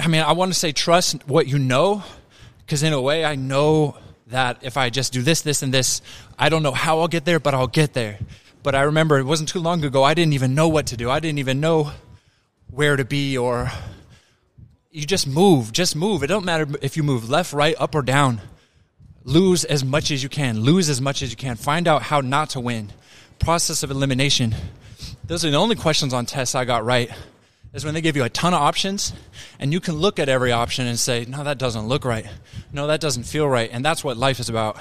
I 0.00 0.08
mean, 0.08 0.22
I 0.22 0.32
want 0.32 0.52
to 0.52 0.58
say 0.58 0.72
trust 0.72 1.28
what 1.28 1.46
you 1.46 1.60
know, 1.60 2.02
because 2.58 2.82
in 2.82 2.92
a 2.92 3.00
way, 3.00 3.24
I 3.24 3.36
know 3.36 3.96
that 4.28 4.58
if 4.62 4.76
I 4.76 4.90
just 4.90 5.12
do 5.12 5.22
this, 5.22 5.42
this, 5.42 5.62
and 5.62 5.72
this, 5.72 6.00
I 6.38 6.48
don't 6.48 6.62
know 6.62 6.72
how 6.72 7.00
I'll 7.00 7.08
get 7.08 7.24
there, 7.24 7.40
but 7.40 7.54
I'll 7.54 7.66
get 7.66 7.92
there. 7.92 8.18
But 8.62 8.74
I 8.74 8.82
remember 8.82 9.18
it 9.18 9.24
wasn't 9.24 9.48
too 9.48 9.60
long 9.60 9.84
ago. 9.84 10.02
I 10.02 10.14
didn't 10.14 10.32
even 10.32 10.54
know 10.54 10.68
what 10.68 10.86
to 10.86 10.96
do. 10.96 11.10
I 11.10 11.20
didn't 11.20 11.38
even 11.38 11.60
know 11.60 11.92
where 12.70 12.96
to 12.96 13.04
be, 13.04 13.36
or 13.36 13.70
you 14.90 15.04
just 15.04 15.26
move. 15.26 15.72
Just 15.72 15.94
move. 15.94 16.22
It 16.22 16.28
don't 16.28 16.44
matter 16.44 16.66
if 16.80 16.96
you 16.96 17.02
move 17.02 17.28
left, 17.28 17.52
right, 17.52 17.74
up, 17.78 17.94
or 17.94 18.02
down 18.02 18.40
lose 19.24 19.64
as 19.64 19.84
much 19.84 20.10
as 20.10 20.22
you 20.22 20.28
can. 20.28 20.60
Lose 20.60 20.88
as 20.88 21.00
much 21.00 21.22
as 21.22 21.30
you 21.30 21.36
can. 21.36 21.56
Find 21.56 21.88
out 21.88 22.02
how 22.02 22.20
not 22.20 22.50
to 22.50 22.60
win. 22.60 22.92
Process 23.38 23.82
of 23.82 23.90
elimination. 23.90 24.54
Those 25.24 25.44
are 25.44 25.50
the 25.50 25.56
only 25.56 25.76
questions 25.76 26.14
on 26.14 26.26
tests 26.26 26.54
I 26.54 26.64
got 26.64 26.84
right. 26.84 27.10
Is 27.74 27.84
when 27.84 27.92
they 27.92 28.00
give 28.00 28.14
you 28.14 28.22
a 28.22 28.28
ton 28.28 28.54
of 28.54 28.60
options 28.60 29.12
and 29.58 29.72
you 29.72 29.80
can 29.80 29.96
look 29.96 30.20
at 30.20 30.28
every 30.28 30.52
option 30.52 30.86
and 30.86 30.96
say, 30.96 31.24
no, 31.28 31.42
that 31.42 31.58
doesn't 31.58 31.88
look 31.88 32.04
right. 32.04 32.24
No, 32.72 32.86
that 32.86 33.00
doesn't 33.00 33.24
feel 33.24 33.48
right. 33.48 33.68
And 33.72 33.84
that's 33.84 34.04
what 34.04 34.16
life 34.16 34.38
is 34.38 34.48
about. 34.48 34.78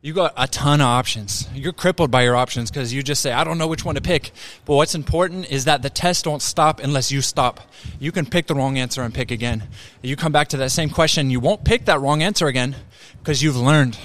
You 0.00 0.12
got 0.12 0.34
a 0.36 0.46
ton 0.46 0.80
of 0.80 0.86
options. 0.86 1.48
You're 1.52 1.72
crippled 1.72 2.12
by 2.12 2.22
your 2.22 2.36
options 2.36 2.70
because 2.70 2.94
you 2.94 3.02
just 3.02 3.20
say, 3.20 3.32
I 3.32 3.42
don't 3.42 3.58
know 3.58 3.66
which 3.66 3.84
one 3.84 3.96
to 3.96 4.00
pick. 4.00 4.30
But 4.64 4.76
what's 4.76 4.94
important 4.94 5.50
is 5.50 5.64
that 5.64 5.82
the 5.82 5.90
test 5.90 6.26
don't 6.26 6.40
stop 6.40 6.78
unless 6.78 7.10
you 7.10 7.22
stop. 7.22 7.58
You 7.98 8.12
can 8.12 8.24
pick 8.24 8.46
the 8.46 8.54
wrong 8.54 8.78
answer 8.78 9.02
and 9.02 9.12
pick 9.12 9.32
again. 9.32 9.64
You 10.00 10.14
come 10.14 10.30
back 10.30 10.46
to 10.48 10.56
that 10.58 10.70
same 10.70 10.90
question, 10.90 11.30
you 11.30 11.40
won't 11.40 11.64
pick 11.64 11.86
that 11.86 12.00
wrong 12.00 12.22
answer 12.22 12.46
again 12.46 12.76
because 13.18 13.42
you've 13.42 13.56
learned. 13.56 13.98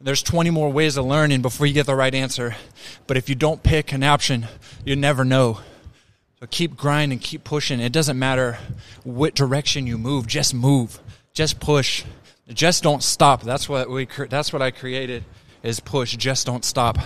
There's 0.00 0.24
20 0.24 0.50
more 0.50 0.72
ways 0.72 0.96
of 0.96 1.04
learning 1.04 1.42
before 1.42 1.66
you 1.66 1.74
get 1.74 1.86
the 1.86 1.94
right 1.94 2.14
answer. 2.14 2.56
But 3.06 3.16
if 3.16 3.28
you 3.28 3.36
don't 3.36 3.62
pick 3.62 3.92
an 3.92 4.02
option, 4.02 4.48
you 4.84 4.96
never 4.96 5.24
know. 5.24 5.60
So 6.40 6.46
keep 6.50 6.74
grinding, 6.74 7.18
keep 7.18 7.44
pushing. 7.44 7.80
It 7.80 7.92
doesn't 7.92 8.18
matter 8.18 8.58
what 9.04 9.34
direction 9.34 9.86
you 9.86 9.98
move, 9.98 10.26
just 10.26 10.54
move. 10.54 10.98
Just 11.34 11.60
push. 11.60 12.04
Just 12.48 12.82
don't 12.82 13.02
stop. 13.02 13.42
That's 13.42 13.68
what 13.68 13.90
we 13.90 14.08
that's 14.28 14.52
what 14.52 14.62
I 14.62 14.70
created 14.70 15.24
is 15.62 15.78
push, 15.78 16.16
just 16.16 16.46
don't 16.46 16.64
stop. 16.64 16.98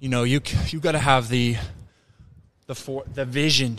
You 0.00 0.08
know, 0.08 0.24
you 0.24 0.40
you 0.66 0.80
got 0.80 0.92
to 0.92 0.98
have 0.98 1.28
the 1.28 1.56
the 2.66 2.74
for, 2.74 3.04
the 3.14 3.24
vision. 3.24 3.78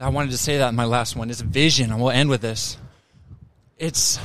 I 0.00 0.08
wanted 0.08 0.30
to 0.30 0.38
say 0.38 0.58
that 0.58 0.70
in 0.70 0.74
my 0.74 0.86
last 0.86 1.14
one. 1.14 1.30
It's 1.30 1.40
vision, 1.40 1.92
and 1.92 2.00
we'll 2.00 2.10
end 2.10 2.30
with 2.30 2.40
this. 2.40 2.78
It's 3.78 4.18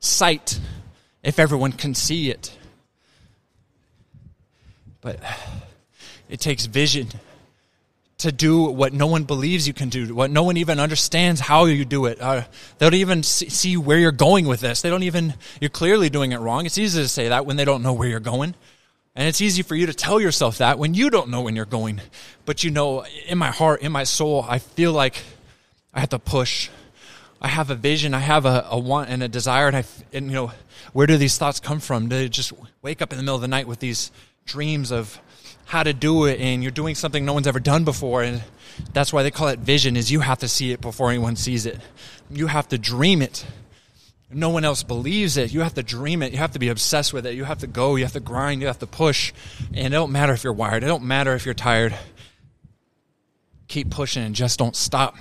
sight 0.00 0.60
if 1.22 1.38
everyone 1.38 1.72
can 1.72 1.94
see 1.94 2.30
it. 2.30 2.56
But 5.00 5.20
it 6.28 6.40
takes 6.40 6.66
vision 6.66 7.08
to 8.20 8.32
do 8.32 8.64
what 8.64 8.92
no 8.92 9.06
one 9.06 9.24
believes 9.24 9.66
you 9.66 9.74
can 9.74 9.88
do, 9.88 10.14
what 10.14 10.30
no 10.30 10.42
one 10.42 10.56
even 10.56 10.78
understands 10.78 11.40
how 11.40 11.64
you 11.64 11.84
do 11.84 12.06
it. 12.06 12.20
Uh, 12.20 12.44
they 12.78 12.86
don't 12.86 12.94
even 12.94 13.22
see 13.22 13.76
where 13.76 13.98
you're 13.98 14.12
going 14.12 14.46
with 14.46 14.60
this. 14.60 14.82
They 14.82 14.90
don't 14.90 15.02
even, 15.02 15.34
you're 15.60 15.70
clearly 15.70 16.10
doing 16.10 16.32
it 16.32 16.38
wrong. 16.38 16.66
It's 16.66 16.78
easy 16.78 17.02
to 17.02 17.08
say 17.08 17.28
that 17.28 17.46
when 17.46 17.56
they 17.56 17.64
don't 17.64 17.82
know 17.82 17.92
where 17.92 18.08
you're 18.08 18.20
going. 18.20 18.54
And 19.16 19.26
it's 19.26 19.40
easy 19.40 19.62
for 19.62 19.74
you 19.74 19.86
to 19.86 19.94
tell 19.94 20.20
yourself 20.20 20.58
that 20.58 20.78
when 20.78 20.94
you 20.94 21.10
don't 21.10 21.30
know 21.30 21.40
when 21.40 21.56
you're 21.56 21.64
going. 21.64 22.00
But 22.44 22.62
you 22.62 22.70
know, 22.70 23.04
in 23.26 23.38
my 23.38 23.50
heart, 23.50 23.82
in 23.82 23.90
my 23.90 24.04
soul, 24.04 24.44
I 24.48 24.58
feel 24.58 24.92
like 24.92 25.22
I 25.92 26.00
have 26.00 26.10
to 26.10 26.18
push. 26.18 26.68
I 27.40 27.48
have 27.48 27.70
a 27.70 27.74
vision, 27.74 28.12
I 28.12 28.18
have 28.18 28.44
a, 28.44 28.66
a 28.70 28.78
want 28.78 29.08
and 29.08 29.22
a 29.22 29.28
desire, 29.28 29.66
and 29.66 29.76
I, 29.78 29.84
and 30.12 30.26
you 30.26 30.32
know, 30.32 30.52
where 30.92 31.06
do 31.06 31.16
these 31.16 31.38
thoughts 31.38 31.58
come 31.58 31.80
from? 31.80 32.10
They 32.10 32.28
just 32.28 32.52
wake 32.82 33.00
up 33.00 33.12
in 33.12 33.16
the 33.16 33.22
middle 33.22 33.36
of 33.36 33.40
the 33.40 33.48
night 33.48 33.66
with 33.66 33.78
these 33.78 34.12
dreams 34.44 34.92
of 34.92 35.18
how 35.70 35.84
to 35.84 35.92
do 35.92 36.24
it 36.24 36.40
and 36.40 36.64
you're 36.64 36.72
doing 36.72 36.96
something 36.96 37.24
no 37.24 37.32
one's 37.32 37.46
ever 37.46 37.60
done 37.60 37.84
before 37.84 38.24
and 38.24 38.42
that's 38.92 39.12
why 39.12 39.22
they 39.22 39.30
call 39.30 39.46
it 39.46 39.60
vision 39.60 39.96
is 39.96 40.10
you 40.10 40.18
have 40.18 40.38
to 40.38 40.48
see 40.48 40.72
it 40.72 40.80
before 40.80 41.10
anyone 41.10 41.36
sees 41.36 41.64
it. 41.64 41.78
You 42.28 42.48
have 42.48 42.66
to 42.70 42.78
dream 42.78 43.22
it. 43.22 43.46
No 44.32 44.48
one 44.48 44.64
else 44.64 44.82
believes 44.82 45.36
it. 45.36 45.54
You 45.54 45.60
have 45.60 45.74
to 45.74 45.84
dream 45.84 46.22
it. 46.22 46.32
You 46.32 46.38
have 46.38 46.50
to 46.54 46.58
be 46.58 46.70
obsessed 46.70 47.12
with 47.12 47.24
it. 47.24 47.36
You 47.36 47.44
have 47.44 47.58
to 47.58 47.68
go. 47.68 47.94
You 47.94 48.02
have 48.02 48.14
to 48.14 48.20
grind. 48.20 48.62
You 48.62 48.66
have 48.66 48.80
to 48.80 48.86
push. 48.88 49.32
And 49.72 49.86
it 49.86 49.90
don't 49.90 50.10
matter 50.10 50.32
if 50.32 50.42
you're 50.42 50.52
wired. 50.52 50.82
It 50.82 50.88
don't 50.88 51.04
matter 51.04 51.34
if 51.34 51.44
you're 51.44 51.54
tired. 51.54 51.96
Keep 53.68 53.90
pushing 53.90 54.24
and 54.24 54.34
just 54.34 54.58
don't 54.58 54.74
stop. 54.74 55.14